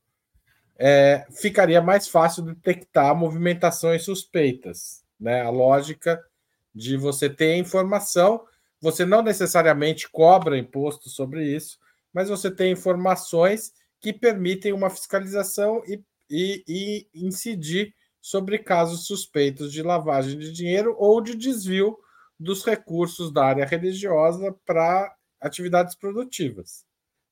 é, 0.77 1.27
ficaria 1.31 1.81
mais 1.81 2.09
fácil 2.09 2.43
detectar 2.43 3.15
movimentações 3.15 4.03
suspeitas. 4.03 5.05
Né? 5.19 5.43
A 5.43 5.51
lógica 5.51 6.23
de 6.75 6.97
você 6.97 7.31
ter 7.31 7.57
informação, 7.57 8.45
você 8.81 9.05
não 9.05 9.23
necessariamente 9.23 10.09
cobra 10.11 10.59
imposto 10.59 11.09
sobre 11.09 11.45
isso, 11.45 11.79
mas 12.13 12.29
você 12.29 12.51
tem 12.51 12.73
informações 12.73 13.73
que 14.01 14.13
permitem 14.13 14.73
uma 14.73 14.91
fiscalização 14.91 15.83
e, 15.87 16.03
e, 16.29 16.65
e 16.67 17.09
incidir 17.27 17.95
sobre 18.21 18.59
casos 18.59 19.07
suspeitos 19.07 19.73
de 19.73 19.83
lavagem 19.83 20.39
de 20.39 20.53
dinheiro 20.53 20.97
ou 20.99 21.21
de 21.21 21.35
desvio 21.35 21.97
dos 22.39 22.65
recursos 22.65 23.33
da 23.33 23.45
área 23.45 23.67
religiosa 23.67 24.55
para 24.67 25.15
atividades 25.41 25.95
produtivas. 25.95 26.85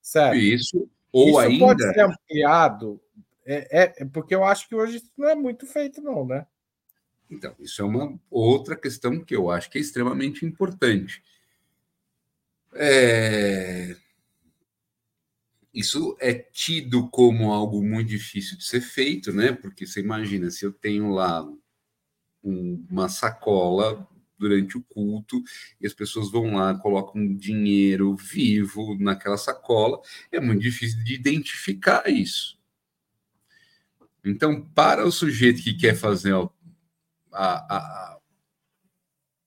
Certo. 0.03 0.37
Isso. 0.37 0.89
Ou 1.13 1.29
isso 1.29 1.39
ainda. 1.39 1.65
pode 1.65 1.93
ser 1.93 2.01
ampliado, 2.01 3.01
é, 3.45 3.83
é, 4.01 4.05
porque 4.05 4.35
eu 4.35 4.43
acho 4.43 4.67
que 4.67 4.75
hoje 4.75 4.97
isso 4.97 5.11
não 5.17 5.29
é 5.29 5.35
muito 5.35 5.65
feito, 5.65 6.01
não, 6.01 6.25
né? 6.25 6.45
Então, 7.29 7.55
isso 7.59 7.81
é 7.81 7.85
uma 7.85 8.19
outra 8.29 8.75
questão 8.75 9.23
que 9.23 9.35
eu 9.35 9.49
acho 9.49 9.69
que 9.69 9.77
é 9.77 9.81
extremamente 9.81 10.45
importante. 10.45 11.23
É... 12.73 13.95
Isso 15.73 16.15
é 16.19 16.33
tido 16.33 17.09
como 17.09 17.51
algo 17.51 17.83
muito 17.83 18.09
difícil 18.09 18.57
de 18.57 18.63
ser 18.63 18.81
feito, 18.81 19.33
né? 19.33 19.51
Porque 19.51 19.87
você 19.87 19.99
imagina, 19.99 20.51
se 20.51 20.65
eu 20.65 20.71
tenho 20.71 21.09
lá 21.09 21.43
um, 22.43 22.85
uma 22.89 23.09
sacola 23.09 24.07
durante 24.43 24.77
o 24.77 24.83
culto, 24.83 25.41
e 25.79 25.87
as 25.87 25.93
pessoas 25.93 26.29
vão 26.29 26.55
lá, 26.55 26.77
colocam 26.77 27.33
dinheiro 27.35 28.15
vivo 28.15 28.97
naquela 28.99 29.37
sacola, 29.37 29.99
é 30.31 30.39
muito 30.39 30.61
difícil 30.61 31.03
de 31.03 31.15
identificar 31.15 32.07
isso. 32.09 32.59
Então, 34.23 34.61
para 34.69 35.05
o 35.05 35.11
sujeito 35.11 35.61
que 35.61 35.73
quer 35.73 35.95
fazer 35.95 36.33
a, 36.33 37.75
a, 37.75 38.19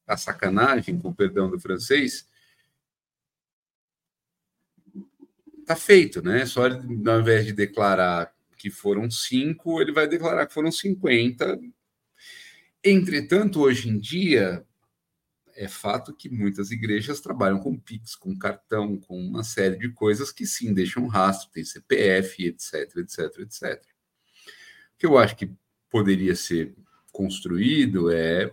a 0.07 0.17
sacanagem, 0.17 0.99
com 0.99 1.09
o 1.09 1.15
perdão 1.15 1.51
do 1.51 1.59
francês, 1.59 2.27
tá 5.65 5.77
feito, 5.77 6.23
né? 6.23 6.45
Só 6.45 6.67
ao 6.67 7.21
invés 7.21 7.47
de 7.47 7.53
declarar 7.53 8.35
que 8.59 8.71
foram 8.71 9.11
cinco, 9.11 9.81
ele 9.81 9.93
vai 9.93 10.09
declarar 10.09 10.47
que 10.47 10.53
foram 10.53 10.73
50. 10.73 11.59
Entretanto, 12.85 13.61
hoje 13.61 13.89
em 13.89 13.99
dia, 13.99 14.66
é 15.57 15.67
fato 15.67 16.15
que 16.15 16.29
muitas 16.29 16.71
igrejas 16.71 17.21
trabalham 17.21 17.59
com 17.59 17.79
Pix, 17.79 18.15
com 18.15 18.37
cartão, 18.37 18.99
com 18.99 19.19
uma 19.19 19.43
série 19.43 19.77
de 19.79 19.89
coisas 19.89 20.31
que 20.31 20.47
sim 20.47 20.75
deixam 20.75 21.07
rastro, 21.07 21.51
tem 21.51 21.65
CPF, 21.65 22.47
etc, 22.47 22.97
etc, 22.99 23.39
etc. 23.41 23.83
O 24.95 24.99
que 24.99 25.07
eu 25.07 25.17
acho 25.17 25.35
que 25.35 25.51
poderia 25.91 26.37
ser 26.37 26.75
construído 27.11 28.11
é 28.13 28.53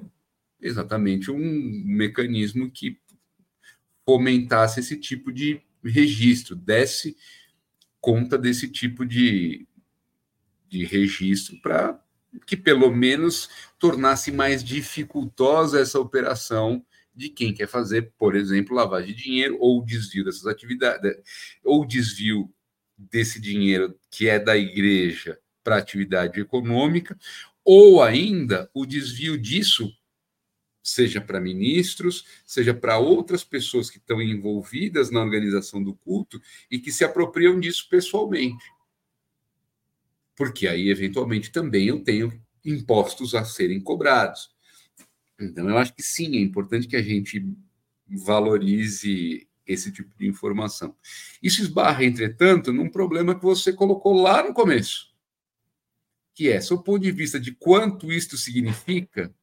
exatamente 0.61 1.29
um 1.29 1.83
mecanismo 1.85 2.71
que 2.71 2.97
fomentasse 4.05 4.79
esse 4.79 4.97
tipo 4.97 5.31
de 5.31 5.61
registro, 5.83 6.55
desse 6.55 7.17
conta 7.99 8.37
desse 8.37 8.69
tipo 8.69 9.05
de, 9.05 9.67
de 10.69 10.85
registro 10.85 11.59
para 11.61 12.01
que 12.45 12.57
pelo 12.57 12.91
menos 12.91 13.49
tornasse 13.77 14.31
mais 14.31 14.63
dificultosa 14.63 15.79
essa 15.79 15.99
operação 15.99 16.85
de 17.15 17.29
quem 17.29 17.53
quer 17.53 17.67
fazer, 17.67 18.13
por 18.17 18.35
exemplo, 18.35 18.75
lavagem 18.75 19.13
de 19.13 19.23
dinheiro 19.23 19.57
ou 19.59 19.83
desvio 19.83 20.25
dessas 20.25 20.47
atividades, 20.47 21.11
ou 21.63 21.85
desvio 21.85 22.51
desse 22.97 23.39
dinheiro 23.39 23.97
que 24.09 24.27
é 24.27 24.39
da 24.39 24.57
igreja 24.57 25.39
para 25.63 25.77
atividade 25.77 26.39
econômica, 26.39 27.17
ou 27.63 28.01
ainda 28.03 28.69
o 28.73 28.85
desvio 28.85 29.37
disso, 29.37 29.89
seja 30.81 31.21
para 31.21 31.39
ministros, 31.39 32.25
seja 32.45 32.73
para 32.73 32.97
outras 32.97 33.43
pessoas 33.43 33.89
que 33.89 33.97
estão 33.97 34.21
envolvidas 34.21 35.09
na 35.09 35.21
organização 35.21 35.81
do 35.81 35.95
culto 35.95 36.41
e 36.69 36.77
que 36.77 36.91
se 36.91 37.05
apropriam 37.05 37.59
disso 37.59 37.87
pessoalmente. 37.89 38.65
Porque 40.35 40.67
aí, 40.67 40.89
eventualmente, 40.89 41.51
também 41.51 41.87
eu 41.87 42.03
tenho 42.03 42.33
impostos 42.65 43.33
a 43.33 43.45
serem 43.45 43.79
cobrados. 43.79 44.52
Então, 45.43 45.69
eu 45.69 45.77
acho 45.77 45.93
que 45.93 46.03
sim, 46.03 46.35
é 46.37 46.39
importante 46.39 46.87
que 46.87 46.95
a 46.95 47.01
gente 47.01 47.45
valorize 48.07 49.47
esse 49.65 49.91
tipo 49.91 50.15
de 50.17 50.27
informação. 50.27 50.95
Isso 51.41 51.61
esbarra, 51.61 52.03
entretanto, 52.03 52.73
num 52.73 52.89
problema 52.89 53.35
que 53.35 53.43
você 53.43 53.71
colocou 53.71 54.13
lá 54.13 54.43
no 54.43 54.53
começo, 54.53 55.13
que 56.33 56.49
é, 56.49 56.59
o 56.71 56.83
ponto 56.83 56.99
de 56.99 57.11
vista 57.11 57.39
de 57.39 57.53
quanto 57.53 58.11
isto 58.11 58.37
significa, 58.37 59.33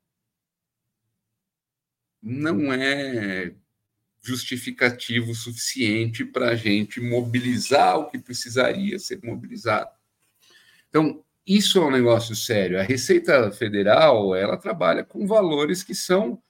não 2.22 2.72
é 2.72 3.54
justificativo 4.22 5.34
suficiente 5.34 6.24
para 6.24 6.50
a 6.50 6.56
gente 6.56 7.00
mobilizar 7.00 7.98
o 7.98 8.10
que 8.10 8.18
precisaria 8.18 8.98
ser 8.98 9.20
mobilizado. 9.22 9.90
Então, 10.88 11.24
isso 11.56 11.78
é 11.78 11.84
um 11.84 11.90
negócio 11.90 12.36
sério. 12.36 12.78
A 12.78 12.82
Receita 12.82 13.50
Federal 13.50 14.36
ela 14.36 14.56
trabalha 14.56 15.02
com 15.02 15.26
valores 15.26 15.82
que 15.82 15.96
são 15.96 16.40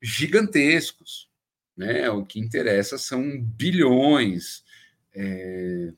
gigantescos. 0.00 1.28
Né? 1.76 2.08
O 2.10 2.24
que 2.24 2.38
interessa 2.38 2.96
são 2.96 3.40
bilhões. 3.42 4.62
É... 5.12 5.92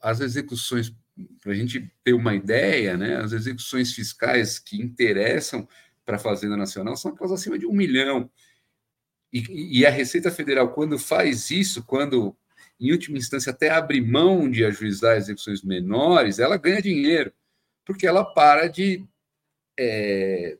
As 0.00 0.20
execuções, 0.20 0.94
para 1.42 1.50
a 1.50 1.56
gente 1.56 1.92
ter 2.04 2.12
uma 2.12 2.36
ideia, 2.36 2.96
né? 2.96 3.16
as 3.16 3.32
execuções 3.32 3.92
fiscais 3.92 4.60
que 4.60 4.80
interessam 4.80 5.66
para 6.04 6.16
a 6.16 6.20
Fazenda 6.20 6.56
Nacional 6.56 6.96
são 6.96 7.10
aquelas 7.10 7.32
acima 7.32 7.58
de 7.58 7.66
um 7.66 7.72
milhão. 7.72 8.30
E, 9.32 9.80
e 9.80 9.84
a 9.84 9.90
Receita 9.90 10.30
Federal, 10.30 10.72
quando 10.72 11.00
faz 11.00 11.50
isso, 11.50 11.82
quando 11.82 12.36
em 12.80 12.92
última 12.92 13.18
instância, 13.18 13.50
até 13.50 13.70
abre 13.70 14.00
mão 14.00 14.48
de 14.50 14.64
ajuizar 14.64 15.16
execuções 15.16 15.62
menores, 15.62 16.38
ela 16.38 16.56
ganha 16.56 16.80
dinheiro, 16.80 17.32
porque 17.84 18.06
ela 18.06 18.24
para 18.24 18.68
de. 18.68 19.04
É... 19.78 20.58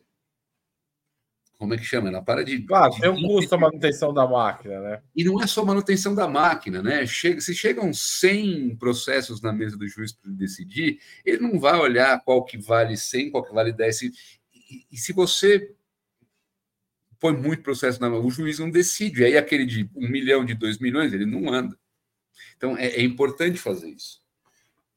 Como 1.57 1.75
é 1.75 1.77
que 1.77 1.85
chama? 1.85 2.09
Ela 2.09 2.23
para 2.23 2.45
de. 2.45 2.59
De... 2.59 3.01
tem 3.01 3.11
um 3.11 3.23
custo 3.23 3.55
a 3.55 3.59
manutenção 3.59 4.13
da 4.13 4.27
máquina, 4.27 4.81
né? 4.81 5.03
E 5.15 5.25
não 5.25 5.41
é 5.41 5.47
só 5.47 5.65
manutenção 5.65 6.15
da 6.15 6.27
máquina, 6.27 6.83
né? 6.83 7.07
Chega, 7.07 7.41
se 7.41 7.55
chegam 7.55 7.93
100 7.93 8.77
processos 8.77 9.41
na 9.41 9.53
mesa 9.53 9.77
do 9.77 9.87
juiz 9.87 10.13
para 10.13 10.31
decidir, 10.33 11.01
ele 11.25 11.39
não 11.39 11.59
vai 11.59 11.79
olhar 11.79 12.21
qual 12.25 12.45
que 12.45 12.59
vale 12.59 12.97
100, 12.97 13.31
qual 13.31 13.45
que 13.45 13.55
vale 13.55 13.73
10. 13.73 14.03
E, 14.03 14.13
e, 14.53 14.87
e 14.93 14.97
se 14.97 15.13
você 15.13 15.75
põe 17.21 17.37
muito 17.37 17.63
processo 17.63 18.01
na 18.01 18.11
mão, 18.11 18.25
o 18.25 18.31
juiz 18.31 18.59
não 18.59 18.71
decide. 18.71 19.25
Aí 19.25 19.37
aquele 19.37 19.67
de 19.67 19.91
um 19.95 20.09
milhão, 20.09 20.45
de 20.45 20.55
dois 20.55 20.79
milhões, 20.79 21.13
ele 21.13 21.27
não 21.27 21.53
anda. 21.53 21.77
Então, 22.57 22.77
é, 22.77 22.89
é 22.89 23.03
importante 23.03 23.59
fazer 23.59 23.89
isso. 23.89 24.23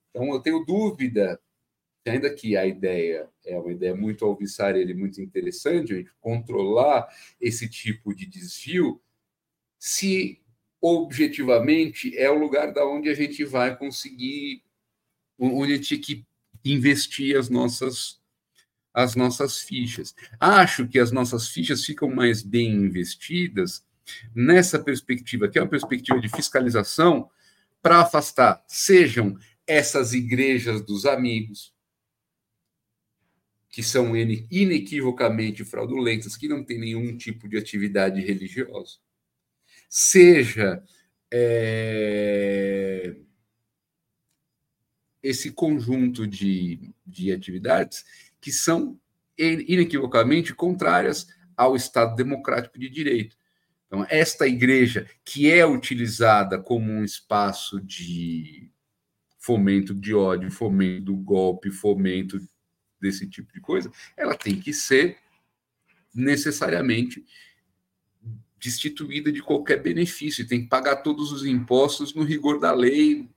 Então, 0.09 0.31
eu 0.33 0.39
tenho 0.39 0.65
dúvida, 0.65 1.39
ainda 2.05 2.33
que 2.33 2.57
a 2.57 2.65
ideia 2.65 3.29
é 3.45 3.57
uma 3.57 3.71
ideia 3.71 3.95
muito 3.95 4.25
alvissária 4.25 4.81
e 4.81 4.93
muito 4.93 5.21
interessante, 5.21 5.93
a 5.93 5.97
gente 5.97 6.11
controlar 6.19 7.07
esse 7.39 7.69
tipo 7.69 8.13
de 8.13 8.25
desvio, 8.25 9.01
se 9.79 10.41
objetivamente 10.81 12.17
é 12.17 12.29
o 12.29 12.39
lugar 12.39 12.73
da 12.73 12.85
onde 12.85 13.09
a 13.09 13.13
gente 13.13 13.43
vai 13.45 13.77
conseguir, 13.77 14.63
onde 15.39 15.73
a 15.73 15.75
gente 15.75 15.89
tem 15.89 16.01
que 16.01 16.25
investir 16.65 17.37
as 17.37 17.49
nossas 17.49 18.19
as 18.93 19.15
nossas 19.15 19.59
fichas. 19.59 20.13
Acho 20.37 20.85
que 20.85 20.99
as 20.99 21.13
nossas 21.13 21.47
fichas 21.47 21.85
ficam 21.85 22.09
mais 22.09 22.41
bem 22.41 22.73
investidas 22.73 23.85
nessa 24.35 24.79
perspectiva, 24.79 25.47
que 25.47 25.57
é 25.57 25.61
uma 25.61 25.69
perspectiva 25.69 26.19
de 26.19 26.29
fiscalização, 26.29 27.29
para 27.81 28.01
afastar 28.01 28.63
sejam 28.67 29.37
essas 29.65 30.13
igrejas 30.13 30.81
dos 30.81 31.05
amigos, 31.05 31.73
que 33.69 33.81
são 33.81 34.15
inequivocamente 34.15 35.63
fraudulentas, 35.63 36.35
que 36.35 36.47
não 36.47 36.63
têm 36.63 36.77
nenhum 36.77 37.15
tipo 37.15 37.47
de 37.47 37.57
atividade 37.57 38.19
religiosa, 38.21 38.97
seja 39.89 40.83
é, 41.31 43.15
esse 45.23 45.51
conjunto 45.51 46.27
de, 46.27 46.93
de 47.05 47.31
atividades 47.31 48.03
que 48.41 48.51
são 48.51 48.99
inequivocamente 49.37 50.53
contrárias 50.53 51.27
ao 51.55 51.75
Estado 51.75 52.15
democrático 52.15 52.77
de 52.77 52.89
direito. 52.89 53.37
Então, 53.91 54.07
esta 54.09 54.47
igreja, 54.47 55.05
que 55.25 55.51
é 55.51 55.65
utilizada 55.65 56.57
como 56.57 56.89
um 56.89 57.03
espaço 57.03 57.77
de 57.81 58.71
fomento 59.37 59.93
de 59.93 60.15
ódio, 60.15 60.49
fomento 60.49 61.01
do 61.07 61.17
golpe, 61.17 61.69
fomento 61.69 62.39
desse 63.01 63.29
tipo 63.29 63.51
de 63.51 63.59
coisa, 63.59 63.91
ela 64.15 64.33
tem 64.33 64.57
que 64.57 64.71
ser 64.71 65.17
necessariamente 66.15 67.25
destituída 68.57 69.29
de 69.29 69.41
qualquer 69.41 69.81
benefício, 69.81 70.47
tem 70.47 70.61
que 70.61 70.69
pagar 70.69 70.97
todos 70.97 71.33
os 71.33 71.45
impostos 71.45 72.13
no 72.13 72.23
rigor 72.23 72.61
da 72.61 72.71
lei, 72.71 73.29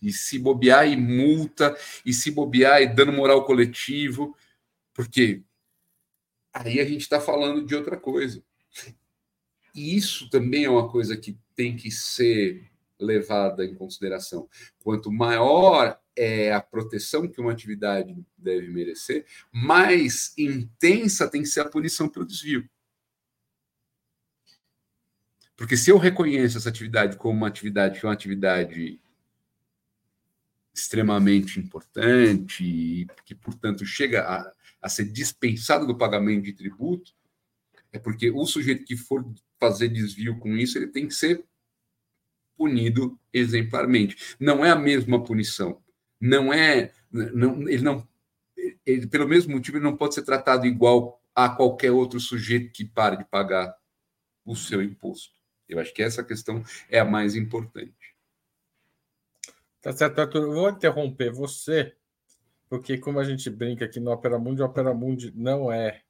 e 0.00 0.12
se 0.12 0.38
bobear 0.38 0.86
e 0.86 0.96
multa, 0.96 1.76
e 2.06 2.12
se 2.12 2.30
bobear 2.30 2.80
e 2.80 2.86
dano 2.86 3.12
moral 3.12 3.44
coletivo, 3.44 4.36
porque 4.94 5.42
aí 6.52 6.78
a 6.78 6.84
gente 6.84 7.00
está 7.00 7.20
falando 7.20 7.66
de 7.66 7.74
outra 7.74 7.96
coisa. 7.96 8.44
E 9.74 9.96
isso 9.96 10.28
também 10.28 10.64
é 10.64 10.70
uma 10.70 10.88
coisa 10.88 11.16
que 11.16 11.38
tem 11.54 11.76
que 11.76 11.90
ser 11.90 12.70
levada 12.98 13.64
em 13.64 13.74
consideração. 13.74 14.48
Quanto 14.82 15.10
maior 15.10 15.98
é 16.14 16.52
a 16.52 16.60
proteção 16.60 17.26
que 17.26 17.40
uma 17.40 17.52
atividade 17.52 18.14
deve 18.36 18.68
merecer, 18.68 19.26
mais 19.50 20.32
intensa 20.36 21.28
tem 21.28 21.42
que 21.42 21.48
ser 21.48 21.60
a 21.60 21.68
punição 21.68 22.08
pelo 22.08 22.26
desvio. 22.26 22.68
Porque 25.56 25.76
se 25.76 25.90
eu 25.90 25.98
reconheço 25.98 26.58
essa 26.58 26.68
atividade 26.68 27.16
como 27.16 27.36
uma 27.36 27.48
atividade 27.48 27.98
que 27.98 28.06
é 28.06 28.08
uma 28.08 28.14
atividade 28.14 29.00
extremamente 30.74 31.60
importante 31.60 33.06
que, 33.24 33.34
portanto, 33.34 33.84
chega 33.84 34.22
a, 34.22 34.52
a 34.80 34.88
ser 34.88 35.04
dispensado 35.04 35.86
do 35.86 35.96
pagamento 35.96 36.44
de 36.44 36.52
tributo, 36.52 37.14
é 37.92 37.98
porque 37.98 38.30
o 38.30 38.44
sujeito 38.46 38.84
que 38.84 38.96
for 38.96 39.24
fazer 39.60 39.88
desvio 39.88 40.38
com 40.38 40.56
isso, 40.56 40.78
ele 40.78 40.88
tem 40.88 41.06
que 41.06 41.14
ser 41.14 41.44
punido 42.56 43.18
exemplarmente. 43.32 44.36
Não 44.40 44.64
é 44.64 44.70
a 44.70 44.76
mesma 44.76 45.22
punição. 45.22 45.82
Não 46.20 46.52
é. 46.52 46.92
Não, 47.10 47.68
ele 47.68 47.82
não. 47.82 48.08
Ele, 48.86 49.06
pelo 49.06 49.28
mesmo 49.28 49.52
motivo, 49.52 49.76
ele 49.76 49.84
não 49.84 49.96
pode 49.96 50.14
ser 50.14 50.22
tratado 50.22 50.66
igual 50.66 51.20
a 51.34 51.48
qualquer 51.48 51.90
outro 51.90 52.18
sujeito 52.20 52.72
que 52.72 52.84
pare 52.84 53.16
de 53.16 53.24
pagar 53.24 53.74
o 54.44 54.54
seu 54.54 54.82
imposto. 54.82 55.32
Eu 55.68 55.78
acho 55.78 55.92
que 55.92 56.02
essa 56.02 56.22
questão 56.22 56.62
é 56.88 56.98
a 56.98 57.04
mais 57.04 57.34
importante. 57.34 58.14
Tá 59.80 59.92
certo, 59.92 60.20
Arthur. 60.20 60.42
Eu 60.42 60.52
vou 60.52 60.70
interromper 60.70 61.32
você, 61.32 61.96
porque 62.68 62.98
como 62.98 63.18
a 63.18 63.24
gente 63.24 63.50
brinca 63.50 63.84
aqui 63.84 63.98
no 63.98 64.12
Opera 64.12 64.38
Mundi, 64.38 64.62
o 64.62 64.64
Opera 64.64 64.94
Mundi 64.94 65.32
não 65.34 65.72
é 65.72 66.02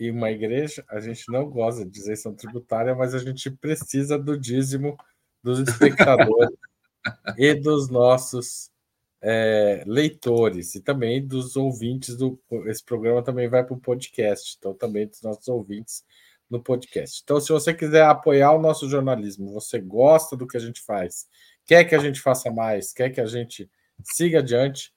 uma 0.00 0.30
igreja, 0.30 0.84
a 0.88 1.00
gente 1.00 1.30
não 1.30 1.48
gosta 1.48 1.84
de 1.84 1.98
isenção 1.98 2.34
tributária, 2.34 2.94
mas 2.94 3.14
a 3.14 3.18
gente 3.18 3.50
precisa 3.50 4.18
do 4.18 4.38
dízimo 4.38 4.96
dos 5.42 5.58
espectadores 5.60 6.56
e 7.38 7.54
dos 7.54 7.88
nossos 7.88 8.70
é, 9.22 9.82
leitores 9.86 10.74
e 10.74 10.80
também 10.80 11.26
dos 11.26 11.56
ouvintes 11.56 12.16
do 12.16 12.38
esse 12.66 12.84
programa 12.84 13.22
também 13.22 13.48
vai 13.48 13.64
para 13.64 13.74
o 13.74 13.80
podcast, 13.80 14.56
então 14.58 14.74
também 14.74 15.06
dos 15.06 15.22
nossos 15.22 15.48
ouvintes 15.48 16.04
no 16.48 16.62
podcast. 16.62 17.20
Então, 17.24 17.40
se 17.40 17.50
você 17.50 17.74
quiser 17.74 18.04
apoiar 18.04 18.52
o 18.52 18.60
nosso 18.60 18.88
jornalismo, 18.88 19.52
você 19.52 19.80
gosta 19.80 20.36
do 20.36 20.46
que 20.46 20.56
a 20.56 20.60
gente 20.60 20.80
faz, 20.80 21.26
quer 21.64 21.84
que 21.84 21.94
a 21.94 21.98
gente 21.98 22.20
faça 22.20 22.50
mais, 22.50 22.92
quer 22.92 23.10
que 23.10 23.20
a 23.20 23.26
gente 23.26 23.68
siga 24.04 24.38
adiante, 24.38 24.92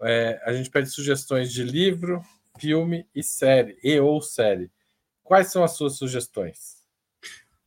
é, 0.00 0.40
a 0.44 0.52
gente 0.52 0.70
pede 0.70 0.88
sugestões 0.88 1.52
de 1.52 1.64
livro, 1.64 2.22
filme 2.60 3.04
e 3.12 3.22
série, 3.22 3.76
e 3.82 3.98
ou 3.98 4.22
série. 4.22 4.70
Quais 5.24 5.48
são 5.48 5.64
as 5.64 5.72
suas 5.72 5.96
sugestões? 5.96 6.84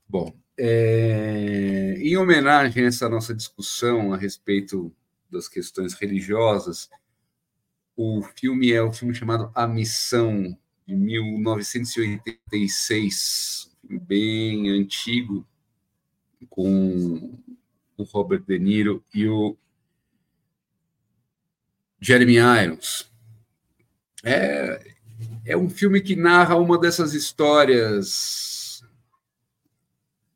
Bom, 0.08 0.34
é, 0.58 1.96
em 2.00 2.18
homenagem 2.18 2.84
a 2.84 2.88
essa 2.88 3.08
nossa 3.10 3.34
discussão 3.34 4.14
a 4.14 4.18
respeito 4.18 4.94
das 5.30 5.48
questões 5.48 5.94
religiosas, 5.94 6.90
o 7.96 8.22
filme 8.36 8.72
é 8.72 8.82
o 8.82 8.90
um 8.90 8.94
filme 8.94 9.16
chamado 9.16 9.52
A 9.56 9.68
Missão, 9.68 10.58
de 10.88 10.96
1986, 10.96 13.72
bem 13.84 14.70
antigo 14.70 15.46
com 16.50 17.40
o 17.98 18.04
Robert 18.04 18.44
De 18.46 18.60
Niro 18.60 19.04
e 19.14 19.28
o 19.28 19.58
Jeremy 22.00 22.36
Irons. 22.36 23.12
É, 24.24 24.94
é 25.46 25.58
um 25.58 25.70
filme 25.70 26.02
que 26.02 26.16
narra 26.16 26.56
uma 26.56 26.78
dessas 26.78 27.14
histórias 27.14 28.55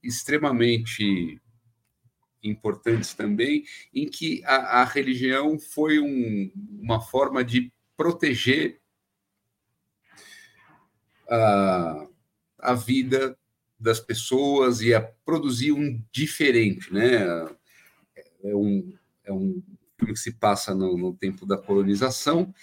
extremamente 0.03 1.39
importantes 2.41 3.13
também, 3.13 3.65
em 3.93 4.07
que 4.07 4.43
a, 4.45 4.81
a 4.81 4.83
religião 4.85 5.59
foi 5.59 5.99
um, 5.99 6.51
uma 6.81 7.01
forma 7.01 7.43
de 7.43 7.71
proteger 7.97 8.79
a, 11.29 12.07
a 12.59 12.73
vida 12.73 13.37
das 13.79 13.99
pessoas 13.99 14.81
e 14.81 14.93
a 14.93 15.01
produzir 15.01 15.71
um 15.71 16.01
diferente, 16.11 16.93
né? 16.93 17.23
É 18.43 18.55
um, 18.55 18.93
é 19.23 19.33
um 19.33 19.61
filme 19.97 20.13
que 20.13 20.19
se 20.19 20.33
passa 20.33 20.73
no, 20.73 20.97
no 20.97 21.13
tempo 21.13 21.45
da 21.45 21.57
colonização 21.57 22.53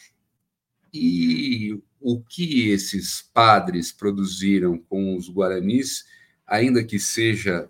e 0.92 1.78
o 2.00 2.22
que 2.22 2.70
esses 2.70 3.22
padres 3.34 3.92
produziram 3.92 4.78
com 4.78 5.16
os 5.16 5.28
guaranis, 5.28 6.04
ainda 6.46 6.84
que 6.84 6.98
seja 6.98 7.68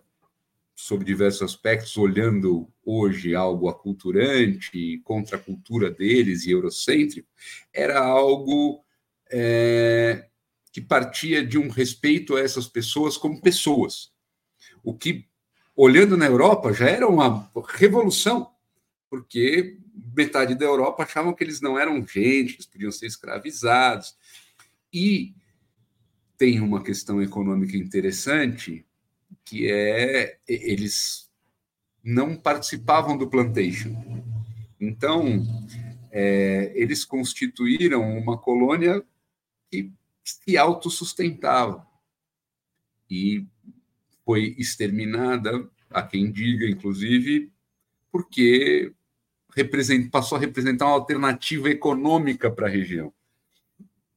sob 0.75 1.05
diversos 1.05 1.43
aspectos, 1.43 1.97
olhando 1.97 2.69
hoje 2.85 3.35
algo 3.35 3.69
aculturante, 3.69 5.01
contra 5.03 5.37
a 5.37 5.41
cultura 5.41 5.91
deles 5.91 6.45
e 6.45 6.51
eurocêntrico, 6.51 7.29
era 7.73 7.99
algo 7.99 8.85
é, 9.31 10.27
que 10.71 10.81
partia 10.81 11.45
de 11.45 11.57
um 11.57 11.69
respeito 11.69 12.37
a 12.37 12.41
essas 12.41 12.69
pessoas 12.69 13.17
como 13.17 13.41
pessoas. 13.41 14.13
O 14.85 14.95
que, 14.95 15.27
olhando 15.75 16.17
na 16.17 16.27
Europa, 16.27 16.73
já 16.75 16.89
era 16.89 17.09
uma 17.09 17.51
revolução, 17.71 18.51
porque 19.09 19.79
metade 20.15 20.55
da 20.55 20.67
Europa 20.67 21.03
achavam 21.03 21.33
que 21.33 21.43
eles 21.43 21.61
não 21.61 21.79
eram 21.79 22.07
gente, 22.07 22.55
eles 22.55 22.67
podiam 22.67 22.93
ser 22.93 23.07
escravizados. 23.07 24.15
E 24.93 25.35
tem 26.37 26.61
uma 26.61 26.83
questão 26.83 27.23
econômica 27.23 27.77
interessante, 27.77 28.85
que 29.45 29.71
é 29.71 30.39
eles 30.47 31.31
não 32.03 32.37
participavam 32.37 33.17
do 33.17 33.29
plantation. 33.29 33.95
Então, 34.81 35.43
é, 36.11 36.73
eles 36.75 37.05
constituíram 37.05 38.17
uma 38.17 38.39
colônia 38.39 39.05
que 39.71 39.93
se 40.23 40.57
autossustentava. 40.57 41.87
E 43.11 43.47
foi 44.25 44.55
exterminada, 44.59 45.69
a 45.91 46.03
quem 46.03 46.31
diga, 46.31 46.67
inclusive, 46.67 47.51
porque 48.11 48.93
passou 50.11 50.37
a 50.37 50.41
representar 50.41 50.87
uma 50.87 50.95
alternativa 50.95 51.71
econômica 51.71 52.51
para 52.51 52.67
a 52.67 52.71
região. 52.71 53.13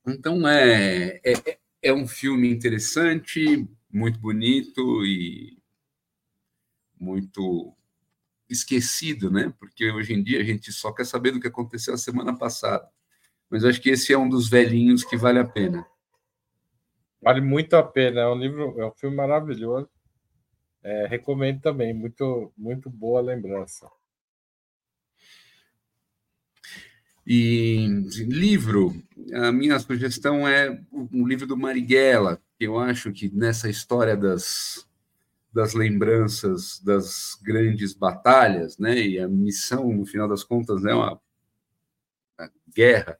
Então, 0.05 0.47
é, 0.47 1.21
é, 1.23 1.59
é 1.81 1.93
um 1.93 2.07
filme 2.07 2.49
interessante, 2.49 3.67
muito 3.91 4.19
bonito 4.19 5.05
e 5.05 5.57
muito 6.99 7.73
esquecido, 8.49 9.31
né? 9.31 9.53
Porque 9.59 9.91
hoje 9.91 10.13
em 10.13 10.23
dia 10.23 10.41
a 10.41 10.43
gente 10.43 10.71
só 10.71 10.91
quer 10.91 11.05
saber 11.05 11.31
do 11.31 11.39
que 11.39 11.47
aconteceu 11.47 11.93
a 11.93 11.97
semana 11.97 12.37
passada. 12.37 12.87
Mas 13.49 13.63
acho 13.63 13.81
que 13.81 13.89
esse 13.89 14.13
é 14.13 14.17
um 14.17 14.29
dos 14.29 14.49
velhinhos 14.49 15.03
que 15.03 15.17
vale 15.17 15.39
a 15.39 15.45
pena. 15.45 15.85
Vale 17.21 17.41
muito 17.41 17.75
a 17.75 17.83
pena. 17.83 18.21
É 18.21 18.27
um 18.27 18.35
livro, 18.35 18.79
é 18.79 18.85
um 18.85 18.91
filme 18.91 19.15
maravilhoso. 19.15 19.89
É, 20.83 21.07
recomendo 21.07 21.61
também. 21.61 21.93
Muito, 21.93 22.51
muito 22.57 22.89
boa 22.89 23.21
lembrança. 23.21 23.89
E 27.31 27.85
livro, 28.27 28.91
a 29.35 29.51
minha 29.51 29.77
sugestão 29.77 30.47
é 30.47 30.81
um 30.91 31.27
livro 31.27 31.45
do 31.45 31.55
Marighella, 31.55 32.41
que 32.57 32.65
eu 32.65 32.79
acho 32.79 33.11
que 33.11 33.29
nessa 33.29 33.69
história 33.69 34.17
das, 34.17 34.87
das 35.53 35.75
lembranças 35.75 36.81
das 36.83 37.37
grandes 37.39 37.93
batalhas, 37.93 38.79
né? 38.79 38.99
E 38.99 39.19
a 39.19 39.27
missão, 39.27 39.93
no 39.93 40.07
final 40.07 40.27
das 40.27 40.43
contas, 40.43 40.83
é 40.83 40.91
uma, 40.91 41.21
uma 42.39 42.51
guerra. 42.75 43.19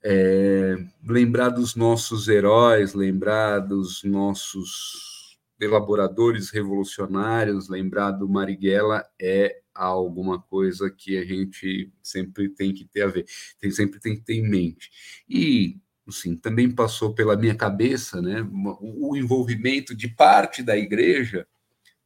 É, 0.00 0.76
lembrar 1.04 1.48
dos 1.48 1.74
nossos 1.74 2.28
heróis, 2.28 2.94
lembrar 2.94 3.58
dos 3.58 4.04
nossos 4.04 5.40
elaboradores 5.58 6.50
revolucionários, 6.50 7.68
lembrar 7.68 8.12
do 8.12 8.28
Marighella 8.28 9.04
é 9.20 9.60
alguma 9.74 10.40
coisa 10.40 10.90
que 10.90 11.18
a 11.18 11.24
gente 11.24 11.92
sempre 12.02 12.48
tem 12.48 12.72
que 12.72 12.84
ter 12.84 13.02
a 13.02 13.08
ver, 13.08 13.26
tem, 13.58 13.70
sempre 13.70 13.98
tem 13.98 14.14
que 14.14 14.22
ter 14.22 14.34
em 14.34 14.48
mente. 14.48 14.90
E 15.28 15.78
assim, 16.06 16.36
também 16.36 16.70
passou 16.70 17.14
pela 17.14 17.36
minha 17.36 17.54
cabeça 17.54 18.20
né, 18.20 18.46
o 18.80 19.16
envolvimento 19.16 19.94
de 19.94 20.08
parte 20.08 20.62
da 20.62 20.76
igreja 20.76 21.46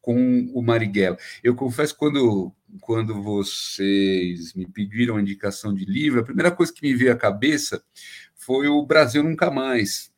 com 0.00 0.50
o 0.54 0.62
Marighella. 0.62 1.18
Eu 1.42 1.54
confesso, 1.54 1.96
quando, 1.96 2.52
quando 2.80 3.22
vocês 3.22 4.54
me 4.54 4.66
pediram 4.66 5.16
a 5.16 5.20
indicação 5.20 5.74
de 5.74 5.84
livro, 5.84 6.20
a 6.20 6.24
primeira 6.24 6.50
coisa 6.50 6.72
que 6.72 6.82
me 6.82 6.94
veio 6.94 7.12
à 7.12 7.16
cabeça 7.16 7.82
foi 8.34 8.68
o 8.68 8.86
Brasil 8.86 9.22
Nunca 9.22 9.50
Mais, 9.50 10.12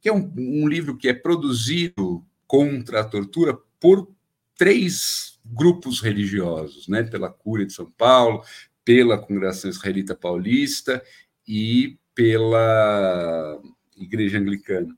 que 0.00 0.08
é 0.08 0.12
um, 0.12 0.30
um 0.36 0.68
livro 0.68 0.96
que 0.96 1.08
é 1.08 1.14
produzido 1.14 2.24
contra 2.46 3.00
a 3.00 3.04
tortura 3.04 3.56
por 3.80 4.12
três 4.56 5.33
grupos 5.44 6.00
religiosos, 6.00 6.88
né? 6.88 7.02
pela 7.02 7.30
Cúria 7.30 7.66
de 7.66 7.72
São 7.72 7.90
Paulo, 7.90 8.42
pela 8.84 9.18
Congregação 9.18 9.70
Israelita 9.70 10.14
Paulista 10.14 11.02
e 11.46 11.98
pela 12.14 13.60
Igreja 13.96 14.38
Anglicana. 14.38 14.96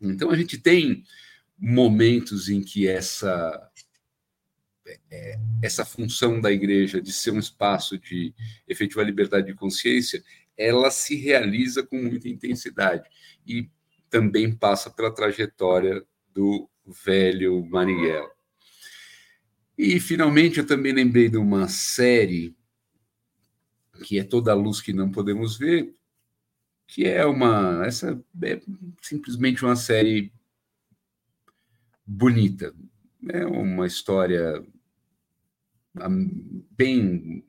Então 0.00 0.30
a 0.30 0.36
gente 0.36 0.58
tem 0.58 1.04
momentos 1.58 2.48
em 2.48 2.62
que 2.62 2.88
essa 2.88 3.70
é, 5.10 5.38
essa 5.62 5.84
função 5.84 6.40
da 6.40 6.50
igreja 6.50 7.00
de 7.00 7.12
ser 7.12 7.30
um 7.30 7.38
espaço 7.38 7.98
de 7.98 8.34
efetiva 8.66 9.02
liberdade 9.02 9.46
de 9.48 9.54
consciência, 9.54 10.22
ela 10.56 10.90
se 10.90 11.16
realiza 11.16 11.82
com 11.82 11.96
muita 11.96 12.28
intensidade 12.28 13.08
e 13.46 13.68
também 14.08 14.52
passa 14.52 14.90
pela 14.90 15.14
trajetória 15.14 16.04
do 16.32 16.68
velho 17.04 17.64
Marighella. 17.66 18.30
E 19.82 19.98
finalmente 19.98 20.58
eu 20.58 20.66
também 20.66 20.92
lembrei 20.92 21.30
de 21.30 21.38
uma 21.38 21.66
série 21.66 22.54
que 24.04 24.18
é 24.18 24.24
toda 24.24 24.52
a 24.52 24.54
luz 24.54 24.78
que 24.78 24.92
não 24.92 25.10
podemos 25.10 25.56
ver, 25.56 25.96
que 26.86 27.06
é 27.06 27.24
uma 27.24 27.82
essa 27.86 28.22
é 28.42 28.60
simplesmente 29.00 29.64
uma 29.64 29.76
série 29.76 30.34
bonita. 32.06 32.74
É 33.26 33.46
uma 33.46 33.86
história 33.86 34.62
bem 36.72 37.42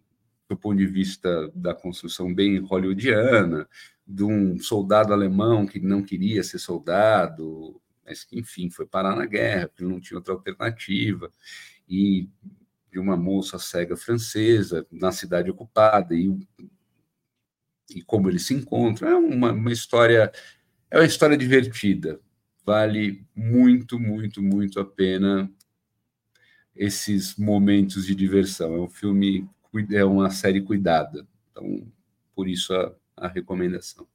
do 0.48 0.56
ponto 0.56 0.78
de 0.78 0.88
vista 0.88 1.52
da 1.54 1.76
construção 1.76 2.34
bem 2.34 2.60
hollywoodiana, 2.60 3.68
de 4.08 4.24
um 4.24 4.58
soldado 4.58 5.12
alemão 5.12 5.66
que 5.66 5.82
não 5.82 6.02
queria 6.02 6.46
ser 6.46 6.60
soldado, 6.60 7.82
mas 8.06 8.24
que, 8.24 8.40
enfim, 8.40 8.70
foi 8.70 8.86
parar 8.86 9.18
na 9.18 9.26
guerra, 9.26 9.68
porque 9.68 9.84
não 9.84 10.00
tinha 10.00 10.18
outra 10.18 10.34
alternativa, 10.34 11.30
e 11.92 12.30
de 12.92 13.00
uma 13.00 13.18
moça 13.18 13.60
cega 13.60 13.98
francesa 13.98 14.88
na 14.92 15.12
cidade 15.12 15.52
ocupada, 15.52 16.16
e 16.16 16.34
e 17.96 18.02
como 18.02 18.30
eles 18.30 18.46
se 18.46 18.54
encontram. 18.54 19.10
É 19.10 19.16
uma, 19.16 19.52
uma 19.52 19.72
história, 19.72 20.32
é 20.89 20.98
uma 20.98 21.06
história 21.06 21.38
divertida. 21.38 22.20
Vale 22.66 23.26
muito, 23.36 24.00
muito, 24.00 24.42
muito 24.42 24.80
a 24.80 24.86
pena 24.86 25.52
esses 26.76 27.36
momentos 27.36 28.06
de 28.06 28.16
diversão. 28.16 28.76
É 28.76 28.80
um 28.80 28.89
filme, 28.89 29.50
é 29.92 30.06
uma 30.06 30.30
série 30.30 30.62
cuidada. 30.62 31.28
Então, 31.52 31.86
por 32.34 32.48
isso 32.48 32.74
a, 32.74 32.96
a 33.18 33.28
recomendação. 33.28 34.08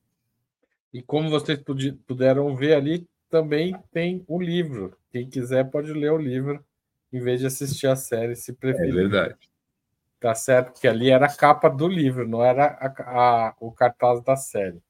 E 0.93 1.03
como 1.03 1.29
vocês 1.29 1.61
puderam 2.07 2.57
ver 2.57 2.75
ali, 2.75 3.07
também 3.29 3.77
tem 3.93 4.25
o 4.27 4.41
livro. 4.41 4.97
Quem 5.11 5.29
quiser 5.29 5.71
pode 5.71 5.93
ler 5.93 6.13
o 6.13 6.19
livro 6.19 6.65
em 7.17 7.21
vez 7.21 7.41
de 7.41 7.47
assistir 7.47 7.87
a 7.87 7.97
série, 7.97 8.37
se 8.37 8.53
preferir. 8.53 8.91
É 8.91 8.95
verdade. 8.95 9.37
Tá 10.21 10.35
certo? 10.35 10.73
Porque 10.73 10.89
ali 10.89 11.11
era 11.11 11.27
a 11.27 11.35
capa 11.35 11.69
do 11.69 11.87
livro, 11.87 12.27
não 12.27 12.45
era 12.45 12.67
a, 12.67 13.49
a, 13.49 13.55
o 13.61 13.71
cartaz 13.71 14.23
da 14.23 14.37
série. 14.37 14.81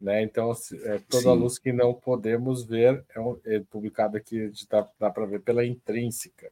Né? 0.00 0.22
Então, 0.22 0.52
é, 0.84 0.98
toda 1.08 1.22
Sim. 1.22 1.28
a 1.30 1.32
luz 1.32 1.58
que 1.58 1.72
não 1.72 1.94
podemos 1.94 2.64
ver 2.64 3.04
é, 3.14 3.20
um, 3.20 3.40
é 3.44 3.60
publicado 3.60 4.16
aqui, 4.16 4.50
dá, 4.68 4.88
dá 4.98 5.10
para 5.10 5.24
ver 5.24 5.40
pela 5.40 5.64
intrínseca. 5.64 6.50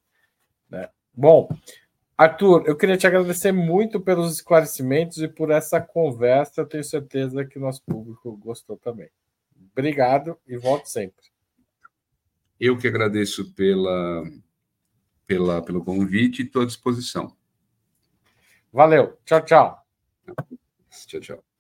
Né? 0.71 0.89
Bom, 1.13 1.49
Arthur, 2.17 2.65
eu 2.67 2.77
queria 2.77 2.97
te 2.97 3.07
agradecer 3.07 3.53
muito 3.53 4.01
pelos 4.01 4.33
esclarecimentos 4.33 5.19
e 5.19 5.29
por 5.29 5.51
essa 5.51 5.81
conversa. 5.81 6.63
Eu 6.63 6.67
tenho 6.67 6.85
certeza 6.85 7.45
que 7.45 7.59
o 7.59 7.61
nosso 7.61 7.83
público 7.83 8.37
gostou 8.37 8.77
também. 8.77 9.11
Obrigado 9.73 10.39
e 10.47 10.57
volto 10.57 10.87
sempre. 10.87 11.27
Eu 12.61 12.79
que 12.79 12.87
agradeço 12.87 13.53
pela, 13.55 14.23
pela, 15.33 15.63
pelo 15.63 15.83
convite 15.83 16.43
e 16.43 16.45
estou 16.45 16.63
à 16.63 16.67
disposição. 16.67 17.35
Valeu. 18.71 19.19
Tchau, 19.25 19.41
tchau. 19.41 19.87
Tchau, 20.91 21.21
tchau. 21.21 21.52